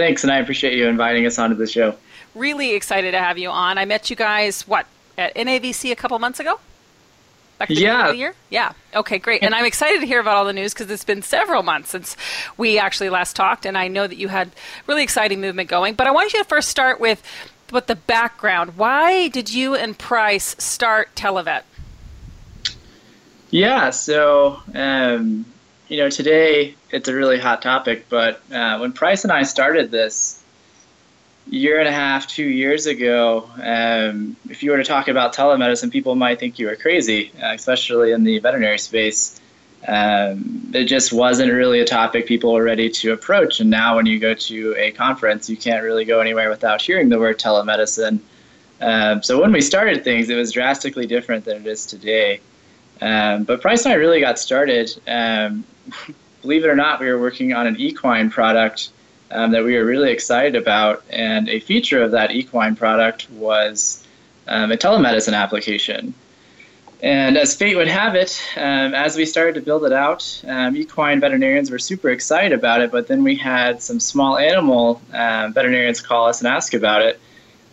Thanks, 0.00 0.24
and 0.24 0.32
I 0.32 0.38
appreciate 0.38 0.78
you 0.78 0.86
inviting 0.86 1.26
us 1.26 1.38
onto 1.38 1.56
the 1.56 1.66
show. 1.66 1.94
Really 2.34 2.72
excited 2.74 3.10
to 3.12 3.18
have 3.18 3.36
you 3.36 3.50
on. 3.50 3.76
I 3.76 3.84
met 3.84 4.08
you 4.08 4.16
guys, 4.16 4.66
what, 4.66 4.86
at 5.18 5.34
NAVC 5.34 5.92
a 5.92 5.96
couple 5.96 6.18
months 6.18 6.40
ago? 6.40 6.58
Yeah. 7.68 8.08
the 8.12 8.16
year? 8.16 8.34
Yeah. 8.48 8.72
Okay, 8.94 9.18
great. 9.18 9.42
And 9.42 9.54
I'm 9.54 9.66
excited 9.66 10.00
to 10.00 10.06
hear 10.06 10.18
about 10.18 10.36
all 10.36 10.46
the 10.46 10.54
news 10.54 10.72
because 10.72 10.90
it's 10.90 11.04
been 11.04 11.20
several 11.20 11.62
months 11.62 11.90
since 11.90 12.16
we 12.56 12.78
actually 12.78 13.10
last 13.10 13.36
talked, 13.36 13.66
and 13.66 13.76
I 13.76 13.88
know 13.88 14.06
that 14.06 14.16
you 14.16 14.28
had 14.28 14.50
really 14.86 15.02
exciting 15.02 15.42
movement 15.42 15.68
going. 15.68 15.94
But 15.94 16.06
I 16.06 16.12
want 16.12 16.32
you 16.32 16.38
to 16.38 16.48
first 16.48 16.70
start 16.70 16.98
with 16.98 17.22
what 17.68 17.86
the 17.86 17.96
background. 17.96 18.78
Why 18.78 19.28
did 19.28 19.52
you 19.52 19.74
and 19.74 19.98
Price 19.98 20.56
start 20.58 21.14
Televet? 21.14 21.62
Yeah, 23.50 23.90
so 23.90 24.62
um, 24.74 25.44
you 25.90 25.96
know, 25.96 26.08
today 26.08 26.76
it's 26.90 27.08
a 27.08 27.14
really 27.14 27.38
hot 27.38 27.60
topic, 27.62 28.06
but 28.08 28.40
uh, 28.52 28.78
when 28.78 28.92
Price 28.92 29.24
and 29.24 29.32
I 29.32 29.42
started 29.42 29.90
this 29.90 30.40
year 31.48 31.80
and 31.80 31.88
a 31.88 31.92
half, 31.92 32.28
two 32.28 32.44
years 32.44 32.86
ago, 32.86 33.50
um, 33.60 34.36
if 34.48 34.62
you 34.62 34.70
were 34.70 34.76
to 34.76 34.84
talk 34.84 35.08
about 35.08 35.34
telemedicine, 35.34 35.90
people 35.90 36.14
might 36.14 36.38
think 36.38 36.60
you 36.60 36.66
were 36.66 36.76
crazy, 36.76 37.32
uh, 37.42 37.52
especially 37.54 38.12
in 38.12 38.22
the 38.22 38.38
veterinary 38.38 38.78
space. 38.78 39.40
Um, 39.88 40.70
it 40.72 40.84
just 40.84 41.12
wasn't 41.12 41.52
really 41.52 41.80
a 41.80 41.84
topic 41.84 42.24
people 42.24 42.52
were 42.52 42.62
ready 42.62 42.88
to 42.88 43.12
approach. 43.12 43.58
And 43.58 43.68
now, 43.68 43.96
when 43.96 44.06
you 44.06 44.20
go 44.20 44.32
to 44.32 44.74
a 44.76 44.92
conference, 44.92 45.50
you 45.50 45.56
can't 45.56 45.82
really 45.82 46.04
go 46.04 46.20
anywhere 46.20 46.50
without 46.50 46.80
hearing 46.80 47.08
the 47.08 47.18
word 47.18 47.40
telemedicine. 47.40 48.20
Um, 48.80 49.24
so, 49.24 49.40
when 49.40 49.50
we 49.50 49.60
started 49.60 50.04
things, 50.04 50.30
it 50.30 50.36
was 50.36 50.52
drastically 50.52 51.06
different 51.06 51.46
than 51.46 51.56
it 51.56 51.66
is 51.66 51.84
today. 51.84 52.40
Um, 53.00 53.44
but 53.44 53.60
Price 53.60 53.84
and 53.86 53.94
I 53.94 53.96
really 53.96 54.20
got 54.20 54.38
started 54.38 54.90
um, 55.08 55.64
believe 56.42 56.64
it 56.64 56.68
or 56.68 56.76
not, 56.76 57.00
we 57.00 57.06
were 57.06 57.20
working 57.20 57.52
on 57.52 57.66
an 57.66 57.76
equine 57.78 58.30
product 58.30 58.90
um, 59.30 59.52
that 59.52 59.64
we 59.64 59.76
were 59.76 59.84
really 59.84 60.10
excited 60.10 60.56
about. 60.56 61.04
And 61.10 61.48
a 61.48 61.60
feature 61.60 62.02
of 62.02 62.12
that 62.12 62.30
equine 62.32 62.76
product 62.76 63.30
was 63.30 64.04
um, 64.48 64.72
a 64.72 64.76
telemedicine 64.76 65.34
application. 65.34 66.14
And 67.02 67.38
as 67.38 67.54
fate 67.54 67.76
would 67.76 67.88
have 67.88 68.14
it, 68.14 68.42
um, 68.56 68.94
as 68.94 69.16
we 69.16 69.24
started 69.24 69.54
to 69.54 69.62
build 69.62 69.84
it 69.84 69.92
out, 69.92 70.42
um, 70.46 70.76
equine 70.76 71.20
veterinarians 71.20 71.70
were 71.70 71.78
super 71.78 72.10
excited 72.10 72.52
about 72.52 72.82
it. 72.82 72.92
But 72.92 73.06
then 73.06 73.24
we 73.24 73.36
had 73.36 73.82
some 73.82 74.00
small 74.00 74.36
animal 74.36 75.00
um, 75.12 75.54
veterinarians 75.54 76.02
call 76.02 76.26
us 76.28 76.40
and 76.40 76.48
ask 76.48 76.74
about 76.74 77.02
it. 77.02 77.18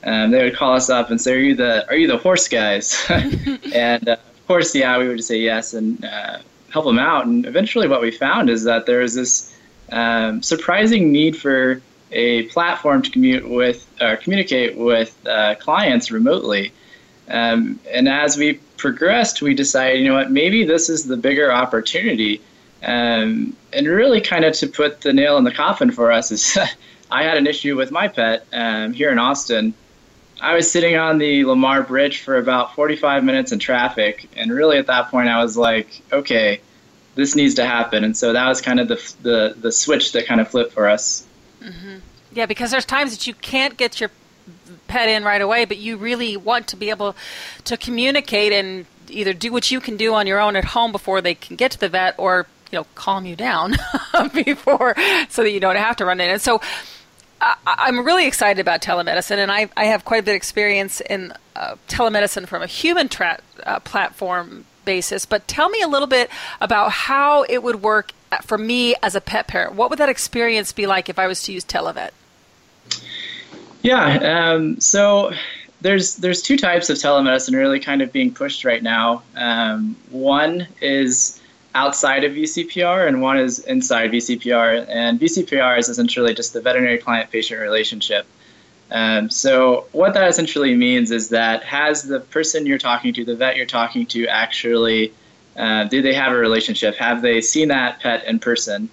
Um, 0.04 0.32
they 0.32 0.44
would 0.44 0.56
call 0.56 0.76
us 0.76 0.90
up 0.90 1.10
and 1.10 1.20
say, 1.20 1.34
"Are 1.34 1.40
you 1.40 1.56
the 1.56 1.86
Are 1.90 1.96
you 1.96 2.08
the 2.08 2.18
horse 2.18 2.48
guys?" 2.48 3.06
and 3.10 4.08
uh, 4.08 4.14
of 4.14 4.48
course, 4.48 4.74
yeah, 4.74 4.98
we 4.98 5.10
would 5.10 5.24
say 5.24 5.40
yes. 5.40 5.74
And 5.74 6.06
uh, 6.06 6.38
help 6.70 6.86
them 6.86 7.00
out. 7.00 7.26
And 7.26 7.46
eventually, 7.46 7.88
what 7.88 8.02
we 8.02 8.12
found 8.12 8.50
is 8.50 8.64
that 8.64 8.86
there 8.86 9.02
is 9.02 9.16
this 9.16 9.56
um, 9.92 10.42
surprising 10.42 11.12
need 11.12 11.38
for 11.38 11.82
a 12.12 12.44
platform 12.44 13.02
to 13.02 13.10
commute 13.10 13.48
with, 13.48 13.86
uh, 14.00 14.16
communicate 14.22 14.78
with 14.78 15.16
uh, 15.28 15.56
clients 15.56 16.12
remotely. 16.12 16.72
Um, 17.30 17.80
and 17.92 18.08
as 18.08 18.38
we 18.38 18.54
progressed, 18.78 19.42
we 19.42 19.54
decided, 19.54 20.02
you 20.02 20.08
know 20.08 20.16
what, 20.16 20.32
maybe 20.32 20.64
this 20.64 20.90
is 20.90 21.06
the 21.06 21.18
bigger 21.18 21.52
opportunity. 21.52 22.42
Um, 22.84 23.56
and 23.74 23.88
really, 23.88 24.22
kind 24.22 24.46
of 24.46 24.54
to 24.56 24.68
put 24.68 25.02
the 25.02 25.12
nail 25.12 25.38
in 25.38 25.44
the 25.44 25.52
coffin 25.52 25.92
for 25.92 26.12
us 26.12 26.32
is 26.32 26.58
I 27.12 27.24
had 27.24 27.38
an 27.38 27.48
issue 27.48 27.76
with 27.76 27.92
my 27.92 28.08
pet 28.08 28.46
um, 28.54 28.94
here 28.94 29.12
in 29.12 29.20
Austin. 29.20 29.74
I 30.42 30.56
was 30.56 30.70
sitting 30.70 30.98
on 30.98 31.18
the 31.18 31.46
Lamar 31.46 31.84
Bridge 31.84 32.22
for 32.22 32.38
about 32.38 32.76
45 32.76 33.24
minutes 33.24 33.52
in 33.52 33.60
traffic, 33.60 34.30
and 34.36 34.52
really 34.52 34.78
at 34.78 34.88
that 34.88 35.10
point 35.10 35.30
I 35.30 35.42
was 35.42 35.58
like, 35.58 36.02
okay, 36.12 36.62
this 37.16 37.36
needs 37.36 37.56
to 37.56 37.66
happen. 37.66 38.04
And 38.04 38.16
so 38.16 38.34
that 38.34 38.48
was 38.48 38.62
kind 38.62 38.80
of 38.80 38.88
the 38.88 39.16
the, 39.22 39.56
the 39.60 39.72
switch 39.72 40.14
that 40.14 40.28
kind 40.28 40.40
of 40.40 40.48
flipped 40.48 40.74
for 40.74 40.88
us. 40.88 41.26
Mm-hmm. 41.62 41.98
Yeah, 42.34 42.46
because 42.46 42.72
there's 42.72 42.86
times 42.86 43.12
that 43.12 43.28
you 43.28 43.34
can't 43.34 43.76
get 43.76 44.00
your 44.00 44.12
pet 44.88 45.10
in 45.10 45.24
right 45.24 45.42
away, 45.42 45.66
but 45.66 45.78
you 45.78 45.98
really 45.98 46.38
want 46.38 46.68
to 46.68 46.76
be 46.76 46.90
able 46.90 47.16
to 47.66 47.76
communicate 47.76 48.54
and 48.54 48.86
either 49.10 49.34
do 49.34 49.52
what 49.52 49.72
you 49.72 49.80
can 49.80 49.98
do 49.98 50.14
on 50.14 50.28
your 50.28 50.40
own 50.40 50.56
at 50.56 50.66
home 50.66 50.92
before 50.92 51.22
they 51.22 51.34
can 51.34 51.56
get 51.56 51.72
to 51.72 51.80
the 51.80 51.90
vet, 51.90 52.16
or 52.18 52.46
you 52.72 52.78
know, 52.78 52.86
calm 52.96 53.26
you 53.26 53.36
down 53.36 53.76
before 54.34 54.96
so 55.30 55.42
that 55.44 55.52
you 55.52 55.60
don't 55.60 55.78
have 55.78 55.96
to 55.98 56.06
run 56.06 56.22
in. 56.22 56.30
And 56.30 56.42
so. 56.42 56.62
I, 57.42 57.88
am 57.88 58.06
really 58.06 58.28
excited 58.28 58.60
about 58.60 58.82
telemedicine, 58.82 59.38
and 59.38 59.52
I, 59.52 59.70
I, 59.78 59.86
have 59.86 60.06
quite 60.06 60.22
a 60.22 60.24
bit 60.24 60.32
of 60.32 60.38
experience 60.38 61.02
in 61.02 61.34
uh, 61.56 61.76
telemedicine 61.88 62.48
from 62.48 62.62
a 62.62 62.68
human 62.68 63.10
tra- 63.10 63.40
uh, 63.64 63.80
platform 63.80 64.66
basis. 64.86 65.26
But 65.26 65.48
tell 65.48 65.70
me 65.70 65.82
a 65.82 65.88
little 65.88 66.08
bit 66.08 66.30
about 66.62 66.92
how 66.92 67.44
it 67.44 67.62
would 67.64 67.82
work 67.82 68.12
for 68.44 68.58
me 68.58 68.96
as 69.04 69.16
a 69.16 69.22
pet 69.22 69.48
parent. 69.48 69.76
What 69.76 69.90
would 69.90 70.00
that 70.00 70.10
experience 70.10 70.72
be 70.72 70.88
like 70.88 71.10
if 71.10 71.20
I 71.20 71.28
was 71.28 71.44
to 71.44 71.54
use 71.54 71.64
Televet? 71.64 72.12
Yeah, 73.82 74.52
um, 74.54 74.80
so 74.80 75.32
there's 75.82 76.16
there's 76.16 76.42
two 76.42 76.58
types 76.58 76.90
of 76.90 76.98
telemedicine 76.98 77.54
really 77.54 77.80
kind 77.80 78.02
of 78.02 78.12
being 78.12 78.34
pushed 78.34 78.66
right 78.66 78.82
now. 78.82 79.24
Um, 79.36 79.96
one 80.10 80.68
is 80.82 81.40
outside 81.76 82.24
of 82.24 82.34
VCPR, 82.34 83.08
and 83.08 83.22
one 83.22 83.38
is 83.38 83.60
inside 83.60 84.12
VCPR. 84.12 84.86
And 84.90 85.20
VCPR 85.20 85.78
is 85.78 85.90
essentially 85.90 86.34
just 86.34 86.54
the 86.54 86.62
veterinary 86.62 86.98
client 86.98 87.32
patient 87.32 87.62
relationship. 87.62 88.26
Um, 88.90 89.30
so 89.30 89.86
what 89.92 90.14
that 90.14 90.30
essentially 90.30 90.74
means 90.76 91.12
is 91.12 91.30
that 91.30 91.64
has 91.64 92.04
the 92.04 92.22
person 92.22 92.66
you're 92.66 92.78
talking 92.78 93.14
to, 93.14 93.26
the 93.26 93.36
vet 93.36 93.58
you're 93.58 93.66
talking 93.66 94.06
to, 94.08 94.28
actually 94.28 95.14
uh, 95.58 95.86
do 95.86 96.02
they 96.02 96.14
have 96.14 96.32
a 96.32 96.38
relationship? 96.38 96.96
Have 96.96 97.22
they 97.22 97.42
seen 97.42 97.70
that 97.70 98.00
pet 98.00 98.26
in 98.26 98.40
person? 98.40 98.90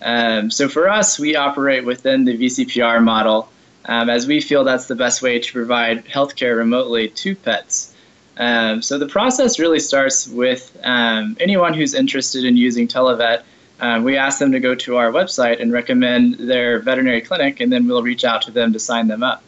Um, 0.00 0.50
so 0.50 0.68
for 0.68 0.88
us, 0.88 1.18
we 1.18 1.36
operate 1.36 1.84
within 1.84 2.24
the 2.24 2.36
VCPR 2.36 3.02
model, 3.02 3.50
um, 3.84 4.08
as 4.08 4.26
we 4.26 4.40
feel 4.40 4.64
that's 4.64 4.86
the 4.86 4.94
best 4.94 5.20
way 5.20 5.38
to 5.38 5.52
provide 5.52 6.06
healthcare 6.06 6.56
remotely 6.56 7.08
to 7.08 7.36
pets. 7.36 7.94
Um, 8.38 8.82
so 8.82 8.98
the 8.98 9.08
process 9.08 9.58
really 9.58 9.80
starts 9.80 10.28
with 10.28 10.78
um, 10.84 11.36
anyone 11.40 11.74
who's 11.74 11.92
interested 11.92 12.44
in 12.44 12.56
using 12.56 12.86
Televet 12.86 13.42
um, 13.80 14.02
we 14.02 14.16
ask 14.16 14.38
them 14.38 14.52
to 14.52 14.60
go 14.60 14.74
to 14.74 14.96
our 14.96 15.12
website 15.12 15.60
and 15.60 15.72
recommend 15.72 16.34
their 16.34 16.80
veterinary 16.80 17.20
clinic, 17.20 17.60
and 17.60 17.72
then 17.72 17.86
we'll 17.86 18.02
reach 18.02 18.24
out 18.24 18.42
to 18.42 18.50
them 18.50 18.72
to 18.72 18.78
sign 18.78 19.06
them 19.06 19.22
up. 19.22 19.42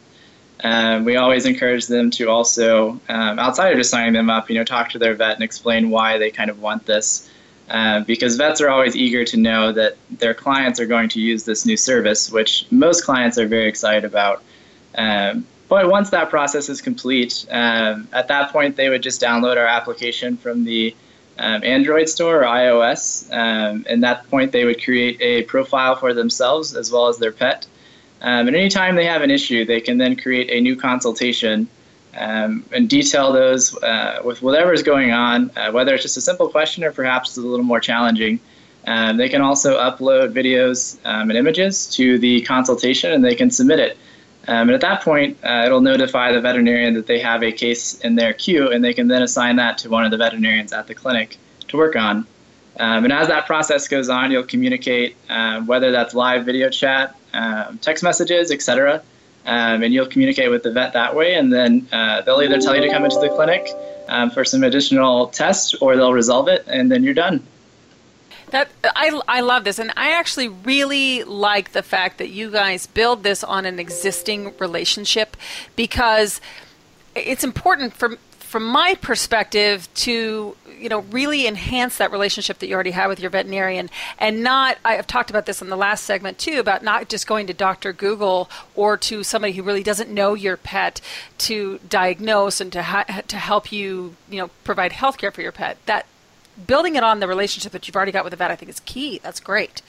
Um, 0.63 1.05
we 1.05 1.17
always 1.17 1.45
encourage 1.45 1.87
them 1.87 2.11
to 2.11 2.29
also, 2.29 2.99
um, 3.09 3.39
outside 3.39 3.71
of 3.71 3.77
just 3.77 3.89
signing 3.89 4.13
them 4.13 4.29
up, 4.29 4.49
you 4.49 4.55
know, 4.55 4.63
talk 4.63 4.89
to 4.91 4.99
their 4.99 5.15
vet 5.15 5.35
and 5.35 5.43
explain 5.43 5.89
why 5.89 6.17
they 6.17 6.31
kind 6.31 6.49
of 6.49 6.61
want 6.61 6.85
this. 6.85 7.29
Uh, 7.69 8.01
because 8.01 8.35
vets 8.35 8.61
are 8.61 8.69
always 8.69 8.95
eager 8.95 9.23
to 9.23 9.37
know 9.37 9.71
that 9.71 9.97
their 10.19 10.33
clients 10.33 10.79
are 10.79 10.85
going 10.85 11.09
to 11.09 11.19
use 11.19 11.45
this 11.45 11.65
new 11.65 11.77
service, 11.77 12.31
which 12.31 12.65
most 12.69 13.05
clients 13.05 13.37
are 13.37 13.47
very 13.47 13.67
excited 13.67 14.03
about. 14.03 14.43
Um, 14.95 15.47
but 15.71 15.89
once 15.89 16.09
that 16.09 16.29
process 16.29 16.67
is 16.67 16.81
complete, 16.81 17.45
um, 17.49 18.05
at 18.11 18.27
that 18.27 18.51
point 18.51 18.75
they 18.75 18.89
would 18.89 19.01
just 19.01 19.21
download 19.21 19.55
our 19.55 19.65
application 19.65 20.35
from 20.35 20.65
the 20.65 20.93
um, 21.37 21.63
Android 21.63 22.09
store 22.09 22.43
or 22.43 22.45
iOS. 22.45 23.31
Um, 23.31 23.85
and 23.87 24.03
at 24.03 24.23
that 24.23 24.29
point, 24.29 24.51
they 24.51 24.65
would 24.65 24.83
create 24.83 25.17
a 25.21 25.43
profile 25.43 25.95
for 25.95 26.13
themselves 26.13 26.75
as 26.75 26.91
well 26.91 27.07
as 27.07 27.19
their 27.19 27.31
pet. 27.31 27.65
Um, 28.21 28.47
and 28.47 28.55
anytime 28.57 28.97
they 28.97 29.05
have 29.05 29.21
an 29.21 29.31
issue, 29.31 29.63
they 29.63 29.79
can 29.79 29.97
then 29.97 30.17
create 30.17 30.49
a 30.49 30.59
new 30.59 30.75
consultation 30.75 31.69
um, 32.17 32.65
and 32.73 32.89
detail 32.89 33.31
those 33.31 33.73
uh, 33.81 34.19
with 34.25 34.41
whatever 34.41 34.73
is 34.73 34.83
going 34.83 35.11
on, 35.11 35.51
uh, 35.55 35.71
whether 35.71 35.93
it's 35.93 36.03
just 36.03 36.17
a 36.17 36.21
simple 36.21 36.49
question 36.49 36.83
or 36.83 36.91
perhaps 36.91 37.37
a 37.37 37.41
little 37.41 37.63
more 37.63 37.79
challenging. 37.79 38.41
Um, 38.85 39.15
they 39.15 39.29
can 39.29 39.41
also 39.41 39.79
upload 39.79 40.33
videos 40.33 40.97
um, 41.05 41.29
and 41.29 41.37
images 41.39 41.87
to 41.95 42.19
the 42.19 42.41
consultation 42.41 43.13
and 43.13 43.23
they 43.23 43.35
can 43.35 43.49
submit 43.49 43.79
it. 43.79 43.97
Um, 44.47 44.69
and 44.69 44.71
at 44.71 44.81
that 44.81 45.01
point, 45.03 45.37
uh, 45.43 45.63
it'll 45.65 45.81
notify 45.81 46.31
the 46.31 46.41
veterinarian 46.41 46.95
that 46.95 47.05
they 47.05 47.19
have 47.19 47.43
a 47.43 47.51
case 47.51 47.99
in 47.99 48.15
their 48.15 48.33
queue 48.33 48.71
and 48.71 48.83
they 48.83 48.93
can 48.93 49.07
then 49.07 49.21
assign 49.21 49.57
that 49.57 49.77
to 49.79 49.89
one 49.89 50.03
of 50.03 50.11
the 50.11 50.17
veterinarians 50.17 50.73
at 50.73 50.87
the 50.87 50.95
clinic 50.95 51.37
to 51.67 51.77
work 51.77 51.95
on. 51.95 52.25
Um, 52.79 53.03
and 53.03 53.13
as 53.13 53.27
that 53.27 53.45
process 53.45 53.87
goes 53.87 54.09
on, 54.09 54.31
you'll 54.31 54.43
communicate 54.43 55.15
um, 55.29 55.67
whether 55.67 55.91
that's 55.91 56.13
live 56.13 56.45
video 56.45 56.69
chat, 56.69 57.15
um, 57.33 57.77
text 57.79 58.03
messages, 58.03 58.51
etc. 58.51 59.03
Um, 59.45 59.83
and 59.83 59.93
you'll 59.93 60.07
communicate 60.07 60.49
with 60.49 60.63
the 60.63 60.71
vet 60.71 60.93
that 60.93 61.15
way, 61.15 61.35
and 61.35 61.51
then 61.51 61.87
uh, 61.91 62.21
they'll 62.21 62.41
either 62.41 62.59
tell 62.59 62.75
you 62.75 62.81
to 62.81 62.89
come 62.89 63.03
into 63.03 63.19
the 63.19 63.29
clinic 63.29 63.67
um, 64.07 64.29
for 64.29 64.45
some 64.45 64.63
additional 64.63 65.27
tests, 65.27 65.73
or 65.75 65.95
they'll 65.95 66.13
resolve 66.13 66.47
it, 66.47 66.63
and 66.67 66.91
then 66.91 67.03
you're 67.03 67.13
done. 67.13 67.45
That 68.51 68.69
I, 68.83 69.19
I 69.27 69.41
love 69.41 69.63
this, 69.63 69.79
and 69.79 69.91
I 69.95 70.11
actually 70.11 70.49
really 70.49 71.23
like 71.23 71.71
the 71.71 71.83
fact 71.83 72.17
that 72.17 72.29
you 72.29 72.51
guys 72.51 72.85
build 72.85 73.23
this 73.23 73.43
on 73.43 73.65
an 73.65 73.79
existing 73.79 74.53
relationship 74.59 75.37
because 75.75 76.41
it's 77.15 77.43
important 77.43 77.93
from 77.93 78.17
from 78.39 78.65
my 78.65 78.95
perspective 78.95 79.87
to 79.93 80.57
you 80.77 80.89
know 80.89 80.99
really 81.11 81.47
enhance 81.47 81.97
that 81.97 82.11
relationship 82.11 82.59
that 82.59 82.67
you 82.67 82.75
already 82.75 82.91
have 82.91 83.09
with 83.09 83.19
your 83.19 83.29
veterinarian 83.29 83.89
and 84.19 84.43
not 84.43 84.77
i've 84.83 85.07
talked 85.07 85.29
about 85.29 85.45
this 85.45 85.61
in 85.61 85.69
the 85.69 85.77
last 85.77 86.03
segment 86.03 86.37
too 86.37 86.59
about 86.59 86.83
not 86.83 87.07
just 87.07 87.27
going 87.27 87.47
to 87.47 87.53
dr 87.53 87.93
google 87.93 88.49
or 88.75 88.97
to 88.97 89.23
somebody 89.23 89.53
who 89.53 89.63
really 89.63 89.83
doesn't 89.83 90.09
know 90.09 90.33
your 90.33 90.57
pet 90.57 90.99
to 91.37 91.79
diagnose 91.87 92.59
and 92.59 92.73
to 92.73 92.83
ha- 92.83 93.21
to 93.25 93.37
help 93.37 93.71
you 93.71 94.15
you 94.29 94.37
know 94.37 94.49
provide 94.63 94.91
health 94.91 95.17
care 95.17 95.31
for 95.31 95.41
your 95.41 95.51
pet. 95.51 95.77
That 95.85 96.05
building 96.67 96.95
it 96.95 97.03
on 97.03 97.19
the 97.19 97.27
relationship 97.27 97.71
that 97.71 97.87
you've 97.87 97.95
already 97.95 98.11
got 98.11 98.23
with 98.23 98.31
the 98.31 98.37
vet 98.37 98.51
i 98.51 98.55
think 98.55 98.69
is 98.69 98.79
key. 98.81 99.19
That's 99.23 99.39
great. 99.39 99.81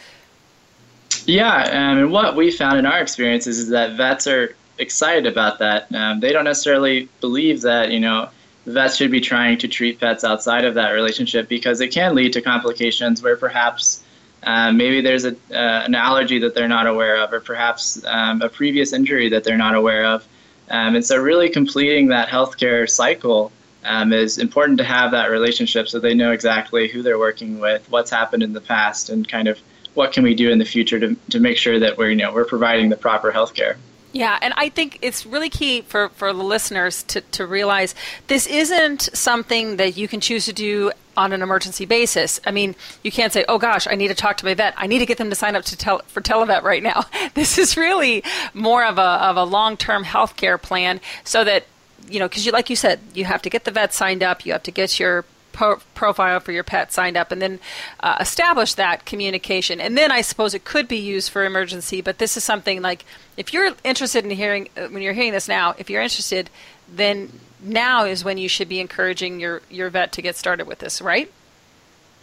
Yeah 1.27 1.63
um, 1.65 1.99
and 1.99 2.13
what 2.13 2.37
we 2.37 2.51
found 2.51 2.79
in 2.79 2.87
our 2.87 3.01
experiences 3.01 3.59
is 3.59 3.69
that 3.69 3.97
vets 3.97 4.27
are 4.27 4.55
excited 4.79 5.27
about 5.27 5.59
that. 5.61 5.93
Um, 5.95 6.21
they 6.21 6.33
don't 6.33 6.45
necessarily 6.45 7.09
believe 7.21 7.63
that 7.63 7.91
you 7.91 8.01
know 8.01 8.29
vets 8.67 8.97
should 8.97 9.11
be 9.11 9.21
trying 9.21 9.59
to 9.59 9.69
treat 9.69 9.99
pets 10.01 10.25
outside 10.25 10.65
of 10.65 10.75
that 10.75 10.91
relationship 10.91 11.49
because 11.49 11.81
it 11.81 11.89
can 11.89 12.15
lead 12.15 12.33
to 12.35 12.41
complications 12.43 13.23
where 13.23 13.37
perhaps 13.37 14.03
um, 14.45 14.77
maybe 14.77 15.01
there's 15.01 15.25
a, 15.25 15.33
uh, 15.53 15.85
an 15.85 15.95
allergy 15.95 16.39
that 16.41 16.55
they're 16.55 16.69
not 16.69 16.87
aware 16.87 17.17
of, 17.17 17.33
or 17.33 17.41
perhaps 17.41 18.05
um, 18.07 18.43
a 18.43 18.49
previous 18.49 18.93
injury 18.93 19.29
that 19.29 19.45
they're 19.45 19.57
not 19.57 19.75
aware 19.75 20.05
of. 20.05 20.27
Um, 20.69 20.97
and 20.97 21.05
so, 21.05 21.17
really 21.17 21.49
completing 21.49 22.09
that 22.09 22.29
healthcare 22.29 22.89
cycle 22.89 23.53
um, 23.85 24.13
is 24.13 24.39
important 24.39 24.79
to 24.79 24.85
have 24.85 25.11
that 25.11 25.27
relationship 25.27 25.89
so 25.89 25.99
they 25.99 26.15
know 26.15 26.33
exactly 26.33 26.89
who 26.89 27.03
they're 27.03 27.19
working 27.19 27.59
with, 27.59 27.89
what's 27.91 28.11
happened 28.11 28.43
in 28.43 28.53
the 28.53 28.61
past, 28.61 29.11
and 29.11 29.29
kind 29.29 29.49
of 29.49 29.59
what 29.95 30.13
can 30.13 30.25
we 30.25 30.35
do 30.35 30.51
in 30.51 30.59
the 30.59 30.65
future 30.65 30.99
to, 31.01 31.17
to 31.31 31.41
make 31.41 31.57
sure 31.57 31.79
that 31.79 31.99
we're, 31.99 32.11
you 32.11 32.17
know, 32.17 32.33
we're 32.33 32.45
providing 32.45 32.89
the 32.89 32.97
proper 32.97 33.33
healthcare. 33.33 33.77
Yeah, 34.13 34.39
and 34.43 34.53
I 34.57 34.69
think 34.69 34.99
it's 35.01 35.25
really 35.25 35.49
key 35.49 35.81
for, 35.83 36.11
for 36.11 36.33
the 36.33 36.43
listeners 36.43 37.03
to, 37.05 37.23
to 37.23 37.47
realize 37.47 37.95
this 38.27 38.47
isn't 38.47 39.09
something 39.15 39.77
that 39.77 39.97
you 39.97 40.07
can 40.07 40.21
choose 40.21 40.45
to 40.47 40.53
do 40.53 40.93
on 41.17 41.33
an 41.33 41.43
emergency 41.43 41.87
basis. 41.87 42.41
I 42.47 42.51
mean, 42.51 42.75
you 43.03 43.11
can't 43.11 43.33
say, 43.33 43.45
"Oh 43.49 43.59
gosh, 43.59 43.87
I 43.87 43.95
need 43.95 44.09
to 44.09 44.15
talk 44.15 44.37
to 44.39 44.45
my 44.45 44.55
vet. 44.55 44.75
I 44.77 44.87
need 44.87 44.99
to 45.01 45.07
get 45.07 45.19
them 45.19 45.31
to 45.31 45.37
sign 45.37 45.57
up 45.57 45.65
to 45.65 45.77
tele- 45.77 46.03
for 46.07 46.21
televet 46.21 46.63
right 46.63 46.83
now." 46.83 47.05
This 47.35 47.57
is 47.57 47.77
really 47.77 48.23
more 48.53 48.85
of 48.85 48.99
a 48.99 49.01
of 49.01 49.37
a 49.37 49.45
long 49.45 49.77
term 49.77 50.05
health 50.05 50.37
care 50.37 50.59
plan, 50.59 51.01
so 51.25 51.45
that 51.45 51.65
you 52.09 52.19
know, 52.19 52.29
because 52.29 52.47
you 52.47 52.53
like 52.53 52.71
you 52.71 52.77
said, 52.77 53.01
you 53.15 53.25
have 53.25 53.43
to 53.43 53.51
get 53.51 53.65
the 53.65 53.71
vet 53.71 53.93
signed 53.95 54.23
up, 54.23 54.47
you 54.47 54.53
have 54.53 54.63
to 54.65 54.71
get 54.71 54.99
your 54.99 55.25
po- 55.53 55.81
profile 55.95 56.41
for 56.41 56.53
your 56.53 56.65
pet 56.65 56.93
signed 56.93 57.17
up 57.17 57.31
and 57.31 57.41
then 57.41 57.61
uh, 58.01 58.17
establish 58.21 58.75
that 58.75 59.05
communication. 59.05 59.81
And 59.81 59.97
then 59.97 60.11
I 60.11 60.23
suppose 60.23 60.55
it 60.55 60.65
could 60.65 60.89
be 60.89 60.99
used 60.99 61.31
for 61.31 61.45
emergency, 61.45 62.01
but 62.01 62.19
this 62.19 62.37
is 62.37 62.45
something 62.45 62.83
like 62.83 63.05
if 63.37 63.53
you're 63.53 63.73
interested 63.85 64.25
in 64.25 64.31
hearing, 64.31 64.69
uh, 64.77 64.89
when 64.89 65.03
you're 65.03 65.13
hearing 65.13 65.33
this 65.33 65.49
now, 65.49 65.75
if 65.79 65.89
you're 65.89 66.03
interested, 66.03 66.51
then 66.93 67.31
now 67.61 68.05
is 68.05 68.25
when 68.25 68.39
you 68.39 68.49
should 68.49 68.69
be 68.69 68.81
encouraging 68.81 69.41
your, 69.41 69.63
your 69.71 69.89
vet 69.91 70.13
to 70.13 70.23
get 70.23 70.37
started 70.37 70.67
with 70.67 70.81
this, 70.81 71.01
right? 71.01 71.31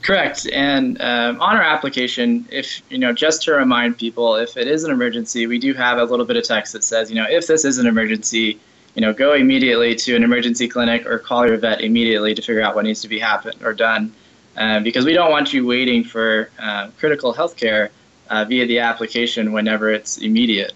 Correct. 0.01 0.47
And 0.53 1.01
um, 1.01 1.41
on 1.41 1.57
our 1.57 1.61
application, 1.61 2.47
if, 2.51 2.81
you 2.89 2.97
know, 2.97 3.11
just 3.11 3.43
to 3.43 3.53
remind 3.53 3.97
people, 3.97 4.35
if 4.35 4.55
it 4.55 4.67
is 4.67 4.85
an 4.85 4.91
emergency, 4.91 5.45
we 5.45 5.59
do 5.59 5.73
have 5.73 5.97
a 5.97 6.05
little 6.05 6.25
bit 6.25 6.37
of 6.37 6.45
text 6.45 6.71
that 6.73 6.85
says, 6.85 7.09
you 7.09 7.15
know, 7.15 7.25
if 7.29 7.47
this 7.47 7.65
is 7.65 7.79
an 7.79 7.85
emergency, 7.85 8.59
you 8.95 9.01
know, 9.01 9.13
go 9.13 9.33
immediately 9.33 9.95
to 9.95 10.15
an 10.15 10.23
emergency 10.23 10.67
clinic 10.67 11.05
or 11.05 11.19
call 11.19 11.47
your 11.47 11.57
vet 11.57 11.81
immediately 11.81 12.33
to 12.35 12.41
figure 12.41 12.61
out 12.61 12.75
what 12.75 12.85
needs 12.85 13.01
to 13.01 13.07
be 13.07 13.19
happen 13.19 13.53
or 13.63 13.73
done, 13.73 14.13
uh, 14.57 14.79
because 14.79 15.05
we 15.05 15.13
don't 15.13 15.31
want 15.31 15.53
you 15.53 15.65
waiting 15.65 16.03
for 16.03 16.49
uh, 16.59 16.89
critical 16.97 17.33
health 17.33 17.55
care 17.55 17.91
uh, 18.29 18.45
via 18.45 18.65
the 18.65 18.79
application 18.79 19.53
whenever 19.53 19.89
it's 19.89 20.17
immediate. 20.17 20.73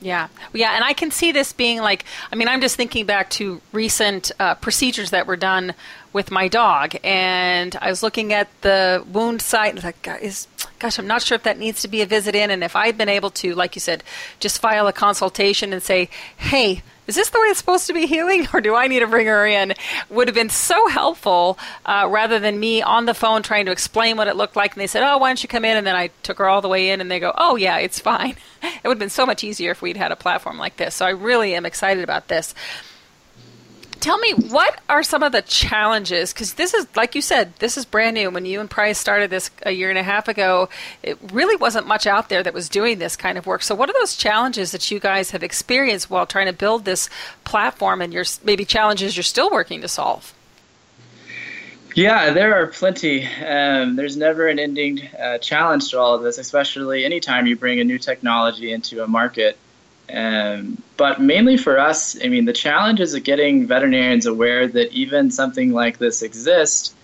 Yeah, 0.00 0.28
yeah, 0.52 0.74
and 0.74 0.84
I 0.84 0.92
can 0.92 1.10
see 1.10 1.32
this 1.32 1.54
being 1.54 1.78
like, 1.78 2.04
I 2.30 2.36
mean, 2.36 2.46
I'm 2.46 2.60
just 2.60 2.76
thinking 2.76 3.06
back 3.06 3.30
to 3.30 3.62
recent 3.72 4.32
uh, 4.38 4.54
procedures 4.56 5.10
that 5.10 5.26
were 5.26 5.36
done 5.36 5.74
with 6.12 6.30
my 6.30 6.46
dog, 6.46 6.94
and 7.02 7.74
I 7.80 7.88
was 7.88 8.02
looking 8.02 8.34
at 8.34 8.48
the 8.60 9.02
wound 9.10 9.40
site 9.40 9.74
and 9.74 9.82
like, 9.82 10.06
is 10.20 10.46
gosh, 10.78 10.98
I'm 10.98 11.06
not 11.06 11.22
sure 11.22 11.36
if 11.36 11.44
that 11.44 11.58
needs 11.58 11.80
to 11.82 11.88
be 11.88 12.02
a 12.02 12.06
visit 12.06 12.34
in, 12.34 12.50
and 12.50 12.62
if 12.62 12.76
I'd 12.76 12.98
been 12.98 13.08
able 13.08 13.30
to, 13.30 13.54
like 13.54 13.74
you 13.76 13.80
said, 13.80 14.04
just 14.40 14.60
file 14.60 14.86
a 14.86 14.92
consultation 14.92 15.72
and 15.72 15.82
say, 15.82 16.10
hey, 16.36 16.82
is 17.06 17.14
this 17.14 17.30
the 17.30 17.40
way 17.40 17.48
it's 17.48 17.58
supposed 17.58 17.86
to 17.86 17.92
be 17.92 18.06
healing 18.06 18.46
or 18.52 18.60
do 18.60 18.74
I 18.74 18.86
need 18.86 19.00
to 19.00 19.06
bring 19.06 19.26
her 19.26 19.46
in? 19.46 19.74
Would 20.10 20.28
have 20.28 20.34
been 20.34 20.50
so 20.50 20.88
helpful 20.88 21.58
uh, 21.84 22.06
rather 22.10 22.38
than 22.38 22.58
me 22.58 22.82
on 22.82 23.06
the 23.06 23.14
phone 23.14 23.42
trying 23.42 23.66
to 23.66 23.72
explain 23.72 24.16
what 24.16 24.28
it 24.28 24.36
looked 24.36 24.56
like. 24.56 24.72
And 24.72 24.80
they 24.80 24.86
said, 24.86 25.02
oh, 25.02 25.18
why 25.18 25.28
don't 25.28 25.42
you 25.42 25.48
come 25.48 25.64
in? 25.64 25.76
And 25.76 25.86
then 25.86 25.96
I 25.96 26.10
took 26.22 26.38
her 26.38 26.48
all 26.48 26.62
the 26.62 26.68
way 26.68 26.90
in 26.90 27.00
and 27.00 27.10
they 27.10 27.20
go, 27.20 27.32
oh, 27.36 27.56
yeah, 27.56 27.78
it's 27.78 27.98
fine. 27.98 28.36
It 28.82 28.88
would 28.88 28.94
have 28.94 28.98
been 28.98 29.10
so 29.10 29.26
much 29.26 29.44
easier 29.44 29.72
if 29.72 29.82
we'd 29.82 29.98
had 29.98 30.10
a 30.10 30.16
platform 30.16 30.56
like 30.56 30.78
this. 30.78 30.94
So 30.94 31.04
I 31.04 31.10
really 31.10 31.54
am 31.54 31.66
excited 31.66 32.02
about 32.02 32.28
this 32.28 32.54
tell 34.00 34.18
me 34.18 34.32
what 34.32 34.80
are 34.88 35.02
some 35.02 35.22
of 35.22 35.32
the 35.32 35.42
challenges 35.42 36.32
because 36.32 36.54
this 36.54 36.74
is 36.74 36.86
like 36.96 37.14
you 37.14 37.22
said 37.22 37.54
this 37.56 37.76
is 37.76 37.84
brand 37.84 38.14
new 38.14 38.30
when 38.30 38.44
you 38.44 38.60
and 38.60 38.70
price 38.70 38.98
started 38.98 39.30
this 39.30 39.50
a 39.62 39.72
year 39.72 39.88
and 39.88 39.98
a 39.98 40.02
half 40.02 40.28
ago 40.28 40.68
it 41.02 41.18
really 41.32 41.56
wasn't 41.56 41.86
much 41.86 42.06
out 42.06 42.28
there 42.28 42.42
that 42.42 42.54
was 42.54 42.68
doing 42.68 42.98
this 42.98 43.16
kind 43.16 43.38
of 43.38 43.46
work 43.46 43.62
so 43.62 43.74
what 43.74 43.88
are 43.88 43.94
those 43.94 44.16
challenges 44.16 44.72
that 44.72 44.90
you 44.90 45.00
guys 45.00 45.30
have 45.30 45.42
experienced 45.42 46.10
while 46.10 46.26
trying 46.26 46.46
to 46.46 46.52
build 46.52 46.84
this 46.84 47.08
platform 47.44 48.00
and 48.00 48.12
your 48.12 48.24
maybe 48.42 48.64
challenges 48.64 49.16
you're 49.16 49.22
still 49.24 49.50
working 49.50 49.80
to 49.80 49.88
solve 49.88 50.34
yeah, 51.94 52.32
there 52.32 52.60
are 52.60 52.66
plenty. 52.66 53.24
Um, 53.24 53.94
there's 53.94 54.16
never 54.16 54.48
an 54.48 54.58
ending 54.58 55.08
uh, 55.16 55.38
challenge 55.38 55.90
to 55.90 56.00
all 56.00 56.16
of 56.16 56.22
this, 56.22 56.38
especially 56.38 57.04
anytime 57.04 57.46
you 57.46 57.54
bring 57.54 57.78
a 57.78 57.84
new 57.84 57.98
technology 57.98 58.72
into 58.72 59.04
a 59.04 59.06
market. 59.06 59.56
Um, 60.12 60.82
but 60.96 61.20
mainly 61.20 61.56
for 61.56 61.78
us, 61.78 62.16
I 62.22 62.28
mean, 62.28 62.44
the 62.44 62.52
challenge 62.52 63.00
is 63.00 63.14
getting 63.20 63.66
veterinarians 63.66 64.26
aware 64.26 64.68
that 64.68 64.92
even 64.92 65.30
something 65.30 65.72
like 65.72 65.98
this 65.98 66.22
exists, 66.22 66.94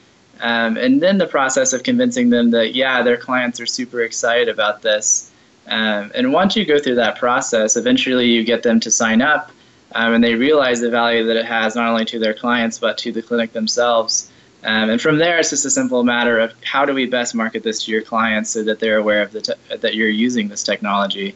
um, 0.41 0.77
and 0.77 1.03
then 1.03 1.19
the 1.19 1.27
process 1.27 1.73
of 1.73 1.83
convincing 1.83 2.31
them 2.31 2.51
that, 2.53 2.75
yeah, 2.75 3.03
their 3.03 3.17
clients 3.17 3.61
are 3.61 3.67
super 3.67 4.03
excited 4.03 4.49
about 4.49 4.83
this. 4.83 5.31
Um, 5.67 6.11
and 6.15 6.33
once 6.33 6.57
you 6.57 6.65
go 6.65 6.79
through 6.79 6.97
that 6.97 7.19
process, 7.19 7.77
eventually 7.77 8.27
you 8.27 8.45
get 8.45 8.63
them 8.63 8.81
to 8.81 8.91
sign 8.91 9.23
up 9.23 9.51
um, 9.93 10.15
and 10.15 10.25
they 10.25 10.35
realize 10.35 10.81
the 10.81 10.91
value 10.91 11.27
that 11.27 11.37
it 11.37 11.45
has 11.47 11.77
not 11.77 11.89
only 11.89 12.05
to 12.07 12.19
their 12.19 12.35
clients 12.35 12.79
but 12.79 12.99
to 12.99 13.13
the 13.13 13.23
clinic 13.23 13.53
themselves. 13.53 14.31
Um, 14.63 14.91
and 14.91 15.01
from 15.01 15.19
there, 15.19 15.39
it's 15.39 15.51
just 15.51 15.65
a 15.65 15.71
simple 15.71 16.03
matter 16.05 16.39
of 16.39 16.53
how 16.65 16.85
do 16.85 16.93
we 16.93 17.07
best 17.07 17.35
market 17.35 17.63
this 17.63 17.85
to 17.85 17.93
your 17.93 18.03
clients 18.03 18.51
so 18.51 18.63
that 18.65 18.79
they're 18.79 18.99
aware 18.99 19.23
of 19.23 19.33
the 19.33 19.41
te- 19.41 19.77
that 19.77 19.95
you're 19.95 20.09
using 20.09 20.49
this 20.49 20.63
technology. 20.63 21.35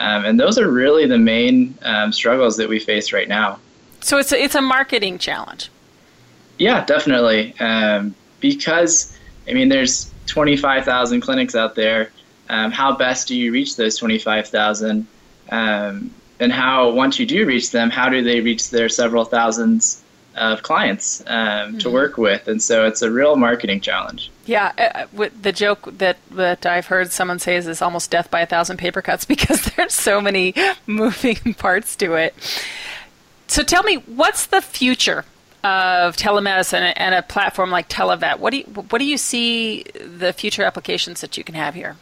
Um, 0.00 0.24
and 0.24 0.38
those 0.38 0.58
are 0.58 0.70
really 0.70 1.06
the 1.06 1.18
main 1.18 1.76
um, 1.82 2.12
struggles 2.12 2.56
that 2.56 2.68
we 2.68 2.78
face 2.78 3.12
right 3.12 3.28
now. 3.28 3.58
So 4.00 4.18
it's 4.18 4.32
a, 4.32 4.42
it's 4.42 4.54
a 4.54 4.60
marketing 4.60 5.18
challenge. 5.18 5.70
Yeah, 6.58 6.84
definitely. 6.84 7.58
Um, 7.58 8.14
because, 8.40 9.16
I 9.48 9.54
mean, 9.54 9.68
there's 9.68 10.12
25,000 10.26 11.20
clinics 11.20 11.54
out 11.54 11.74
there. 11.74 12.10
Um, 12.48 12.70
how 12.70 12.94
best 12.94 13.28
do 13.28 13.36
you 13.36 13.52
reach 13.52 13.76
those 13.76 13.96
25,000? 13.96 15.06
Um, 15.50 16.10
and 16.40 16.52
how, 16.52 16.90
once 16.90 17.18
you 17.18 17.26
do 17.26 17.46
reach 17.46 17.70
them, 17.70 17.90
how 17.90 18.08
do 18.08 18.22
they 18.22 18.40
reach 18.40 18.70
their 18.70 18.88
several 18.88 19.24
thousands 19.24 20.03
of 20.34 20.62
clients 20.62 21.22
um, 21.26 21.26
mm-hmm. 21.26 21.78
to 21.78 21.90
work 21.90 22.16
with? 22.18 22.48
And 22.48 22.62
so 22.62 22.86
it's 22.86 23.02
a 23.02 23.10
real 23.10 23.36
marketing 23.36 23.80
challenge. 23.80 24.30
Yeah, 24.46 24.72
uh, 24.78 25.22
uh 25.22 25.28
the 25.40 25.52
joke 25.52 25.98
that 25.98 26.18
that 26.32 26.66
I've 26.66 26.86
heard 26.86 27.12
someone 27.12 27.38
say 27.38 27.56
is, 27.56 27.66
"It's 27.66 27.82
almost 27.82 28.10
death 28.10 28.30
by 28.30 28.40
a 28.40 28.46
thousand 28.46 28.76
paper 28.76 29.02
cuts" 29.02 29.24
because 29.34 29.62
there's 29.76 29.94
so 29.94 30.20
many 30.20 30.54
moving 30.86 31.36
parts 31.58 31.96
to 31.96 32.14
it. 32.14 32.34
So 33.46 33.62
tell 33.62 33.82
me, 33.82 33.96
what's 33.96 34.46
the 34.46 34.60
future 34.60 35.24
of 35.64 36.14
telemedicine 36.16 36.92
and 36.94 37.14
a 37.14 37.22
platform 37.22 37.70
like 37.70 37.88
Televet, 37.88 38.38
what 38.38 38.50
do 38.50 38.58
you, 38.58 38.64
what 38.64 38.98
do 38.98 39.04
you 39.04 39.16
see 39.16 39.82
the 39.94 40.32
future 40.34 40.62
applications 40.62 41.22
that 41.22 41.38
you 41.38 41.44
can 41.44 41.54
have 41.54 41.74
here? 41.74 41.96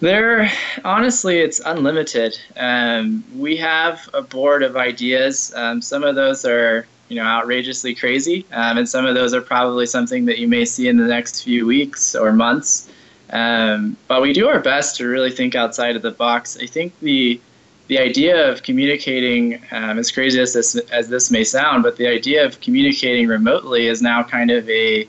There, 0.00 0.48
honestly, 0.84 1.38
it's 1.38 1.60
unlimited. 1.64 2.38
Um, 2.56 3.24
we 3.34 3.56
have 3.56 4.08
a 4.14 4.22
board 4.22 4.62
of 4.62 4.76
ideas. 4.76 5.52
Um, 5.56 5.82
some 5.82 6.04
of 6.04 6.14
those 6.14 6.44
are, 6.44 6.86
you 7.08 7.16
know, 7.16 7.24
outrageously 7.24 7.96
crazy, 7.96 8.46
um, 8.52 8.78
and 8.78 8.88
some 8.88 9.06
of 9.06 9.16
those 9.16 9.34
are 9.34 9.40
probably 9.40 9.86
something 9.86 10.24
that 10.26 10.38
you 10.38 10.46
may 10.46 10.64
see 10.64 10.86
in 10.86 10.98
the 10.98 11.06
next 11.06 11.42
few 11.42 11.66
weeks 11.66 12.14
or 12.14 12.32
months. 12.32 12.88
Um, 13.30 13.96
but 14.06 14.22
we 14.22 14.32
do 14.32 14.46
our 14.48 14.60
best 14.60 14.96
to 14.96 15.06
really 15.06 15.32
think 15.32 15.56
outside 15.56 15.96
of 15.96 16.02
the 16.02 16.12
box. 16.12 16.56
I 16.60 16.66
think 16.66 16.98
the 17.00 17.40
the 17.88 17.98
idea 17.98 18.50
of 18.50 18.62
communicating, 18.62 19.62
um, 19.72 19.98
as 19.98 20.12
crazy 20.12 20.38
as 20.40 20.52
this 20.52 20.76
as 20.92 21.08
this 21.08 21.30
may 21.30 21.42
sound, 21.42 21.82
but 21.82 21.96
the 21.96 22.06
idea 22.06 22.44
of 22.44 22.60
communicating 22.60 23.26
remotely 23.26 23.88
is 23.88 24.00
now 24.00 24.22
kind 24.22 24.50
of 24.50 24.68
a 24.68 25.08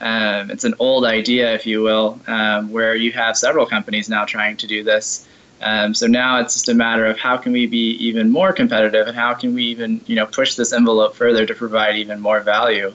um, 0.00 0.50
it's 0.50 0.64
an 0.64 0.74
old 0.78 1.04
idea, 1.04 1.52
if 1.54 1.66
you 1.66 1.82
will, 1.82 2.20
um, 2.26 2.70
where 2.70 2.94
you 2.94 3.12
have 3.12 3.36
several 3.36 3.66
companies 3.66 4.08
now 4.08 4.24
trying 4.24 4.56
to 4.58 4.66
do 4.66 4.84
this. 4.84 5.26
Um, 5.60 5.92
so 5.92 6.06
now 6.06 6.38
it's 6.38 6.54
just 6.54 6.68
a 6.68 6.74
matter 6.74 7.04
of 7.06 7.18
how 7.18 7.36
can 7.36 7.50
we 7.50 7.66
be 7.66 7.90
even 7.94 8.30
more 8.30 8.52
competitive 8.52 9.08
and 9.08 9.16
how 9.16 9.34
can 9.34 9.54
we 9.54 9.64
even 9.64 10.00
you 10.06 10.14
know 10.14 10.24
push 10.26 10.54
this 10.54 10.72
envelope 10.72 11.16
further 11.16 11.46
to 11.46 11.54
provide 11.54 11.96
even 11.96 12.20
more 12.20 12.40
value. 12.40 12.94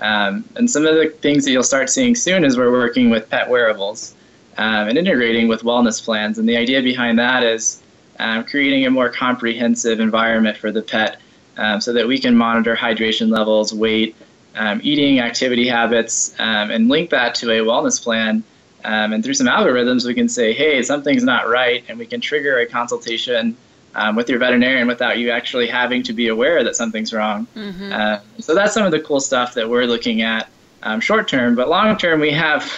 Um, 0.00 0.44
and 0.56 0.70
some 0.70 0.86
of 0.86 0.94
the 0.94 1.10
things 1.20 1.44
that 1.44 1.50
you'll 1.50 1.62
start 1.62 1.90
seeing 1.90 2.14
soon 2.14 2.44
is 2.44 2.56
we're 2.56 2.70
working 2.70 3.10
with 3.10 3.28
pet 3.28 3.50
wearables 3.50 4.14
um, 4.56 4.88
and 4.88 4.96
integrating 4.96 5.48
with 5.48 5.62
wellness 5.62 6.02
plans. 6.02 6.38
And 6.38 6.48
the 6.48 6.56
idea 6.56 6.80
behind 6.82 7.18
that 7.18 7.42
is 7.42 7.82
um, 8.18 8.44
creating 8.44 8.86
a 8.86 8.90
more 8.90 9.10
comprehensive 9.10 10.00
environment 10.00 10.56
for 10.56 10.70
the 10.70 10.82
pet 10.82 11.20
so 11.80 11.92
that 11.92 12.06
we 12.06 12.18
can 12.18 12.36
monitor 12.36 12.76
hydration 12.76 13.28
levels, 13.28 13.74
weight, 13.74 14.14
um, 14.58 14.80
eating 14.82 15.20
activity 15.20 15.68
habits 15.68 16.34
um, 16.38 16.70
and 16.70 16.88
link 16.88 17.10
that 17.10 17.36
to 17.36 17.50
a 17.50 17.64
wellness 17.64 18.02
plan. 18.02 18.42
Um, 18.84 19.12
and 19.12 19.24
through 19.24 19.34
some 19.34 19.46
algorithms, 19.46 20.06
we 20.06 20.14
can 20.14 20.28
say, 20.28 20.52
hey, 20.52 20.82
something's 20.82 21.24
not 21.24 21.48
right, 21.48 21.84
and 21.88 21.98
we 21.98 22.06
can 22.06 22.20
trigger 22.20 22.58
a 22.58 22.66
consultation 22.66 23.56
um, 23.94 24.16
with 24.16 24.28
your 24.28 24.38
veterinarian 24.38 24.86
without 24.86 25.18
you 25.18 25.30
actually 25.30 25.68
having 25.68 26.02
to 26.04 26.12
be 26.12 26.28
aware 26.28 26.62
that 26.64 26.76
something's 26.76 27.12
wrong. 27.12 27.46
Mm-hmm. 27.56 27.92
Uh, 27.92 28.18
so 28.38 28.54
that's 28.54 28.74
some 28.74 28.84
of 28.84 28.92
the 28.92 29.00
cool 29.00 29.20
stuff 29.20 29.54
that 29.54 29.68
we're 29.68 29.84
looking 29.84 30.22
at 30.22 30.48
um, 30.82 31.00
short 31.00 31.28
term. 31.28 31.54
But 31.54 31.68
long 31.68 31.96
term, 31.96 32.20
we 32.20 32.32
have 32.32 32.70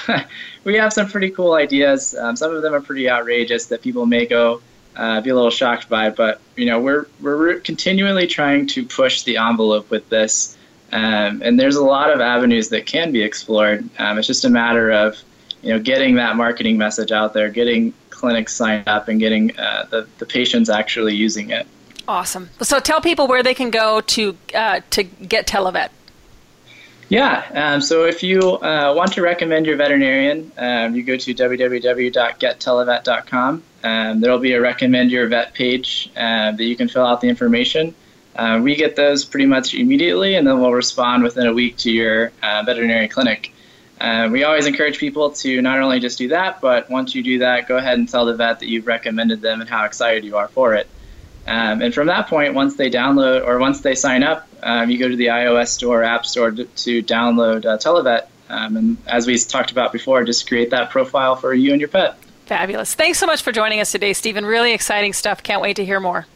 we 0.64 0.76
have 0.76 0.92
some 0.92 1.08
pretty 1.08 1.30
cool 1.30 1.54
ideas. 1.54 2.14
Um, 2.14 2.36
some 2.36 2.54
of 2.54 2.62
them 2.62 2.74
are 2.74 2.80
pretty 2.80 3.08
outrageous 3.08 3.66
that 3.66 3.82
people 3.82 4.06
may 4.06 4.26
go 4.26 4.62
uh, 4.96 5.20
be 5.20 5.30
a 5.30 5.34
little 5.34 5.50
shocked 5.50 5.88
by. 5.88 6.10
But 6.10 6.40
you 6.56 6.66
know, 6.66 6.80
we're 6.80 7.06
we're 7.20 7.60
continually 7.60 8.26
trying 8.26 8.66
to 8.68 8.84
push 8.84 9.22
the 9.22 9.38
envelope 9.38 9.90
with 9.90 10.08
this. 10.08 10.56
Um, 10.92 11.42
and 11.42 11.58
there's 11.58 11.76
a 11.76 11.84
lot 11.84 12.12
of 12.12 12.20
avenues 12.20 12.68
that 12.70 12.86
can 12.86 13.12
be 13.12 13.22
explored. 13.22 13.88
Um, 13.98 14.18
it's 14.18 14.26
just 14.26 14.44
a 14.44 14.50
matter 14.50 14.90
of, 14.90 15.16
you 15.62 15.72
know, 15.72 15.78
getting 15.78 16.16
that 16.16 16.34
marketing 16.36 16.76
message 16.78 17.12
out 17.12 17.32
there, 17.32 17.48
getting 17.48 17.94
clinics 18.10 18.54
signed 18.54 18.88
up, 18.88 19.06
and 19.08 19.20
getting 19.20 19.56
uh, 19.58 19.86
the 19.90 20.06
the 20.18 20.26
patients 20.26 20.68
actually 20.68 21.14
using 21.14 21.50
it. 21.50 21.66
Awesome. 22.08 22.50
So 22.60 22.80
tell 22.80 23.00
people 23.00 23.28
where 23.28 23.42
they 23.42 23.54
can 23.54 23.70
go 23.70 24.00
to 24.00 24.36
uh, 24.54 24.80
to 24.90 25.04
get 25.04 25.46
Televet. 25.46 25.88
Yeah. 27.08 27.44
Um, 27.54 27.80
so 27.80 28.04
if 28.04 28.22
you 28.22 28.40
uh, 28.40 28.92
want 28.96 29.14
to 29.14 29.22
recommend 29.22 29.66
your 29.66 29.76
veterinarian, 29.76 30.52
um, 30.56 30.94
you 30.94 31.02
go 31.02 31.16
to 31.16 31.34
www.gettelevet.com. 31.34 33.62
Um, 33.82 34.20
there 34.20 34.30
will 34.30 34.38
be 34.38 34.52
a 34.52 34.60
recommend 34.60 35.10
your 35.10 35.26
vet 35.26 35.52
page 35.52 36.08
uh, 36.16 36.52
that 36.52 36.64
you 36.64 36.76
can 36.76 36.86
fill 36.88 37.04
out 37.04 37.20
the 37.20 37.28
information. 37.28 37.96
Uh, 38.36 38.60
we 38.62 38.76
get 38.76 38.96
those 38.96 39.24
pretty 39.24 39.46
much 39.46 39.74
immediately, 39.74 40.36
and 40.36 40.46
then 40.46 40.60
we'll 40.60 40.72
respond 40.72 41.22
within 41.22 41.46
a 41.46 41.52
week 41.52 41.76
to 41.78 41.90
your 41.90 42.32
uh, 42.42 42.62
veterinary 42.64 43.08
clinic. 43.08 43.52
Uh, 44.00 44.28
we 44.32 44.44
always 44.44 44.66
encourage 44.66 44.98
people 44.98 45.30
to 45.30 45.60
not 45.60 45.78
only 45.78 46.00
just 46.00 46.16
do 46.16 46.28
that, 46.28 46.60
but 46.60 46.88
once 46.88 47.14
you 47.14 47.22
do 47.22 47.40
that, 47.40 47.68
go 47.68 47.76
ahead 47.76 47.98
and 47.98 48.08
tell 48.08 48.24
the 48.24 48.34
vet 48.34 48.60
that 48.60 48.66
you've 48.66 48.86
recommended 48.86 49.42
them 49.42 49.60
and 49.60 49.68
how 49.68 49.84
excited 49.84 50.24
you 50.24 50.36
are 50.36 50.48
for 50.48 50.74
it. 50.74 50.88
Um, 51.46 51.82
and 51.82 51.92
from 51.92 52.06
that 52.06 52.28
point, 52.28 52.54
once 52.54 52.76
they 52.76 52.90
download 52.90 53.46
or 53.46 53.58
once 53.58 53.80
they 53.80 53.94
sign 53.94 54.22
up, 54.22 54.48
um, 54.62 54.90
you 54.90 54.98
go 54.98 55.08
to 55.08 55.16
the 55.16 55.26
iOS 55.26 55.68
store 55.68 56.02
App 56.02 56.24
Store 56.24 56.50
to, 56.50 56.64
download 57.02 57.66
uh, 57.66 57.76
Televet. 57.76 58.26
Um, 58.48 58.76
and 58.76 58.96
as 59.06 59.26
we 59.26 59.38
talked 59.38 59.70
about 59.70 59.92
before, 59.92 60.24
just 60.24 60.48
create 60.48 60.70
that 60.70 60.90
profile 60.90 61.36
for 61.36 61.52
you 61.52 61.72
and 61.72 61.80
your 61.80 61.88
pet. 61.88 62.16
Fabulous. 62.46 62.94
Thanks 62.94 63.18
so 63.18 63.26
much 63.26 63.42
for 63.42 63.52
joining 63.52 63.80
us 63.80 63.92
today, 63.92 64.12
Stephen. 64.12 64.44
Really 64.44 64.72
exciting 64.72 65.12
stuff. 65.12 65.42
Can't 65.42 65.62
wait 65.62 65.76
to 65.76 65.84
hear 65.84 66.00
more. 66.00 66.26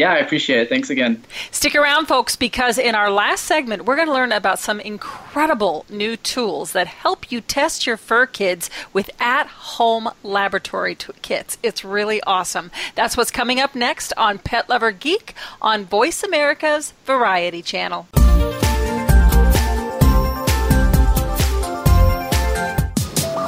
Yeah, 0.00 0.12
I 0.12 0.16
appreciate 0.16 0.60
it. 0.60 0.70
Thanks 0.70 0.88
again. 0.88 1.22
Stick 1.50 1.74
around, 1.74 2.06
folks, 2.06 2.34
because 2.34 2.78
in 2.78 2.94
our 2.94 3.10
last 3.10 3.44
segment, 3.44 3.84
we're 3.84 3.96
going 3.96 4.08
to 4.08 4.14
learn 4.14 4.32
about 4.32 4.58
some 4.58 4.80
incredible 4.80 5.84
new 5.90 6.16
tools 6.16 6.72
that 6.72 6.86
help 6.86 7.30
you 7.30 7.42
test 7.42 7.86
your 7.86 7.98
fur 7.98 8.24
kids 8.24 8.70
with 8.94 9.10
at 9.20 9.46
home 9.46 10.08
laboratory 10.22 10.94
t- 10.94 11.12
kits. 11.20 11.58
It's 11.62 11.84
really 11.84 12.22
awesome. 12.22 12.70
That's 12.94 13.14
what's 13.14 13.30
coming 13.30 13.60
up 13.60 13.74
next 13.74 14.14
on 14.16 14.38
Pet 14.38 14.70
Lover 14.70 14.90
Geek 14.90 15.34
on 15.60 15.84
Voice 15.84 16.22
America's 16.22 16.94
Variety 17.04 17.60
Channel. 17.60 18.08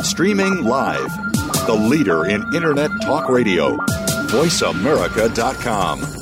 Streaming 0.02 0.64
live, 0.64 1.08
the 1.66 1.86
leader 1.88 2.26
in 2.26 2.42
Internet 2.54 2.90
Talk 3.00 3.30
Radio, 3.30 3.78
VoiceAmerica.com. 4.28 6.21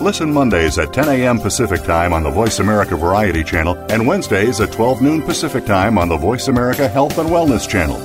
Listen 0.00 0.32
Mondays 0.32 0.78
at 0.78 0.92
10 0.92 1.08
a.m. 1.08 1.38
Pacific 1.38 1.82
Time 1.82 2.12
on 2.12 2.22
the 2.22 2.30
Voice 2.30 2.58
America 2.58 2.96
Variety 2.96 3.44
Channel 3.44 3.76
and 3.90 4.06
Wednesdays 4.06 4.60
at 4.60 4.72
12 4.72 5.02
noon 5.02 5.22
Pacific 5.22 5.66
Time 5.66 5.98
on 5.98 6.08
the 6.08 6.16
Voice 6.16 6.48
America 6.48 6.88
Health 6.88 7.18
and 7.18 7.28
Wellness 7.28 7.68
Channel. 7.68 8.00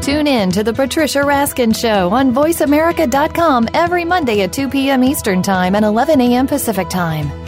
Tune 0.00 0.26
in 0.26 0.50
to 0.52 0.62
the 0.62 0.72
Patricia 0.72 1.18
Raskin 1.18 1.76
Show 1.76 2.10
on 2.10 2.32
VoiceAmerica.com 2.32 3.68
every 3.74 4.04
Monday 4.04 4.42
at 4.42 4.52
2 4.52 4.68
p.m. 4.68 5.04
Eastern 5.04 5.42
Time 5.42 5.74
and 5.74 5.84
11 5.84 6.20
a.m. 6.20 6.46
Pacific 6.46 6.88
Time. 6.88 7.47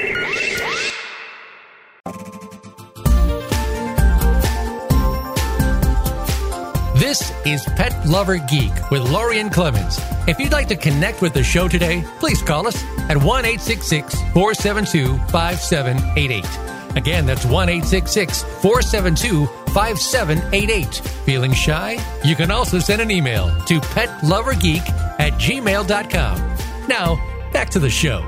is 7.45 7.63
Pet 7.75 7.93
Lover 8.05 8.37
Geek 8.37 8.71
with 8.91 9.09
Lorien 9.09 9.49
Clemens. 9.49 9.99
If 10.27 10.39
you'd 10.39 10.51
like 10.51 10.67
to 10.67 10.75
connect 10.75 11.21
with 11.21 11.33
the 11.33 11.43
show 11.43 11.67
today, 11.67 12.03
please 12.19 12.41
call 12.41 12.67
us 12.67 12.83
at 13.09 13.17
1 13.17 13.43
472 13.43 15.17
5788. 15.29 16.97
Again, 16.97 17.25
that's 17.25 17.45
1 17.45 17.67
472 17.81 19.45
5788. 19.73 20.95
Feeling 21.25 21.53
shy? 21.53 21.97
You 22.23 22.35
can 22.35 22.51
also 22.51 22.79
send 22.79 23.01
an 23.01 23.11
email 23.11 23.47
to 23.65 23.79
petlovergeek 23.79 24.89
at 25.19 25.33
gmail.com. 25.33 26.87
Now, 26.87 27.51
back 27.53 27.69
to 27.71 27.79
the 27.79 27.89
show. 27.89 28.21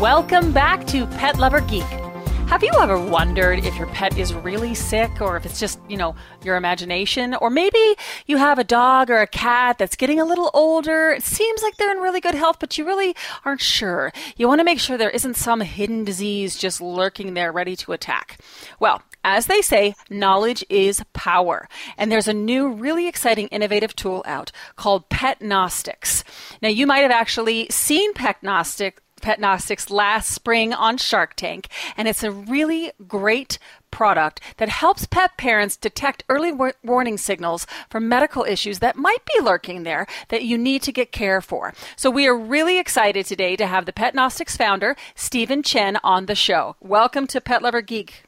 Welcome 0.00 0.52
back 0.52 0.86
to 0.88 1.06
Pet 1.06 1.38
Lover 1.38 1.60
Geek. 1.60 1.97
Have 2.48 2.64
you 2.64 2.72
ever 2.80 2.98
wondered 2.98 3.58
if 3.58 3.76
your 3.76 3.88
pet 3.88 4.16
is 4.16 4.32
really 4.32 4.74
sick 4.74 5.20
or 5.20 5.36
if 5.36 5.44
it's 5.44 5.60
just, 5.60 5.78
you 5.86 5.98
know, 5.98 6.16
your 6.42 6.56
imagination? 6.56 7.34
Or 7.34 7.50
maybe 7.50 7.94
you 8.24 8.38
have 8.38 8.58
a 8.58 8.64
dog 8.64 9.10
or 9.10 9.18
a 9.18 9.26
cat 9.26 9.76
that's 9.76 9.96
getting 9.96 10.18
a 10.18 10.24
little 10.24 10.50
older. 10.54 11.10
It 11.10 11.22
seems 11.22 11.62
like 11.62 11.76
they're 11.76 11.92
in 11.92 11.98
really 11.98 12.22
good 12.22 12.34
health, 12.34 12.56
but 12.58 12.78
you 12.78 12.86
really 12.86 13.14
aren't 13.44 13.60
sure. 13.60 14.14
You 14.38 14.48
want 14.48 14.60
to 14.60 14.64
make 14.64 14.80
sure 14.80 14.96
there 14.96 15.10
isn't 15.10 15.36
some 15.36 15.60
hidden 15.60 16.04
disease 16.04 16.56
just 16.56 16.80
lurking 16.80 17.34
there 17.34 17.52
ready 17.52 17.76
to 17.76 17.92
attack. 17.92 18.40
Well, 18.80 19.02
as 19.22 19.44
they 19.44 19.60
say, 19.60 19.94
knowledge 20.08 20.64
is 20.70 21.04
power. 21.12 21.68
And 21.98 22.10
there's 22.10 22.28
a 22.28 22.32
new, 22.32 22.70
really 22.70 23.08
exciting, 23.08 23.48
innovative 23.48 23.94
tool 23.94 24.22
out 24.26 24.52
called 24.74 25.10
Petnostics. 25.10 26.24
Now, 26.62 26.70
you 26.70 26.86
might 26.86 27.00
have 27.00 27.10
actually 27.10 27.66
seen 27.68 28.14
Petnostics 28.14 29.00
Petnostics 29.20 29.90
last 29.90 30.30
spring 30.30 30.72
on 30.72 30.96
Shark 30.96 31.34
Tank, 31.34 31.68
and 31.96 32.08
it's 32.08 32.22
a 32.22 32.30
really 32.30 32.92
great 33.06 33.58
product 33.90 34.40
that 34.58 34.68
helps 34.68 35.06
pet 35.06 35.36
parents 35.36 35.76
detect 35.76 36.24
early 36.28 36.52
war- 36.52 36.74
warning 36.84 37.18
signals 37.18 37.66
for 37.88 38.00
medical 38.00 38.44
issues 38.44 38.78
that 38.80 38.96
might 38.96 39.24
be 39.24 39.40
lurking 39.42 39.82
there 39.82 40.06
that 40.28 40.44
you 40.44 40.58
need 40.58 40.82
to 40.82 40.92
get 40.92 41.12
care 41.12 41.40
for. 41.40 41.74
So 41.96 42.10
we 42.10 42.26
are 42.26 42.36
really 42.36 42.78
excited 42.78 43.26
today 43.26 43.56
to 43.56 43.66
have 43.66 43.86
the 43.86 43.92
Petnostics 43.92 44.56
founder, 44.56 44.96
Stephen 45.14 45.62
Chen, 45.62 45.98
on 46.04 46.26
the 46.26 46.34
show. 46.34 46.76
Welcome 46.80 47.26
to 47.28 47.40
Pet 47.40 47.62
Lover 47.62 47.82
Geek. 47.82 48.24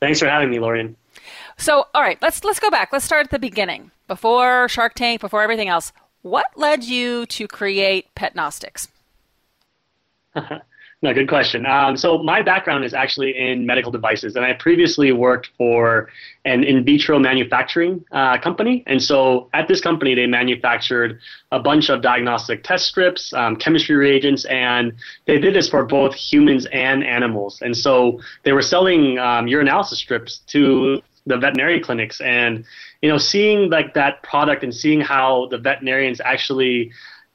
Thanks 0.00 0.18
for 0.18 0.28
having 0.28 0.50
me, 0.50 0.58
Lorien. 0.58 0.96
So, 1.56 1.86
all 1.94 2.02
right, 2.02 2.18
let's 2.20 2.42
let's 2.42 2.58
go 2.58 2.70
back. 2.70 2.92
Let's 2.92 3.04
start 3.04 3.24
at 3.26 3.30
the 3.30 3.38
beginning. 3.38 3.92
Before 4.08 4.68
Shark 4.68 4.94
Tank, 4.94 5.20
before 5.20 5.42
everything 5.42 5.68
else, 5.68 5.92
what 6.22 6.46
led 6.56 6.82
you 6.84 7.26
to 7.26 7.46
create 7.46 8.14
Petnostics? 8.16 8.88
no, 11.02 11.12
good 11.12 11.28
question. 11.28 11.66
Um, 11.66 11.96
so 11.96 12.22
my 12.22 12.42
background 12.42 12.84
is 12.84 12.94
actually 12.94 13.36
in 13.36 13.66
medical 13.66 13.90
devices, 13.90 14.36
and 14.36 14.44
I 14.44 14.54
previously 14.54 15.12
worked 15.12 15.50
for 15.58 16.08
an 16.44 16.64
in 16.64 16.84
vitro 16.84 17.18
manufacturing 17.18 18.04
uh, 18.12 18.38
company. 18.38 18.82
And 18.86 19.02
so 19.02 19.50
at 19.52 19.68
this 19.68 19.80
company, 19.80 20.14
they 20.14 20.26
manufactured 20.26 21.20
a 21.50 21.58
bunch 21.58 21.90
of 21.90 22.02
diagnostic 22.02 22.64
test 22.64 22.86
strips, 22.86 23.32
um, 23.32 23.56
chemistry 23.56 23.96
reagents, 23.96 24.44
and 24.46 24.92
they 25.26 25.38
did 25.38 25.54
this 25.54 25.68
for 25.68 25.84
both 25.84 26.14
humans 26.14 26.66
and 26.72 27.04
animals. 27.04 27.60
And 27.62 27.76
so 27.76 28.20
they 28.44 28.52
were 28.52 28.62
selling 28.62 29.18
um, 29.18 29.46
urinalysis 29.46 29.96
strips 29.96 30.38
to 30.48 31.02
the 31.26 31.36
veterinary 31.36 31.80
clinics, 31.80 32.20
and 32.20 32.64
you 33.00 33.08
know, 33.08 33.18
seeing 33.18 33.70
like 33.70 33.94
that 33.94 34.22
product 34.22 34.64
and 34.64 34.74
seeing 34.74 35.00
how 35.00 35.46
the 35.50 35.58
veterinarians 35.58 36.20
actually 36.20 36.90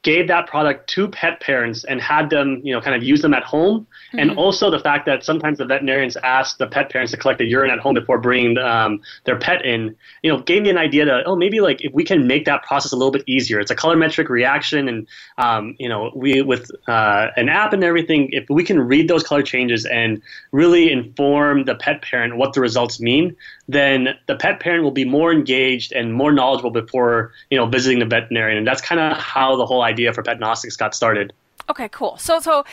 gave 0.08 0.26
that 0.28 0.46
product 0.46 0.88
to 0.88 1.06
pet 1.06 1.38
parents 1.48 1.84
and 1.84 2.00
had 2.00 2.30
them, 2.30 2.62
you 2.64 2.72
know, 2.72 2.80
kind 2.80 2.96
of 2.96 3.02
use 3.02 3.20
them 3.20 3.34
at 3.34 3.42
home. 3.42 3.76
Mm-hmm. 3.80 4.18
And 4.20 4.38
also 4.38 4.70
the 4.70 4.82
fact 4.88 5.04
that 5.04 5.22
sometimes 5.22 5.58
the 5.58 5.66
veterinarians 5.66 6.16
ask 6.38 6.56
the 6.56 6.66
pet 6.66 6.86
parents 6.90 7.10
to 7.12 7.18
collect 7.18 7.38
the 7.38 7.44
urine 7.44 7.70
at 7.70 7.78
home 7.78 7.94
before 8.00 8.18
bringing 8.18 8.56
um, 8.56 8.92
their 9.26 9.38
pet 9.38 9.60
in, 9.66 9.80
you 10.22 10.32
know, 10.32 10.38
gave 10.40 10.62
me 10.62 10.70
an 10.70 10.78
idea 10.78 11.04
that, 11.04 11.24
oh, 11.26 11.36
maybe 11.36 11.60
like 11.60 11.84
if 11.84 11.92
we 11.92 12.04
can 12.04 12.26
make 12.26 12.46
that 12.46 12.62
process 12.62 12.92
a 12.92 12.96
little 12.96 13.10
bit 13.18 13.24
easier. 13.26 13.60
It's 13.60 13.70
a 13.70 13.76
colorimetric 13.76 14.30
reaction. 14.30 14.88
And, 14.88 15.06
um, 15.36 15.76
you 15.78 15.90
know, 15.90 16.10
we, 16.14 16.40
with 16.40 16.64
uh, 16.96 17.26
an 17.36 17.50
app 17.50 17.74
and 17.74 17.84
everything, 17.84 18.30
if 18.32 18.48
we 18.48 18.64
can 18.64 18.80
read 18.80 19.08
those 19.08 19.22
color 19.22 19.42
changes 19.42 19.84
and 19.84 20.22
really 20.52 20.90
inform 20.90 21.66
the 21.66 21.74
pet 21.74 22.00
parent 22.00 22.38
what 22.38 22.54
the 22.54 22.62
results 22.62 22.98
mean, 22.98 23.36
then 23.68 24.08
the 24.26 24.36
pet 24.36 24.60
parent 24.60 24.82
will 24.84 24.98
be 25.02 25.04
more 25.04 25.30
engaged 25.30 25.92
and 25.92 26.14
more 26.14 26.32
knowledgeable 26.32 26.70
before, 26.70 27.32
you 27.50 27.58
know, 27.58 27.66
visiting 27.66 27.98
the 27.98 28.06
veterinarian. 28.06 28.56
And 28.56 28.66
that's 28.66 28.80
kind 28.80 28.98
of 28.98 29.18
how 29.18 29.56
the 29.56 29.66
whole 29.66 29.82
idea 29.82 29.97
for 30.12 30.22
Petnostics 30.22 30.76
got 30.76 30.94
started. 30.94 31.32
Okay, 31.68 31.88
cool. 31.90 32.16
So, 32.16 32.40
so 32.40 32.64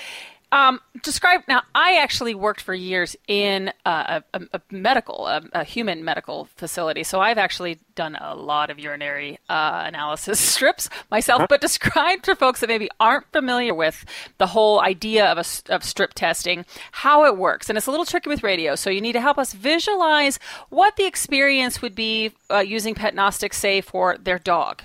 um, 0.51 0.80
describe 1.03 1.41
now. 1.49 1.63
I 1.73 1.97
actually 1.97 2.34
worked 2.36 2.61
for 2.61 2.73
years 2.73 3.15
in 3.28 3.73
a, 3.86 4.23
a, 4.34 4.41
a 4.53 4.61
medical, 4.71 5.28
a, 5.28 5.41
a, 5.51 5.63
human 5.63 6.05
medical 6.05 6.45
facility. 6.55 7.03
So 7.03 7.19
I've 7.19 7.38
actually 7.38 7.80
done 7.95 8.15
a 8.15 8.36
lot 8.36 8.69
of 8.69 8.80
urinary 8.80 9.39
uh, 9.49 9.84
analysis 9.86 10.39
strips 10.53 10.89
myself. 11.11 11.41
Uh-huh. 11.41 11.47
But 11.49 11.61
describe 11.61 12.21
to 12.23 12.36
folks 12.36 12.61
that 12.61 12.67
maybe 12.67 12.89
aren't 12.99 13.30
familiar 13.34 13.73
with 13.73 14.05
the 14.38 14.47
whole 14.47 14.80
idea 14.80 15.26
of 15.26 15.38
a, 15.38 15.73
of 15.73 15.84
strip 15.84 16.13
testing, 16.13 16.65
how 16.91 17.26
it 17.26 17.38
works. 17.38 17.67
And 17.67 17.78
it's 17.78 17.88
a 17.88 17.91
little 17.91 18.05
tricky 18.05 18.30
with 18.30 18.43
radio, 18.43 18.76
so 18.76 18.89
you 18.89 19.01
need 19.01 19.13
to 19.13 19.21
help 19.21 19.38
us 19.38 19.51
visualize 19.51 20.39
what 20.69 20.95
the 20.95 21.05
experience 21.05 21.82
would 21.82 21.95
be 21.95 22.32
uh, 22.49 22.59
using 22.59 22.95
Petnostics, 22.95 23.55
say, 23.55 23.82
for 23.82 24.17
their 24.17 24.39
dog. 24.39 24.84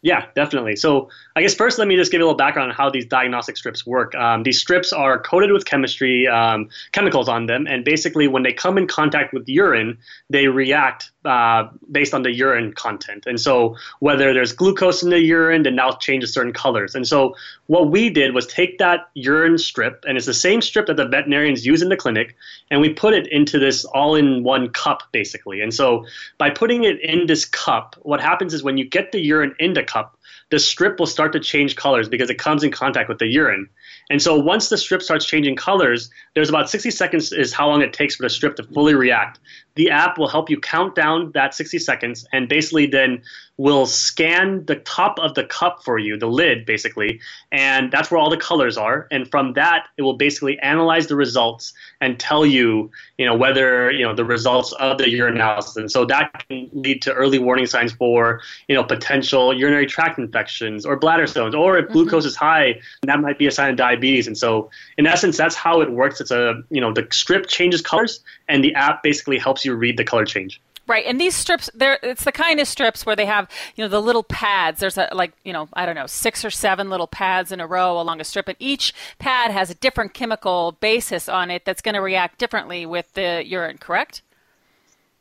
Yeah, 0.00 0.26
definitely. 0.34 0.76
So 0.76 1.08
I 1.36 1.42
guess 1.42 1.54
first, 1.54 1.80
let 1.80 1.88
me 1.88 1.96
just 1.96 2.12
give 2.12 2.20
you 2.20 2.26
a 2.26 2.28
little 2.28 2.36
background 2.36 2.70
on 2.70 2.76
how 2.76 2.90
these 2.90 3.06
diagnostic 3.06 3.56
strips 3.56 3.84
work. 3.84 4.14
Um, 4.14 4.44
these 4.44 4.60
strips 4.60 4.92
are 4.92 5.18
coated 5.18 5.50
with 5.50 5.64
chemistry 5.64 6.28
um, 6.28 6.68
chemicals 6.92 7.28
on 7.28 7.46
them, 7.46 7.66
and 7.66 7.84
basically, 7.84 8.28
when 8.28 8.44
they 8.44 8.52
come 8.52 8.78
in 8.78 8.86
contact 8.86 9.34
with 9.34 9.48
urine, 9.48 9.98
they 10.30 10.46
react 10.46 11.10
uh, 11.24 11.68
based 11.90 12.14
on 12.14 12.22
the 12.22 12.30
urine 12.30 12.72
content. 12.72 13.24
And 13.26 13.40
so, 13.40 13.76
whether 13.98 14.32
there's 14.32 14.52
glucose 14.52 15.02
in 15.02 15.10
the 15.10 15.20
urine, 15.20 15.64
then 15.64 15.74
now 15.74 15.90
changes 15.92 16.32
certain 16.32 16.52
colors. 16.52 16.94
And 16.94 17.04
so, 17.04 17.34
what 17.66 17.90
we 17.90 18.10
did 18.10 18.32
was 18.32 18.46
take 18.46 18.78
that 18.78 19.08
urine 19.14 19.58
strip, 19.58 20.04
and 20.06 20.16
it's 20.16 20.26
the 20.26 20.34
same 20.34 20.62
strip 20.62 20.86
that 20.86 20.96
the 20.96 21.08
veterinarians 21.08 21.66
use 21.66 21.82
in 21.82 21.88
the 21.88 21.96
clinic, 21.96 22.36
and 22.70 22.80
we 22.80 22.90
put 22.90 23.12
it 23.12 23.26
into 23.26 23.58
this 23.58 23.84
all-in-one 23.86 24.68
cup, 24.68 25.02
basically. 25.10 25.60
And 25.60 25.74
so, 25.74 26.06
by 26.38 26.50
putting 26.50 26.84
it 26.84 27.00
in 27.00 27.26
this 27.26 27.44
cup, 27.44 27.96
what 28.02 28.20
happens 28.20 28.54
is 28.54 28.62
when 28.62 28.76
you 28.76 28.84
get 28.84 29.10
the 29.10 29.18
urine 29.18 29.56
in 29.58 29.72
the 29.72 29.82
cup, 29.82 30.16
the 30.54 30.60
strip 30.60 31.00
will 31.00 31.06
start 31.06 31.32
to 31.32 31.40
change 31.40 31.74
colors 31.74 32.08
because 32.08 32.30
it 32.30 32.38
comes 32.38 32.62
in 32.62 32.70
contact 32.70 33.08
with 33.08 33.18
the 33.18 33.26
urine. 33.26 33.68
And 34.08 34.22
so 34.22 34.38
once 34.38 34.68
the 34.68 34.78
strip 34.78 35.02
starts 35.02 35.24
changing 35.24 35.56
colors, 35.56 36.10
there's 36.36 36.48
about 36.48 36.70
60 36.70 36.92
seconds 36.92 37.32
is 37.32 37.52
how 37.52 37.68
long 37.68 37.82
it 37.82 37.92
takes 37.92 38.14
for 38.14 38.22
the 38.22 38.30
strip 38.30 38.54
to 38.56 38.62
fully 38.62 38.94
react. 38.94 39.40
The 39.76 39.90
app 39.90 40.18
will 40.18 40.28
help 40.28 40.50
you 40.50 40.60
count 40.60 40.94
down 40.94 41.32
that 41.32 41.54
60 41.54 41.78
seconds 41.78 42.26
and 42.32 42.48
basically 42.48 42.86
then 42.86 43.22
will 43.56 43.86
scan 43.86 44.64
the 44.66 44.76
top 44.76 45.18
of 45.20 45.34
the 45.34 45.44
cup 45.44 45.82
for 45.84 45.98
you, 45.98 46.16
the 46.16 46.26
lid 46.26 46.66
basically, 46.66 47.20
and 47.52 47.92
that's 47.92 48.10
where 48.10 48.18
all 48.18 48.30
the 48.30 48.36
colors 48.36 48.76
are. 48.76 49.06
And 49.12 49.30
from 49.30 49.52
that, 49.52 49.86
it 49.96 50.02
will 50.02 50.16
basically 50.16 50.58
analyze 50.58 51.06
the 51.06 51.14
results 51.14 51.72
and 52.00 52.18
tell 52.18 52.44
you, 52.44 52.90
you 53.16 53.24
know, 53.24 53.36
whether 53.36 53.92
you 53.92 54.04
know 54.04 54.14
the 54.14 54.24
results 54.24 54.72
of 54.72 54.98
the 54.98 55.04
urinalysis. 55.04 55.76
And 55.76 55.90
so 55.90 56.04
that 56.06 56.44
can 56.48 56.68
lead 56.72 57.00
to 57.02 57.12
early 57.12 57.38
warning 57.38 57.66
signs 57.66 57.92
for 57.92 58.40
you 58.68 58.74
know 58.74 58.82
potential 58.82 59.54
urinary 59.54 59.86
tract 59.86 60.18
infections 60.18 60.84
or 60.84 60.96
bladder 60.96 61.26
stones, 61.26 61.54
or 61.54 61.78
if 61.78 61.84
mm-hmm. 61.84 61.92
glucose 61.92 62.24
is 62.24 62.34
high, 62.34 62.80
that 63.02 63.20
might 63.20 63.38
be 63.38 63.46
a 63.46 63.52
sign 63.52 63.70
of 63.70 63.76
diabetes. 63.76 64.26
And 64.26 64.36
so, 64.36 64.70
in 64.98 65.06
essence, 65.06 65.36
that's 65.36 65.54
how 65.54 65.80
it 65.80 65.92
works. 65.92 66.20
It's 66.20 66.32
a 66.32 66.62
you 66.70 66.80
know 66.80 66.92
the 66.92 67.06
strip 67.12 67.46
changes 67.46 67.80
colors, 67.80 68.20
and 68.48 68.64
the 68.64 68.74
app 68.74 69.04
basically 69.04 69.38
helps 69.38 69.63
you 69.64 69.74
read 69.74 69.96
the 69.96 70.04
color 70.04 70.24
change. 70.24 70.60
Right, 70.86 71.06
and 71.06 71.18
these 71.18 71.34
strips, 71.34 71.70
they're 71.74 71.98
it's 72.02 72.24
the 72.24 72.32
kind 72.32 72.60
of 72.60 72.68
strips 72.68 73.06
where 73.06 73.16
they 73.16 73.24
have 73.24 73.48
you 73.74 73.84
know 73.84 73.88
the 73.88 74.02
little 74.02 74.22
pads. 74.22 74.80
There's 74.80 74.98
a 74.98 75.08
like 75.12 75.32
you 75.42 75.52
know 75.52 75.66
I 75.72 75.86
don't 75.86 75.94
know 75.94 76.06
six 76.06 76.44
or 76.44 76.50
seven 76.50 76.90
little 76.90 77.06
pads 77.06 77.52
in 77.52 77.60
a 77.60 77.66
row 77.66 77.98
along 77.98 78.20
a 78.20 78.24
strip, 78.24 78.48
and 78.48 78.56
each 78.58 78.92
pad 79.18 79.50
has 79.50 79.70
a 79.70 79.74
different 79.74 80.12
chemical 80.12 80.72
basis 80.80 81.26
on 81.26 81.50
it 81.50 81.64
that's 81.64 81.80
going 81.80 81.94
to 81.94 82.02
react 82.02 82.38
differently 82.38 82.84
with 82.84 83.10
the 83.14 83.42
urine. 83.46 83.78
Correct? 83.78 84.20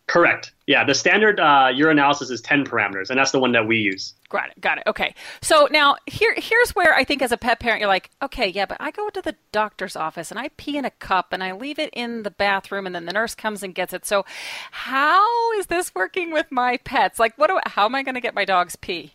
Correct. 0.07 0.51
Yeah, 0.67 0.83
the 0.83 0.93
standard 0.93 1.39
uh, 1.39 1.69
urinalysis 1.71 2.29
is 2.29 2.41
10 2.41 2.65
parameters, 2.65 3.09
and 3.09 3.17
that's 3.17 3.31
the 3.31 3.39
one 3.39 3.53
that 3.53 3.65
we 3.65 3.77
use. 3.77 4.13
Got 4.33 4.49
it. 4.49 4.59
Got 4.59 4.77
it. 4.79 4.83
Okay. 4.87 5.13
So 5.43 5.67
now 5.69 5.95
here, 6.07 6.33
here's 6.35 6.71
where 6.71 6.95
I 6.95 7.03
think 7.03 7.21
as 7.21 7.31
a 7.31 7.37
pet 7.37 7.59
parent, 7.59 7.79
you're 7.79 7.87
like, 7.87 8.09
okay, 8.19 8.47
yeah, 8.47 8.65
but 8.65 8.77
I 8.79 8.89
go 8.89 9.09
to 9.09 9.21
the 9.21 9.35
doctor's 9.51 9.95
office 9.95 10.31
and 10.31 10.39
I 10.39 10.49
pee 10.57 10.75
in 10.75 10.85
a 10.85 10.89
cup 10.89 11.33
and 11.33 11.43
I 11.43 11.51
leave 11.51 11.77
it 11.77 11.91
in 11.93 12.23
the 12.23 12.31
bathroom, 12.31 12.87
and 12.87 12.95
then 12.95 13.05
the 13.05 13.13
nurse 13.13 13.35
comes 13.35 13.61
and 13.61 13.75
gets 13.75 13.93
it. 13.93 14.07
So 14.07 14.25
how 14.71 15.53
is 15.59 15.67
this 15.67 15.93
working 15.93 16.31
with 16.31 16.51
my 16.51 16.77
pets? 16.77 17.19
Like, 17.19 17.37
what 17.37 17.47
do? 17.47 17.59
How 17.67 17.85
am 17.85 17.93
I 17.93 18.01
going 18.01 18.15
to 18.15 18.21
get 18.21 18.33
my 18.33 18.43
dog's 18.43 18.75
pee? 18.75 19.13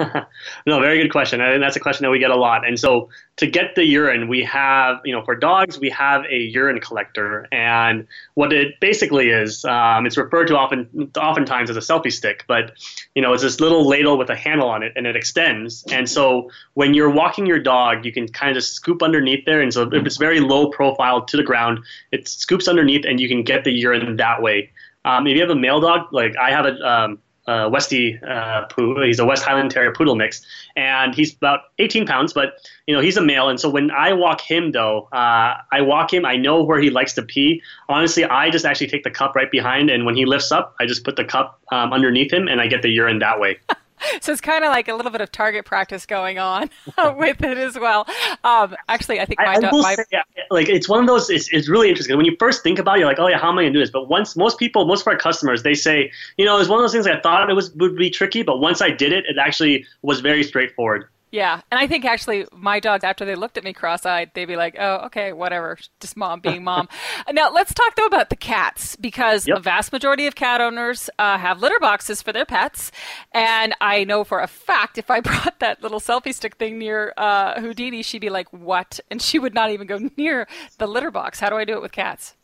no, 0.66 0.80
very 0.80 1.00
good 1.02 1.10
question. 1.10 1.40
And 1.40 1.62
that's 1.62 1.76
a 1.76 1.80
question 1.80 2.04
that 2.04 2.10
we 2.10 2.18
get 2.18 2.30
a 2.30 2.36
lot. 2.36 2.66
And 2.66 2.78
so 2.78 3.08
to 3.36 3.46
get 3.46 3.74
the 3.74 3.84
urine, 3.84 4.28
we 4.28 4.42
have, 4.44 5.00
you 5.04 5.12
know, 5.12 5.24
for 5.24 5.34
dogs, 5.34 5.78
we 5.78 5.90
have 5.90 6.24
a 6.26 6.36
urine 6.36 6.80
collector. 6.80 7.46
And 7.52 8.06
what 8.34 8.52
it 8.52 8.78
basically 8.80 9.30
is, 9.30 9.64
um, 9.64 10.06
it's 10.06 10.16
referred 10.16 10.46
to 10.46 10.56
often, 10.56 11.10
oftentimes 11.16 11.70
as 11.70 11.76
a 11.76 11.80
selfie 11.80 12.12
stick, 12.12 12.44
but, 12.46 12.72
you 13.14 13.22
know, 13.22 13.32
it's 13.32 13.42
this 13.42 13.60
little 13.60 13.86
ladle 13.86 14.18
with 14.18 14.30
a 14.30 14.36
handle 14.36 14.68
on 14.68 14.82
it 14.82 14.92
and 14.96 15.06
it 15.06 15.16
extends. 15.16 15.84
And 15.90 16.08
so 16.08 16.50
when 16.74 16.94
you're 16.94 17.10
walking 17.10 17.46
your 17.46 17.60
dog, 17.60 18.04
you 18.04 18.12
can 18.12 18.28
kind 18.28 18.50
of 18.50 18.56
just 18.56 18.74
scoop 18.74 19.02
underneath 19.02 19.44
there. 19.44 19.60
And 19.60 19.72
so 19.72 19.82
if 19.92 20.06
it's 20.06 20.16
very 20.16 20.40
low 20.40 20.70
profile 20.70 21.22
to 21.22 21.36
the 21.36 21.44
ground, 21.44 21.80
it 22.12 22.28
scoops 22.28 22.68
underneath 22.68 23.04
and 23.04 23.20
you 23.20 23.28
can 23.28 23.42
get 23.42 23.64
the 23.64 23.72
urine 23.72 24.16
that 24.16 24.42
way. 24.42 24.70
Um, 25.04 25.26
if 25.26 25.34
you 25.34 25.40
have 25.40 25.50
a 25.50 25.54
male 25.54 25.80
dog, 25.80 26.12
like 26.12 26.36
I 26.36 26.50
have 26.50 26.66
a, 26.66 26.74
um, 26.86 27.18
uh, 27.46 27.68
Westie 27.68 28.22
uh, 28.22 28.66
Poo. 28.66 29.00
He's 29.02 29.18
a 29.18 29.24
West 29.24 29.42
Highland 29.42 29.70
Terrier 29.70 29.92
poodle 29.92 30.14
mix, 30.14 30.42
and 30.76 31.14
he's 31.14 31.34
about 31.34 31.60
18 31.78 32.06
pounds. 32.06 32.32
But 32.32 32.54
you 32.86 32.94
know, 32.94 33.00
he's 33.00 33.16
a 33.16 33.22
male, 33.22 33.48
and 33.48 33.58
so 33.58 33.68
when 33.68 33.90
I 33.90 34.12
walk 34.12 34.40
him, 34.40 34.72
though, 34.72 35.08
uh, 35.12 35.56
I 35.72 35.80
walk 35.80 36.12
him. 36.12 36.24
I 36.24 36.36
know 36.36 36.62
where 36.62 36.80
he 36.80 36.90
likes 36.90 37.14
to 37.14 37.22
pee. 37.22 37.62
Honestly, 37.88 38.24
I 38.24 38.50
just 38.50 38.64
actually 38.64 38.88
take 38.88 39.04
the 39.04 39.10
cup 39.10 39.34
right 39.34 39.50
behind, 39.50 39.90
and 39.90 40.04
when 40.04 40.16
he 40.16 40.24
lifts 40.24 40.52
up, 40.52 40.74
I 40.80 40.86
just 40.86 41.04
put 41.04 41.16
the 41.16 41.24
cup 41.24 41.60
um, 41.72 41.92
underneath 41.92 42.32
him, 42.32 42.48
and 42.48 42.60
I 42.60 42.66
get 42.66 42.82
the 42.82 42.90
urine 42.90 43.18
that 43.20 43.40
way. 43.40 43.58
so 44.20 44.32
it's 44.32 44.40
kind 44.40 44.64
of 44.64 44.70
like 44.70 44.88
a 44.88 44.94
little 44.94 45.10
bit 45.10 45.20
of 45.20 45.32
target 45.32 45.64
practice 45.64 46.06
going 46.06 46.38
on 46.38 46.70
with 47.16 47.42
it 47.42 47.58
as 47.58 47.78
well. 47.78 48.06
Um, 48.44 48.76
actually, 48.88 49.20
I 49.20 49.24
think 49.24 49.40
my, 49.40 49.46
I, 49.46 49.68
I 49.68 49.70
my 49.70 49.94
say, 49.94 50.04
yeah, 50.12 50.22
like 50.50 50.68
it's 50.68 50.88
one 50.88 51.00
of 51.00 51.06
those. 51.06 51.30
It's, 51.30 51.48
it's 51.52 51.68
really 51.68 51.88
interesting 51.88 52.16
when 52.16 52.26
you 52.26 52.36
first 52.38 52.62
think 52.62 52.78
about 52.78 52.96
it. 52.96 53.00
You're 53.00 53.08
like, 53.08 53.18
oh 53.18 53.28
yeah, 53.28 53.38
how 53.38 53.50
am 53.50 53.58
I 53.58 53.62
gonna 53.62 53.72
do 53.72 53.80
this? 53.80 53.90
But 53.90 54.08
once 54.08 54.36
most 54.36 54.58
people, 54.58 54.86
most 54.86 55.02
of 55.02 55.08
our 55.08 55.16
customers, 55.16 55.62
they 55.62 55.74
say, 55.74 56.10
you 56.36 56.44
know, 56.44 56.58
it's 56.58 56.68
one 56.68 56.78
of 56.78 56.84
those 56.84 56.92
things. 56.92 57.06
I 57.06 57.20
thought 57.20 57.48
it 57.48 57.54
was 57.54 57.72
would 57.74 57.96
be 57.96 58.10
tricky, 58.10 58.42
but 58.42 58.60
once 58.60 58.80
I 58.80 58.90
did 58.90 59.12
it, 59.12 59.24
it 59.26 59.38
actually 59.38 59.86
was 60.02 60.20
very 60.20 60.42
straightforward. 60.42 61.08
Yeah, 61.32 61.60
and 61.70 61.78
I 61.78 61.86
think 61.86 62.04
actually 62.04 62.46
my 62.52 62.80
dogs, 62.80 63.04
after 63.04 63.24
they 63.24 63.36
looked 63.36 63.56
at 63.56 63.62
me 63.62 63.72
cross-eyed, 63.72 64.32
they'd 64.34 64.46
be 64.46 64.56
like, 64.56 64.74
"Oh, 64.78 64.96
okay, 65.06 65.32
whatever, 65.32 65.78
just 66.00 66.16
mom 66.16 66.40
being 66.40 66.64
mom." 66.64 66.88
now 67.32 67.50
let's 67.52 67.72
talk 67.72 67.94
though 67.94 68.06
about 68.06 68.30
the 68.30 68.36
cats 68.36 68.96
because 68.96 69.46
Yep. 69.46 69.56
the 69.58 69.62
vast 69.62 69.92
majority 69.92 70.26
of 70.26 70.34
cat 70.34 70.60
owners 70.60 71.08
uh, 71.20 71.38
have 71.38 71.60
litter 71.60 71.78
boxes 71.80 72.20
for 72.20 72.32
their 72.32 72.44
pets, 72.46 72.90
and 73.32 73.74
I 73.80 74.02
know 74.04 74.24
for 74.24 74.40
a 74.40 74.48
fact 74.48 74.98
if 74.98 75.08
I 75.10 75.20
brought 75.28 75.60
that 75.60 75.82
little 75.82 76.00
selfie 76.00 76.34
stick 76.34 76.56
thing 76.56 76.78
near 76.78 77.12
uh, 77.16 77.60
Houdini, 77.60 78.02
she'd 78.02 78.20
be 78.20 78.30
like, 78.30 78.52
"What?" 78.52 78.98
and 79.10 79.22
she 79.22 79.38
would 79.38 79.54
not 79.54 79.70
even 79.70 79.86
go 79.86 80.00
near 80.16 80.48
the 80.78 80.86
litter 80.88 81.12
box. 81.12 81.38
How 81.38 81.48
do 81.48 81.56
I 81.56 81.64
do 81.64 81.74
it 81.74 81.82
with 81.82 81.92
cats? 81.92 82.34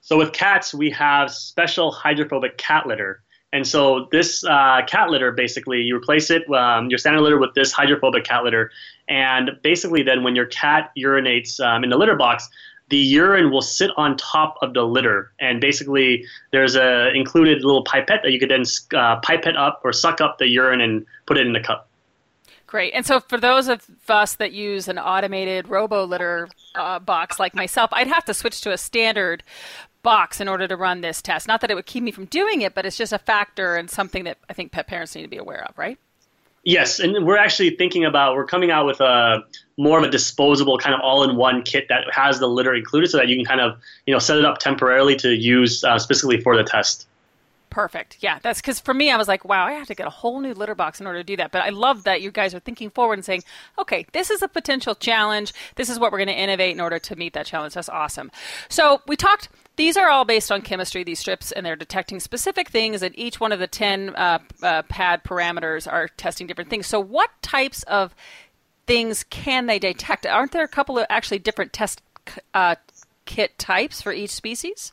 So 0.00 0.16
with 0.18 0.32
cats, 0.32 0.72
we 0.74 0.90
have 0.90 1.30
special 1.30 1.92
hydrophobic 1.92 2.56
cat 2.58 2.86
litter. 2.86 3.22
And 3.52 3.66
so 3.66 4.08
this 4.10 4.44
uh, 4.44 4.80
cat 4.86 5.10
litter, 5.10 5.30
basically, 5.30 5.82
you 5.82 5.96
replace 5.96 6.30
it, 6.30 6.50
um, 6.50 6.88
your 6.88 6.98
standard 6.98 7.20
litter, 7.20 7.38
with 7.38 7.54
this 7.54 7.70
hydrophobic 7.70 8.24
cat 8.24 8.44
litter. 8.44 8.70
And 9.08 9.50
basically, 9.62 10.02
then 10.02 10.22
when 10.22 10.34
your 10.34 10.46
cat 10.46 10.90
urinates 10.96 11.60
um, 11.60 11.84
in 11.84 11.90
the 11.90 11.98
litter 11.98 12.16
box, 12.16 12.48
the 12.88 12.96
urine 12.96 13.50
will 13.50 13.62
sit 13.62 13.90
on 13.96 14.16
top 14.16 14.56
of 14.62 14.74
the 14.74 14.82
litter. 14.82 15.32
And 15.38 15.60
basically, 15.60 16.24
there's 16.50 16.76
a 16.76 17.10
included 17.12 17.62
little 17.62 17.84
pipette 17.84 18.20
that 18.22 18.32
you 18.32 18.38
could 18.40 18.50
then 18.50 18.64
uh, 18.94 19.16
pipette 19.20 19.56
up 19.56 19.82
or 19.84 19.92
suck 19.92 20.20
up 20.20 20.38
the 20.38 20.48
urine 20.48 20.80
and 20.80 21.04
put 21.26 21.36
it 21.36 21.46
in 21.46 21.52
the 21.52 21.60
cup. 21.60 21.88
Great. 22.66 22.94
And 22.94 23.04
so, 23.04 23.20
for 23.20 23.38
those 23.38 23.68
of 23.68 23.86
us 24.08 24.36
that 24.36 24.52
use 24.52 24.88
an 24.88 24.98
automated 24.98 25.68
robo 25.68 26.04
litter 26.04 26.48
uh, 26.74 26.98
box 26.98 27.38
like 27.38 27.54
myself, 27.54 27.90
I'd 27.92 28.06
have 28.08 28.24
to 28.24 28.34
switch 28.34 28.62
to 28.62 28.72
a 28.72 28.78
standard 28.78 29.42
box 30.02 30.40
in 30.40 30.48
order 30.48 30.66
to 30.66 30.76
run 30.76 31.00
this 31.00 31.22
test. 31.22 31.46
Not 31.46 31.60
that 31.60 31.70
it 31.70 31.74
would 31.74 31.86
keep 31.86 32.02
me 32.02 32.10
from 32.10 32.26
doing 32.26 32.62
it, 32.62 32.74
but 32.74 32.86
it's 32.86 32.96
just 32.96 33.12
a 33.12 33.18
factor 33.18 33.76
and 33.76 33.90
something 33.90 34.24
that 34.24 34.38
I 34.48 34.52
think 34.52 34.72
pet 34.72 34.86
parents 34.86 35.14
need 35.14 35.22
to 35.22 35.28
be 35.28 35.36
aware 35.36 35.64
of, 35.64 35.76
right? 35.78 35.98
Yes, 36.64 37.00
and 37.00 37.26
we're 37.26 37.38
actually 37.38 37.70
thinking 37.70 38.04
about 38.04 38.36
we're 38.36 38.46
coming 38.46 38.70
out 38.70 38.86
with 38.86 39.00
a 39.00 39.42
more 39.76 39.98
of 39.98 40.04
a 40.04 40.10
disposable 40.10 40.78
kind 40.78 40.94
of 40.94 41.00
all-in-one 41.00 41.62
kit 41.62 41.88
that 41.88 42.04
has 42.12 42.38
the 42.38 42.46
litter 42.46 42.72
included, 42.72 43.10
so 43.10 43.16
that 43.16 43.26
you 43.26 43.34
can 43.34 43.44
kind 43.44 43.60
of 43.60 43.80
you 44.06 44.14
know 44.14 44.20
set 44.20 44.38
it 44.38 44.44
up 44.44 44.58
temporarily 44.58 45.16
to 45.16 45.34
use 45.34 45.82
uh, 45.82 45.98
specifically 45.98 46.40
for 46.40 46.56
the 46.56 46.62
test. 46.62 47.08
Perfect. 47.68 48.18
Yeah, 48.20 48.38
that's 48.42 48.60
because 48.60 48.78
for 48.78 48.92
me, 48.92 49.10
I 49.10 49.16
was 49.16 49.28
like, 49.28 49.44
wow, 49.44 49.64
I 49.64 49.72
have 49.72 49.88
to 49.88 49.94
get 49.94 50.06
a 50.06 50.10
whole 50.10 50.40
new 50.40 50.52
litter 50.52 50.74
box 50.74 51.00
in 51.00 51.06
order 51.06 51.20
to 51.20 51.24
do 51.24 51.36
that. 51.38 51.50
But 51.52 51.62
I 51.62 51.70
love 51.70 52.04
that 52.04 52.20
you 52.20 52.30
guys 52.30 52.54
are 52.54 52.60
thinking 52.60 52.90
forward 52.90 53.14
and 53.14 53.24
saying, 53.24 53.42
okay, 53.78 54.04
this 54.12 54.30
is 54.30 54.42
a 54.42 54.46
potential 54.46 54.94
challenge. 54.94 55.54
This 55.76 55.88
is 55.88 55.98
what 55.98 56.12
we're 56.12 56.18
going 56.18 56.28
to 56.28 56.38
innovate 56.38 56.74
in 56.74 56.80
order 56.80 56.98
to 56.98 57.16
meet 57.16 57.32
that 57.32 57.46
challenge. 57.46 57.74
That's 57.74 57.88
awesome. 57.88 58.30
So 58.68 59.00
we 59.08 59.16
talked. 59.16 59.48
These 59.76 59.96
are 59.96 60.10
all 60.10 60.24
based 60.24 60.52
on 60.52 60.62
chemistry. 60.62 61.02
These 61.02 61.20
strips, 61.20 61.50
and 61.52 61.64
they're 61.64 61.76
detecting 61.76 62.20
specific 62.20 62.68
things. 62.68 63.02
And 63.02 63.18
each 63.18 63.40
one 63.40 63.52
of 63.52 63.58
the 63.58 63.66
ten 63.66 64.14
uh, 64.14 64.38
uh, 64.62 64.82
pad 64.82 65.24
parameters 65.24 65.90
are 65.90 66.08
testing 66.08 66.46
different 66.46 66.70
things. 66.70 66.86
So 66.86 67.00
what 67.00 67.30
types 67.42 67.82
of 67.84 68.14
things 68.86 69.24
can 69.24 69.66
they 69.66 69.78
detect? 69.78 70.26
Aren't 70.26 70.52
there 70.52 70.64
a 70.64 70.68
couple 70.68 70.98
of 70.98 71.06
actually 71.08 71.38
different 71.38 71.72
test 71.72 72.02
uh, 72.52 72.76
kit 73.24 73.58
types 73.58 74.02
for 74.02 74.12
each 74.12 74.30
species? 74.30 74.92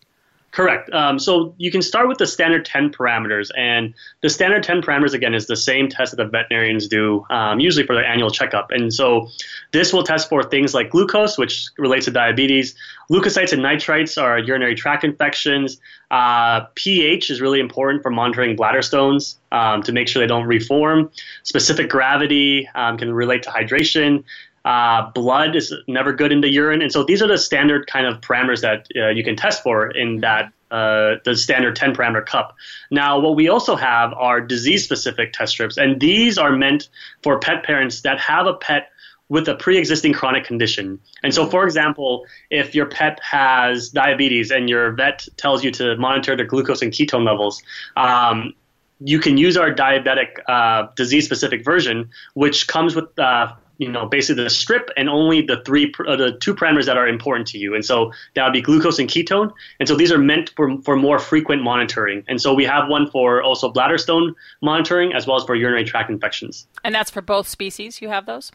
Correct. 0.51 0.91
Um, 0.93 1.19
so 1.19 1.53
you 1.57 1.69
can 1.69 1.81
start 1.81 2.07
with 2.07 2.17
the 2.17 2.25
standard 2.25 2.65
10 2.65 2.91
parameters. 2.91 3.49
And 3.55 3.93
the 4.21 4.29
standard 4.29 4.63
10 4.63 4.81
parameters, 4.81 5.13
again, 5.13 5.35
is 5.35 5.45
the 5.45 5.55
same 5.55 5.89
test 5.89 6.15
that 6.15 6.23
the 6.23 6.29
veterinarians 6.29 6.87
do 6.87 7.23
um, 7.29 7.59
usually 7.59 7.85
for 7.85 7.93
their 7.93 8.05
annual 8.05 8.31
checkup. 8.31 8.71
And 8.71 8.91
so 8.91 9.27
this 9.71 9.93
will 9.93 10.03
test 10.03 10.27
for 10.27 10.41
things 10.43 10.73
like 10.73 10.89
glucose, 10.89 11.37
which 11.37 11.67
relates 11.77 12.05
to 12.05 12.11
diabetes. 12.11 12.75
Leukocytes 13.11 13.53
and 13.53 13.61
nitrites 13.61 14.21
are 14.21 14.39
urinary 14.39 14.75
tract 14.75 15.03
infections. 15.03 15.79
Uh, 16.09 16.61
pH 16.73 17.29
is 17.29 17.41
really 17.41 17.59
important 17.59 18.01
for 18.01 18.09
monitoring 18.09 18.55
bladder 18.55 18.81
stones 18.81 19.37
um, 19.51 19.83
to 19.83 19.91
make 19.91 20.07
sure 20.07 20.19
they 20.19 20.27
don't 20.27 20.47
reform. 20.47 21.11
Specific 21.43 21.89
gravity 21.89 22.67
um, 22.73 22.97
can 22.97 23.13
relate 23.13 23.43
to 23.43 23.49
hydration. 23.49 24.23
Uh, 24.65 25.09
blood 25.11 25.55
is 25.55 25.73
never 25.87 26.13
good 26.13 26.31
in 26.31 26.41
the 26.41 26.49
urine, 26.49 26.81
and 26.81 26.91
so 26.91 27.03
these 27.03 27.21
are 27.21 27.27
the 27.27 27.37
standard 27.37 27.87
kind 27.87 28.05
of 28.05 28.21
parameters 28.21 28.61
that 28.61 28.87
uh, 28.95 29.09
you 29.09 29.23
can 29.23 29.35
test 29.35 29.63
for 29.63 29.89
in 29.89 30.21
that 30.21 30.51
uh, 30.71 31.15
the 31.25 31.35
standard 31.35 31.75
10 31.75 31.95
parameter 31.95 32.25
cup. 32.25 32.55
Now, 32.91 33.19
what 33.19 33.35
we 33.35 33.49
also 33.49 33.75
have 33.75 34.13
are 34.13 34.39
disease 34.39 34.83
specific 34.83 35.33
test 35.33 35.53
strips, 35.53 35.77
and 35.77 35.99
these 35.99 36.37
are 36.37 36.51
meant 36.51 36.89
for 37.23 37.39
pet 37.39 37.63
parents 37.63 38.01
that 38.01 38.19
have 38.19 38.45
a 38.45 38.53
pet 38.53 38.91
with 39.29 39.47
a 39.47 39.55
pre-existing 39.55 40.11
chronic 40.11 40.43
condition. 40.43 40.99
And 41.23 41.33
so, 41.33 41.47
for 41.47 41.63
example, 41.63 42.25
if 42.49 42.73
your 42.73 42.87
pet 42.87 43.19
has 43.23 43.89
diabetes 43.89 44.51
and 44.51 44.67
your 44.67 44.91
vet 44.91 45.27
tells 45.37 45.63
you 45.63 45.71
to 45.73 45.95
monitor 45.97 46.35
their 46.35 46.47
glucose 46.47 46.81
and 46.81 46.91
ketone 46.91 47.25
levels, 47.25 47.61
um, 47.95 48.53
you 48.99 49.19
can 49.19 49.37
use 49.37 49.55
our 49.55 49.73
diabetic 49.73 50.39
uh, 50.47 50.87
disease-specific 50.95 51.63
version, 51.63 52.09
which 52.33 52.67
comes 52.67 52.95
with 52.95 53.17
uh, 53.17 53.53
you 53.79 53.89
know 53.89 54.05
basically 54.05 54.43
the 54.43 54.49
strip 54.49 54.91
and 54.95 55.09
only 55.09 55.41
the 55.41 55.63
three 55.65 55.91
uh, 56.07 56.15
the 56.15 56.37
two 56.39 56.53
parameters 56.53 56.85
that 56.85 56.97
are 56.97 57.07
important 57.07 57.47
to 57.47 57.57
you. 57.57 57.73
And 57.73 57.83
so 57.83 58.11
that 58.35 58.43
would 58.43 58.53
be 58.53 58.61
glucose 58.61 58.99
and 58.99 59.09
ketone. 59.09 59.51
And 59.79 59.89
so 59.89 59.95
these 59.95 60.11
are 60.11 60.19
meant 60.19 60.51
for, 60.55 60.79
for 60.83 60.95
more 60.95 61.17
frequent 61.17 61.63
monitoring. 61.63 62.23
And 62.27 62.39
so 62.39 62.53
we 62.53 62.65
have 62.65 62.87
one 62.87 63.09
for 63.09 63.41
also 63.41 63.69
bladder 63.69 63.97
stone 63.97 64.35
monitoring 64.61 65.13
as 65.13 65.25
well 65.25 65.37
as 65.37 65.43
for 65.45 65.55
urinary 65.55 65.85
tract 65.85 66.09
infections. 66.11 66.67
And 66.83 66.93
that's 66.93 67.09
for 67.09 67.21
both 67.21 67.47
species. 67.47 68.01
You 68.01 68.09
have 68.09 68.25
those. 68.27 68.51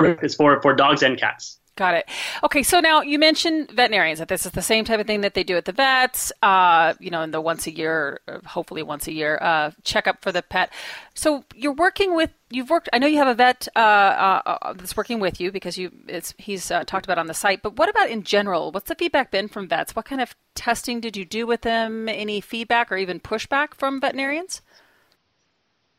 it's 0.00 0.34
for 0.34 0.60
for 0.60 0.74
dogs 0.74 1.02
and 1.02 1.18
cats 1.18 1.58
Got 1.78 1.94
it. 1.94 2.08
Okay, 2.42 2.64
so 2.64 2.80
now 2.80 3.02
you 3.02 3.20
mentioned 3.20 3.70
veterinarians 3.70 4.18
that 4.18 4.26
this 4.26 4.44
is 4.44 4.50
the 4.50 4.62
same 4.62 4.84
type 4.84 4.98
of 4.98 5.06
thing 5.06 5.20
that 5.20 5.34
they 5.34 5.44
do 5.44 5.56
at 5.56 5.64
the 5.64 5.70
vets. 5.70 6.32
Uh, 6.42 6.94
you 6.98 7.08
know, 7.08 7.22
in 7.22 7.30
the 7.30 7.40
once 7.40 7.68
a 7.68 7.70
year, 7.70 8.18
hopefully 8.46 8.82
once 8.82 9.06
a 9.06 9.12
year 9.12 9.38
uh, 9.40 9.70
checkup 9.84 10.20
for 10.20 10.32
the 10.32 10.42
pet. 10.42 10.72
So 11.14 11.44
you're 11.54 11.72
working 11.72 12.16
with. 12.16 12.30
You've 12.50 12.68
worked. 12.68 12.88
I 12.92 12.98
know 12.98 13.06
you 13.06 13.18
have 13.18 13.28
a 13.28 13.34
vet 13.34 13.68
uh, 13.76 13.78
uh, 13.78 14.42
uh, 14.44 14.72
that's 14.72 14.96
working 14.96 15.20
with 15.20 15.40
you 15.40 15.52
because 15.52 15.78
you. 15.78 15.92
It's 16.08 16.34
he's 16.36 16.68
uh, 16.72 16.82
talked 16.82 17.06
about 17.06 17.18
on 17.18 17.28
the 17.28 17.34
site. 17.34 17.62
But 17.62 17.76
what 17.76 17.88
about 17.88 18.10
in 18.10 18.24
general? 18.24 18.72
What's 18.72 18.88
the 18.88 18.96
feedback 18.96 19.30
been 19.30 19.46
from 19.46 19.68
vets? 19.68 19.94
What 19.94 20.06
kind 20.06 20.20
of 20.20 20.34
testing 20.56 21.00
did 21.00 21.16
you 21.16 21.24
do 21.24 21.46
with 21.46 21.60
them? 21.60 22.08
Any 22.08 22.40
feedback 22.40 22.90
or 22.90 22.96
even 22.96 23.20
pushback 23.20 23.74
from 23.74 24.00
veterinarians? 24.00 24.62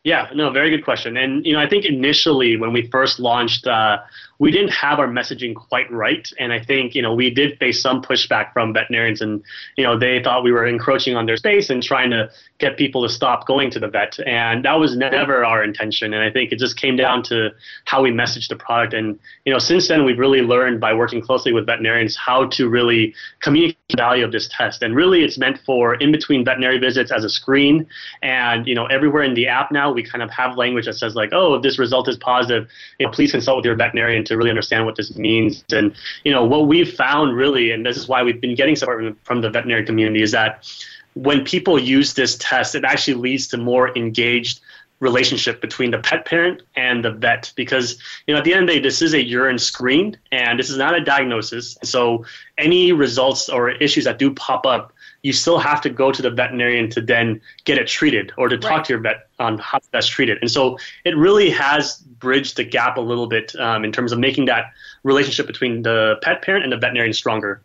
Yeah, 0.06 0.30
no, 0.34 0.50
very 0.50 0.70
good 0.70 0.86
question. 0.86 1.18
And 1.18 1.46
you 1.46 1.52
know, 1.52 1.60
I 1.60 1.68
think 1.68 1.84
initially 1.84 2.56
when 2.56 2.72
we 2.72 2.88
first 2.88 3.20
launched, 3.20 3.68
uh, 3.68 3.98
we 4.40 4.52
didn't 4.52 4.70
have 4.70 5.00
our 5.00 5.08
messaging 5.08 5.54
quite 5.54 5.92
right, 5.92 6.26
and 6.40 6.54
I 6.54 6.64
think 6.64 6.96
you 6.96 7.02
know 7.02 7.14
we 7.14 7.30
did 7.30 7.60
face 7.60 7.82
some 7.82 8.02
pushback 8.02 8.54
from 8.54 8.72
veterinarians, 8.74 9.20
and 9.20 9.44
you 9.76 9.84
know 9.84 10.00
they 10.00 10.24
thought 10.24 10.46
we 10.46 10.54
were 10.54 10.66
encroaching 10.66 11.18
on 11.18 11.26
their 11.26 11.36
space 11.36 11.70
and 11.70 11.84
trying 11.84 12.10
to 12.12 12.30
get 12.58 12.78
people 12.78 13.04
to 13.04 13.10
stop 13.10 13.46
going 13.46 13.70
to 13.72 13.80
the 13.80 13.90
vet, 13.90 14.18
and 14.26 14.64
that 14.64 14.80
was 14.80 14.96
never 14.96 15.44
our 15.44 15.62
intention. 15.62 16.14
And 16.14 16.24
I 16.24 16.32
think 16.32 16.54
it 16.54 16.60
just 16.60 16.78
came 16.78 16.96
down 16.96 17.22
to 17.24 17.50
how 17.84 18.02
we 18.02 18.12
messaged 18.12 18.48
the 18.48 18.56
product, 18.56 18.94
and 18.94 19.20
you 19.44 19.52
know 19.52 19.60
since 19.60 19.90
then 19.90 20.06
we've 20.06 20.18
really 20.18 20.42
learned 20.42 20.80
by 20.80 20.94
working 20.94 21.22
closely 21.22 21.52
with 21.52 21.66
veterinarians 21.66 22.16
how 22.16 22.46
to 22.46 22.70
really 22.70 23.14
communicate 23.42 23.78
the 23.90 23.98
value 23.98 24.24
of 24.24 24.32
this 24.32 24.48
test, 24.48 24.82
and 24.82 24.96
really 24.96 25.26
it's 25.26 25.38
meant 25.38 25.60
for 25.66 25.96
in 25.96 26.14
between 26.14 26.46
veterinary 26.46 26.78
visits 26.78 27.12
as 27.12 27.26
a 27.26 27.30
screen, 27.30 27.86
and 28.22 28.66
you 28.66 28.74
know 28.74 28.86
everywhere 28.86 29.24
in 29.24 29.34
the 29.34 29.50
app 29.50 29.70
now 29.70 29.89
we 29.94 30.04
kind 30.04 30.24
of 30.24 30.30
have 30.32 30.58
language 30.58 30.86
that 30.86 30.94
says 30.94 31.16
like, 31.16 31.30
oh, 31.32 31.56
if 31.56 31.62
this 31.62 31.80
result 31.80 32.08
is 32.08 32.18
positive, 32.18 32.70
you 33.00 33.06
know, 33.06 33.12
please 33.12 33.32
consult 33.32 33.58
with 33.58 33.66
your 33.66 33.76
veterinarian 33.76 34.24
to 34.26 34.38
really 34.38 34.50
understand 34.50 34.86
what 34.86 34.96
this 34.96 35.16
means. 35.16 35.64
And 35.72 35.94
you 36.24 36.32
know 36.32 36.46
what 36.46 36.68
we've 36.68 36.94
found 36.94 37.36
really, 37.36 37.72
and 37.72 37.86
this 37.86 37.98
is 37.98 38.08
why 38.08 38.24
we've 38.24 38.42
been 38.42 38.56
getting 38.56 38.76
support 38.76 39.16
from 39.24 39.42
the 39.42 39.50
veterinary 39.50 39.86
community, 39.86 40.22
is 40.22 40.32
that 40.32 40.66
when 41.14 41.44
people 41.44 41.80
use 41.80 42.14
this 42.14 42.38
test, 42.38 42.76
it 42.76 42.86
actually 42.86 43.16
leads 43.16 43.48
to 43.48 43.58
more 43.58 43.96
engaged 43.98 44.62
relationship 45.00 45.62
between 45.62 45.92
the 45.92 46.00
pet 46.00 46.26
parent 46.26 46.62
and 46.76 47.06
the 47.06 47.12
vet 47.12 47.54
because 47.56 47.98
you 48.28 48.34
know 48.34 48.38
at 48.38 48.44
the 48.44 48.54
end 48.54 48.64
of 48.64 48.68
the 48.68 48.74
day 48.74 48.80
this 48.82 49.02
is 49.02 49.14
a 49.14 49.24
urine 49.24 49.58
screen 49.58 50.18
and 50.32 50.60
this 50.60 50.70
is 50.70 50.78
not 50.78 50.94
a 50.94 51.00
diagnosis 51.00 51.78
so 51.84 52.26
any 52.58 52.92
results 52.92 53.48
or 53.48 53.70
issues 53.70 54.04
that 54.04 54.20
do 54.20 54.34
pop 54.34 54.66
up 54.66 54.94
you 55.24 55.34
still 55.34 55.60
have 55.60 55.82
to 55.82 55.90
go 55.90 56.12
to 56.12 56.22
the 56.22 56.30
veterinarian 56.30 56.90
to 56.90 57.02
then 57.02 57.42
get 57.66 57.78
it 57.78 57.88
treated 57.88 58.32
or 58.38 58.48
to 58.50 58.58
talk 58.58 58.72
Right. 58.72 58.86
to 58.86 58.94
your 58.94 59.02
vet 59.02 59.28
on 59.40 59.58
how 59.58 59.80
to 59.80 59.92
best 59.92 60.12
treat 60.12 60.30
it 60.30 60.38
and 60.42 60.50
so 60.50 60.78
it 61.06 61.16
really 61.18 61.50
has 61.50 61.98
bridged 61.98 62.58
the 62.58 62.64
gap 62.64 62.98
a 62.98 63.02
little 63.02 63.28
bit 63.28 63.56
um, 63.58 63.84
in 63.84 63.92
terms 63.92 64.12
of 64.12 64.20
making 64.20 64.46
that 64.46 64.66
relationship 65.04 65.48
between 65.48 65.82
the 65.84 66.16
pet 66.22 66.42
parent 66.42 66.64
and 66.64 66.72
the 66.74 66.78
veterinarian 66.78 67.14
stronger 67.14 67.62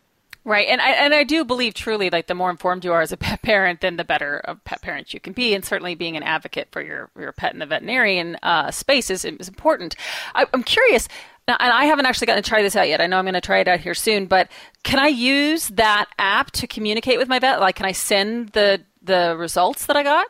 Right, 0.47 0.69
and 0.69 0.79
I 0.79 0.91
and 0.91 1.15
I 1.15 1.25
do 1.25 1.43
believe 1.43 1.73
truly, 1.73 2.11
like 2.11 2.27
the 2.27 2.35
more 2.35 2.51
informed 2.51 2.85
you 2.85 2.93
are 2.93 3.01
as 3.01 3.13
a 3.13 3.17
pet 3.27 3.41
parent, 3.41 3.81
then 3.81 3.97
the 3.97 4.05
better 4.05 4.37
of 4.45 4.63
pet 4.65 4.83
parent 4.83 5.15
you 5.15 5.19
can 5.21 5.33
be, 5.33 5.55
and 5.55 5.65
certainly 5.65 5.95
being 5.95 6.19
an 6.19 6.23
advocate 6.23 6.69
for 6.71 6.83
your 6.83 7.09
your 7.19 7.33
pet 7.33 7.55
in 7.55 7.61
the 7.61 7.67
veterinarian 7.67 8.37
uh, 8.43 8.71
space 8.71 9.09
is 9.09 9.25
is 9.25 9.49
important. 9.49 9.97
I, 10.35 10.45
I'm 10.53 10.63
curious, 10.63 11.09
now, 11.47 11.57
and 11.61 11.73
I 11.73 11.85
haven't 11.85 12.07
actually 12.07 12.27
gotten 12.27 12.43
to 12.43 12.49
try 12.49 12.63
this 12.63 12.75
out 12.75 12.89
yet. 12.89 13.01
I 13.01 13.07
know 13.07 13.19
I'm 13.19 13.25
going 13.25 13.35
to 13.35 13.41
try 13.41 13.59
it 13.59 13.69
out 13.69 13.81
here 13.81 13.95
soon, 13.95 14.27
but 14.27 14.51
can 14.83 14.99
I 14.99 15.09
use 15.09 15.69
that 15.69 16.07
app 16.19 16.51
to 16.53 16.67
communicate 16.67 17.19
with 17.19 17.29
my 17.29 17.39
vet? 17.39 17.61
Like, 17.61 17.77
can 17.77 17.87
I 17.87 17.93
send 17.93 18.51
the 18.51 18.81
the 19.03 19.37
results 19.37 19.87
that 19.87 19.97
I 19.97 20.03
got? 20.03 20.27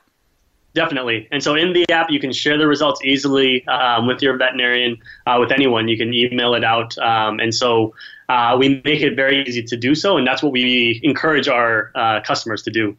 Definitely. 0.75 1.29
And 1.31 1.41
so 1.41 1.55
in 1.55 1.73
the 1.73 1.89
app, 1.91 2.11
you 2.11 2.19
can 2.19 2.33
share 2.33 2.59
the 2.59 2.67
results 2.67 3.01
easily 3.05 3.65
um, 3.69 4.09
with 4.09 4.21
your 4.21 4.37
veterinarian, 4.37 4.99
uh, 5.25 5.37
with 5.39 5.53
anyone. 5.53 5.87
You 5.87 5.97
can 5.97 6.13
email 6.13 6.55
it 6.55 6.65
out. 6.65 6.99
Um, 6.99 7.39
and 7.39 7.55
so 7.55 7.95
uh, 8.29 8.57
we 8.59 8.83
make 8.85 9.01
it 9.01 9.15
very 9.15 9.45
easy 9.45 9.63
to 9.63 9.77
do 9.77 9.95
so. 9.95 10.17
And 10.17 10.27
that's 10.27 10.43
what 10.43 10.51
we 10.51 10.99
encourage 11.05 11.47
our 11.47 11.93
uh, 11.95 12.23
customers 12.23 12.63
to 12.65 12.73
do. 12.73 12.97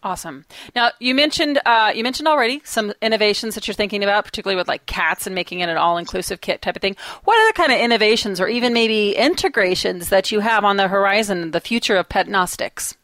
Awesome. 0.00 0.44
Now 0.76 0.90
you 1.00 1.12
mentioned 1.12 1.60
uh, 1.66 1.92
you 1.94 2.04
mentioned 2.04 2.28
already 2.28 2.62
some 2.64 2.92
innovations 3.02 3.56
that 3.56 3.66
you're 3.66 3.74
thinking 3.74 4.04
about, 4.04 4.24
particularly 4.24 4.56
with 4.56 4.68
like 4.68 4.86
cats 4.86 5.26
and 5.26 5.34
making 5.34 5.58
it 5.58 5.68
an 5.68 5.76
all-inclusive 5.76 6.40
kit 6.40 6.62
type 6.62 6.76
of 6.76 6.82
thing. 6.82 6.96
What 7.24 7.36
other 7.42 7.52
kind 7.52 7.72
of 7.72 7.80
innovations, 7.80 8.40
or 8.40 8.46
even 8.48 8.72
maybe 8.72 9.16
integrations, 9.16 10.10
that 10.10 10.30
you 10.30 10.38
have 10.38 10.64
on 10.64 10.76
the 10.76 10.86
horizon, 10.86 11.50
the 11.50 11.60
future 11.60 11.96
of 11.96 12.08
petnostics? 12.08 12.94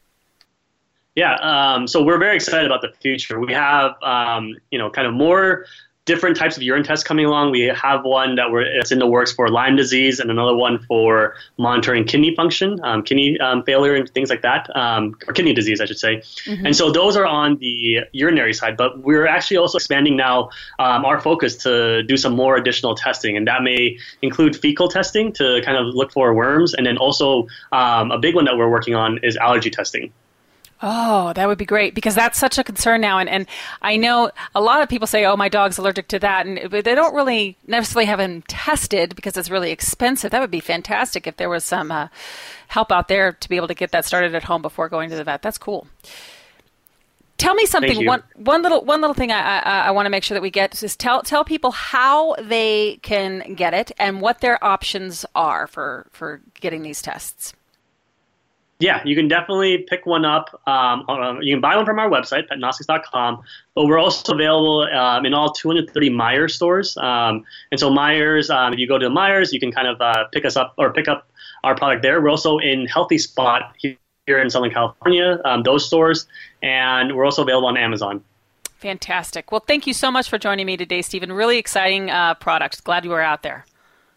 Yeah, 1.15 1.35
um, 1.35 1.87
so 1.87 2.03
we're 2.03 2.17
very 2.17 2.35
excited 2.35 2.65
about 2.65 2.81
the 2.81 2.91
future. 3.01 3.39
We 3.39 3.53
have, 3.53 3.91
um, 4.01 4.55
you 4.69 4.77
know, 4.77 4.89
kind 4.89 5.07
of 5.07 5.13
more 5.13 5.65
different 6.05 6.37
types 6.37 6.55
of 6.55 6.63
urine 6.63 6.83
tests 6.83 7.03
coming 7.03 7.25
along. 7.25 7.51
We 7.51 7.61
have 7.61 8.03
one 8.03 8.35
that 8.35 8.51
we're 8.51 8.61
it's 8.61 8.91
in 8.91 8.99
the 8.99 9.07
works 9.07 9.31
for 9.31 9.49
Lyme 9.49 9.75
disease, 9.75 10.19
and 10.19 10.29
another 10.29 10.55
one 10.55 10.79
for 10.79 11.35
monitoring 11.57 12.05
kidney 12.05 12.35
function, 12.35 12.79
um, 12.83 13.03
kidney 13.03 13.39
um, 13.39 13.63
failure, 13.63 13.95
and 13.95 14.07
things 14.09 14.29
like 14.29 14.43
that, 14.43 14.73
um, 14.75 15.17
or 15.27 15.33
kidney 15.33 15.53
disease, 15.53 15.81
I 15.81 15.85
should 15.85 15.99
say. 15.99 16.17
Mm-hmm. 16.17 16.67
And 16.67 16.75
so 16.75 16.91
those 16.91 17.17
are 17.17 17.25
on 17.25 17.57
the 17.57 18.01
urinary 18.11 18.53
side, 18.53 18.77
but 18.77 18.99
we're 18.99 19.27
actually 19.27 19.57
also 19.57 19.77
expanding 19.77 20.15
now 20.15 20.49
um, 20.79 21.05
our 21.05 21.19
focus 21.19 21.55
to 21.57 22.03
do 22.03 22.17
some 22.17 22.35
more 22.35 22.55
additional 22.55 22.95
testing, 22.95 23.35
and 23.35 23.47
that 23.47 23.63
may 23.63 23.97
include 24.21 24.55
fecal 24.55 24.87
testing 24.87 25.33
to 25.33 25.61
kind 25.65 25.77
of 25.77 25.87
look 25.93 26.11
for 26.11 26.33
worms, 26.33 26.73
and 26.73 26.85
then 26.85 26.97
also 26.97 27.47
um, 27.71 28.11
a 28.11 28.19
big 28.19 28.35
one 28.35 28.45
that 28.45 28.57
we're 28.57 28.69
working 28.69 28.95
on 28.95 29.19
is 29.23 29.35
allergy 29.37 29.71
testing. 29.71 30.13
Oh, 30.81 31.31
that 31.33 31.47
would 31.47 31.57
be 31.57 31.65
great 31.65 31.95
because 31.95 32.15
that's 32.15 32.37
such 32.37 32.57
a 32.57 32.63
concern 32.63 32.99
now. 32.99 33.17
And, 33.17 33.29
and 33.29 33.47
I 33.81 33.95
know 33.95 34.31
a 34.53 34.61
lot 34.61 34.81
of 34.81 34.89
people 34.89 35.07
say, 35.07 35.25
oh, 35.25 35.37
my 35.37 35.47
dog's 35.47 35.77
allergic 35.77 36.09
to 36.09 36.19
that. 36.19 36.45
And 36.45 36.69
but 36.69 36.83
they 36.83 36.93
don't 36.95 37.15
really 37.15 37.57
necessarily 37.65 38.05
have 38.05 38.19
him 38.19 38.41
tested 38.43 39.15
because 39.15 39.37
it's 39.37 39.49
really 39.49 39.71
expensive. 39.71 40.31
That 40.31 40.41
would 40.41 40.51
be 40.51 40.59
fantastic 40.59 41.27
if 41.27 41.37
there 41.37 41.49
was 41.49 41.63
some 41.63 41.91
uh, 41.91 42.09
help 42.67 42.91
out 42.91 43.07
there 43.07 43.31
to 43.31 43.49
be 43.49 43.55
able 43.55 43.69
to 43.69 43.73
get 43.73 43.91
that 43.91 44.05
started 44.05 44.35
at 44.35 44.43
home 44.43 44.61
before 44.61 44.89
going 44.89 45.09
to 45.09 45.15
the 45.15 45.23
vet. 45.23 45.41
That's 45.41 45.57
cool. 45.57 45.87
Tell 47.37 47.53
me 47.53 47.65
something. 47.65 48.05
One 48.05 48.23
one 48.35 48.61
little 48.61 48.83
one 48.83 49.01
little 49.01 49.13
thing 49.13 49.31
I, 49.31 49.59
I, 49.59 49.79
I 49.87 49.91
want 49.91 50.05
to 50.05 50.09
make 50.09 50.23
sure 50.23 50.35
that 50.35 50.41
we 50.41 50.49
get 50.49 50.81
is 50.81 50.95
tell 50.95 51.21
tell 51.21 51.43
people 51.43 51.71
how 51.71 52.35
they 52.35 52.99
can 53.01 53.55
get 53.55 53.73
it 53.73 53.91
and 53.97 54.21
what 54.21 54.41
their 54.41 54.61
options 54.63 55.25
are 55.35 55.67
for 55.67 56.07
for 56.11 56.41
getting 56.61 56.81
these 56.81 57.01
tests. 57.01 57.53
Yeah, 58.79 59.01
you 59.05 59.15
can 59.15 59.29
definitely 59.29 59.85
pick 59.87 60.05
one 60.05 60.25
up. 60.25 60.49
Um, 60.67 61.05
uh, 61.07 61.39
you 61.39 61.53
can 61.53 61.61
buy 61.61 61.77
one 61.77 61.85
from 61.85 61.97
our 61.97 62.09
website, 62.09 62.49
petnostics.com, 62.49 63.41
but 63.73 63.85
we're 63.85 63.99
also 63.99 64.33
available 64.33 64.81
um, 64.93 65.25
in 65.25 65.33
all 65.33 65.53
230 65.53 66.09
Meijer 66.09 66.51
stores. 66.51 66.97
Um, 66.97 67.45
and 67.71 67.79
so 67.79 67.89
Meijers, 67.89 68.53
um, 68.53 68.73
if 68.73 68.79
you 68.79 68.87
go 68.87 68.97
to 68.97 69.09
Meijers, 69.09 69.53
you 69.53 69.61
can 69.61 69.71
kind 69.71 69.87
of 69.87 70.01
uh, 70.01 70.25
pick 70.33 70.43
us 70.43 70.57
up 70.57 70.73
or 70.77 70.91
pick 70.91 71.07
up 71.07 71.29
our 71.63 71.75
product 71.75 72.01
there. 72.01 72.21
We're 72.21 72.29
also 72.29 72.57
in 72.57 72.85
Healthy 72.85 73.19
Spot 73.19 73.73
here 73.79 73.97
in 74.27 74.49
Southern 74.49 74.71
California, 74.71 75.39
um, 75.45 75.63
those 75.63 75.85
stores, 75.85 76.27
and 76.61 77.15
we're 77.15 77.25
also 77.25 77.43
available 77.43 77.69
on 77.69 77.77
Amazon. 77.77 78.23
Fantastic. 78.79 79.51
Well, 79.51 79.63
thank 79.65 79.87
you 79.87 79.93
so 79.93 80.11
much 80.11 80.29
for 80.29 80.37
joining 80.37 80.65
me 80.65 80.75
today, 80.75 81.01
Stephen. 81.01 81.31
Really 81.31 81.57
exciting 81.57 82.09
uh, 82.09 82.33
product. 82.35 82.83
Glad 82.83 83.05
you 83.05 83.11
were 83.11 83.21
out 83.21 83.41
there. 83.41 83.65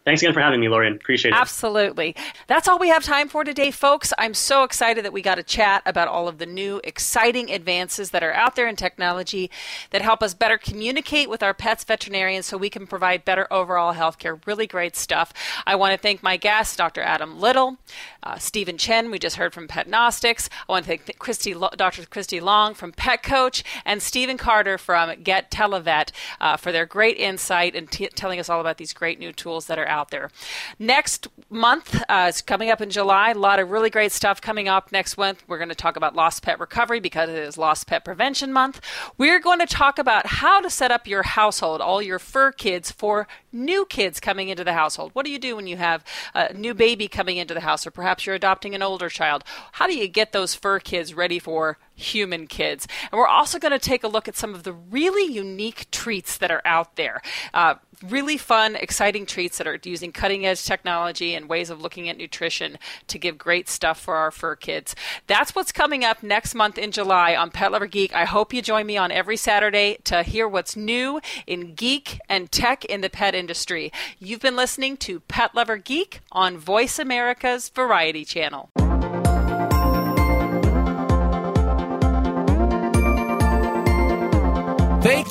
Thanks 0.09 0.23
again 0.23 0.33
for 0.33 0.39
having 0.39 0.59
me, 0.59 0.69
Lorien. 0.69 0.95
Appreciate 0.95 1.35
it. 1.35 1.37
Absolutely. 1.37 2.15
That's 2.47 2.67
all 2.67 2.79
we 2.79 2.89
have 2.89 3.03
time 3.03 3.29
for 3.29 3.43
today, 3.43 3.69
folks. 3.69 4.11
I'm 4.17 4.33
so 4.33 4.63
excited 4.63 5.05
that 5.05 5.13
we 5.13 5.21
got 5.21 5.35
to 5.35 5.43
chat 5.43 5.83
about 5.85 6.07
all 6.07 6.27
of 6.27 6.39
the 6.39 6.47
new, 6.47 6.81
exciting 6.83 7.51
advances 7.51 8.09
that 8.09 8.23
are 8.23 8.33
out 8.33 8.55
there 8.55 8.67
in 8.67 8.75
technology 8.75 9.51
that 9.91 10.01
help 10.01 10.23
us 10.23 10.33
better 10.33 10.57
communicate 10.57 11.29
with 11.29 11.43
our 11.43 11.53
pets' 11.53 11.83
veterinarians 11.83 12.47
so 12.47 12.57
we 12.57 12.71
can 12.71 12.87
provide 12.87 13.23
better 13.23 13.45
overall 13.53 13.91
health 13.91 14.17
care. 14.17 14.39
Really 14.47 14.65
great 14.65 14.95
stuff. 14.95 15.31
I 15.67 15.75
want 15.75 15.91
to 15.93 15.97
thank 15.99 16.23
my 16.23 16.37
guests, 16.37 16.75
Dr. 16.75 17.01
Adam 17.01 17.39
Little, 17.39 17.77
uh, 18.23 18.39
Stephen 18.39 18.79
Chen, 18.79 19.11
we 19.11 19.19
just 19.19 19.35
heard 19.35 19.53
from 19.53 19.67
Petnostics. 19.67 20.49
I 20.67 20.71
want 20.71 20.85
to 20.85 20.97
thank 20.97 21.19
Christy, 21.19 21.53
Dr. 21.53 22.07
Christy 22.07 22.39
Long 22.39 22.73
from 22.73 22.93
Pet 22.93 23.21
Coach 23.21 23.63
and 23.85 24.01
Stephen 24.01 24.37
Carter 24.37 24.79
from 24.79 25.21
Get 25.21 25.51
Televet 25.51 26.11
uh, 26.41 26.57
for 26.57 26.71
their 26.71 26.87
great 26.87 27.17
insight 27.17 27.75
and 27.75 27.91
t- 27.91 28.09
telling 28.15 28.39
us 28.39 28.49
all 28.49 28.59
about 28.59 28.77
these 28.77 28.91
great 28.91 29.19
new 29.19 29.31
tools 29.31 29.67
that 29.67 29.77
are 29.77 29.87
out 29.87 29.98
out 29.99 30.11
there. 30.11 30.31
Next 30.79 31.27
month 31.49 32.01
uh, 32.07 32.27
is 32.29 32.41
coming 32.41 32.69
up 32.69 32.79
in 32.79 32.89
July. 32.89 33.31
A 33.31 33.35
lot 33.35 33.59
of 33.59 33.69
really 33.69 33.89
great 33.89 34.13
stuff 34.13 34.39
coming 34.39 34.69
up 34.69 34.91
next 34.91 35.17
month. 35.17 35.43
We're 35.47 35.57
going 35.57 35.69
to 35.69 35.75
talk 35.75 35.97
about 35.97 36.15
lost 36.15 36.41
pet 36.41 36.59
recovery 36.59 37.01
because 37.01 37.29
it 37.29 37.35
is 37.35 37.57
Lost 37.57 37.87
Pet 37.87 38.05
Prevention 38.05 38.53
Month. 38.53 38.79
We're 39.17 39.39
going 39.39 39.59
to 39.59 39.65
talk 39.65 39.99
about 39.99 40.25
how 40.25 40.61
to 40.61 40.69
set 40.69 40.91
up 40.91 41.05
your 41.05 41.23
household, 41.23 41.81
all 41.81 42.01
your 42.01 42.19
fur 42.19 42.53
kids 42.53 42.91
for 42.91 43.27
new 43.51 43.85
kids 43.85 44.19
coming 44.21 44.47
into 44.47 44.63
the 44.63 44.73
household. 44.73 45.11
What 45.13 45.25
do 45.25 45.31
you 45.31 45.39
do 45.39 45.57
when 45.57 45.67
you 45.67 45.75
have 45.75 46.03
a 46.33 46.53
new 46.53 46.73
baby 46.73 47.09
coming 47.09 47.37
into 47.37 47.53
the 47.53 47.59
house, 47.59 47.85
or 47.85 47.91
perhaps 47.91 48.25
you're 48.25 48.35
adopting 48.35 48.73
an 48.73 48.81
older 48.81 49.09
child? 49.09 49.43
How 49.73 49.87
do 49.87 49.97
you 49.97 50.07
get 50.07 50.31
those 50.31 50.55
fur 50.55 50.79
kids 50.79 51.13
ready 51.13 51.39
for 51.39 51.77
human 51.99 52.47
kids? 52.47 52.87
And 53.11 53.19
we're 53.19 53.27
also 53.27 53.59
going 53.59 53.71
to 53.71 53.79
take 53.79 54.03
a 54.03 54.07
look 54.07 54.27
at 54.27 54.35
some 54.35 54.55
of 54.55 54.63
the 54.63 54.73
really 54.73 55.31
unique 55.31 55.89
treats 55.91 56.37
that 56.37 56.51
are 56.51 56.61
out 56.65 56.95
there. 56.95 57.21
Uh, 57.53 57.75
really 58.07 58.37
fun, 58.37 58.75
exciting 58.75 59.25
treats 59.25 59.57
that 59.57 59.67
are 59.67 59.79
using 59.83 60.11
cutting 60.11 60.45
edge 60.45 60.63
technology 60.63 61.35
and 61.35 61.49
ways 61.49 61.69
of 61.69 61.81
looking 61.81 62.07
at 62.09 62.17
nutrition 62.17 62.77
to 63.07 63.17
give 63.17 63.37
great 63.37 63.67
stuff 63.67 63.99
for 63.99 64.15
our 64.15 64.31
fur 64.31 64.55
kids. 64.55 64.95
That's 65.27 65.53
what's 65.55 65.71
coming 65.71 66.03
up 66.03 66.23
next 66.23 66.55
month 66.55 66.77
in 66.77 66.91
July 66.91 67.35
on 67.35 67.51
Pet 67.51 67.71
Lover 67.71 67.87
Geek. 67.87 68.13
I 68.15 68.25
hope 68.25 68.53
you 68.53 68.61
join 68.61 68.85
me 68.85 68.97
on 68.97 69.11
every 69.11 69.37
Saturday 69.37 69.97
to 70.05 70.23
hear 70.23 70.47
what's 70.47 70.75
new 70.75 71.19
in 71.45 71.73
geek 71.75 72.19
and 72.29 72.51
tech 72.51 72.85
in 72.85 73.01
the 73.01 73.09
pet 73.09 73.35
industry. 73.35 73.91
You've 74.17 74.41
been 74.41 74.55
listening 74.55 74.97
to 74.97 75.19
Pet 75.21 75.53
Lover 75.53 75.77
Geek 75.77 76.21
on 76.31 76.57
Voice 76.57 76.99
America's 76.99 77.69
Variety 77.69 78.23
Channel. 78.23 78.69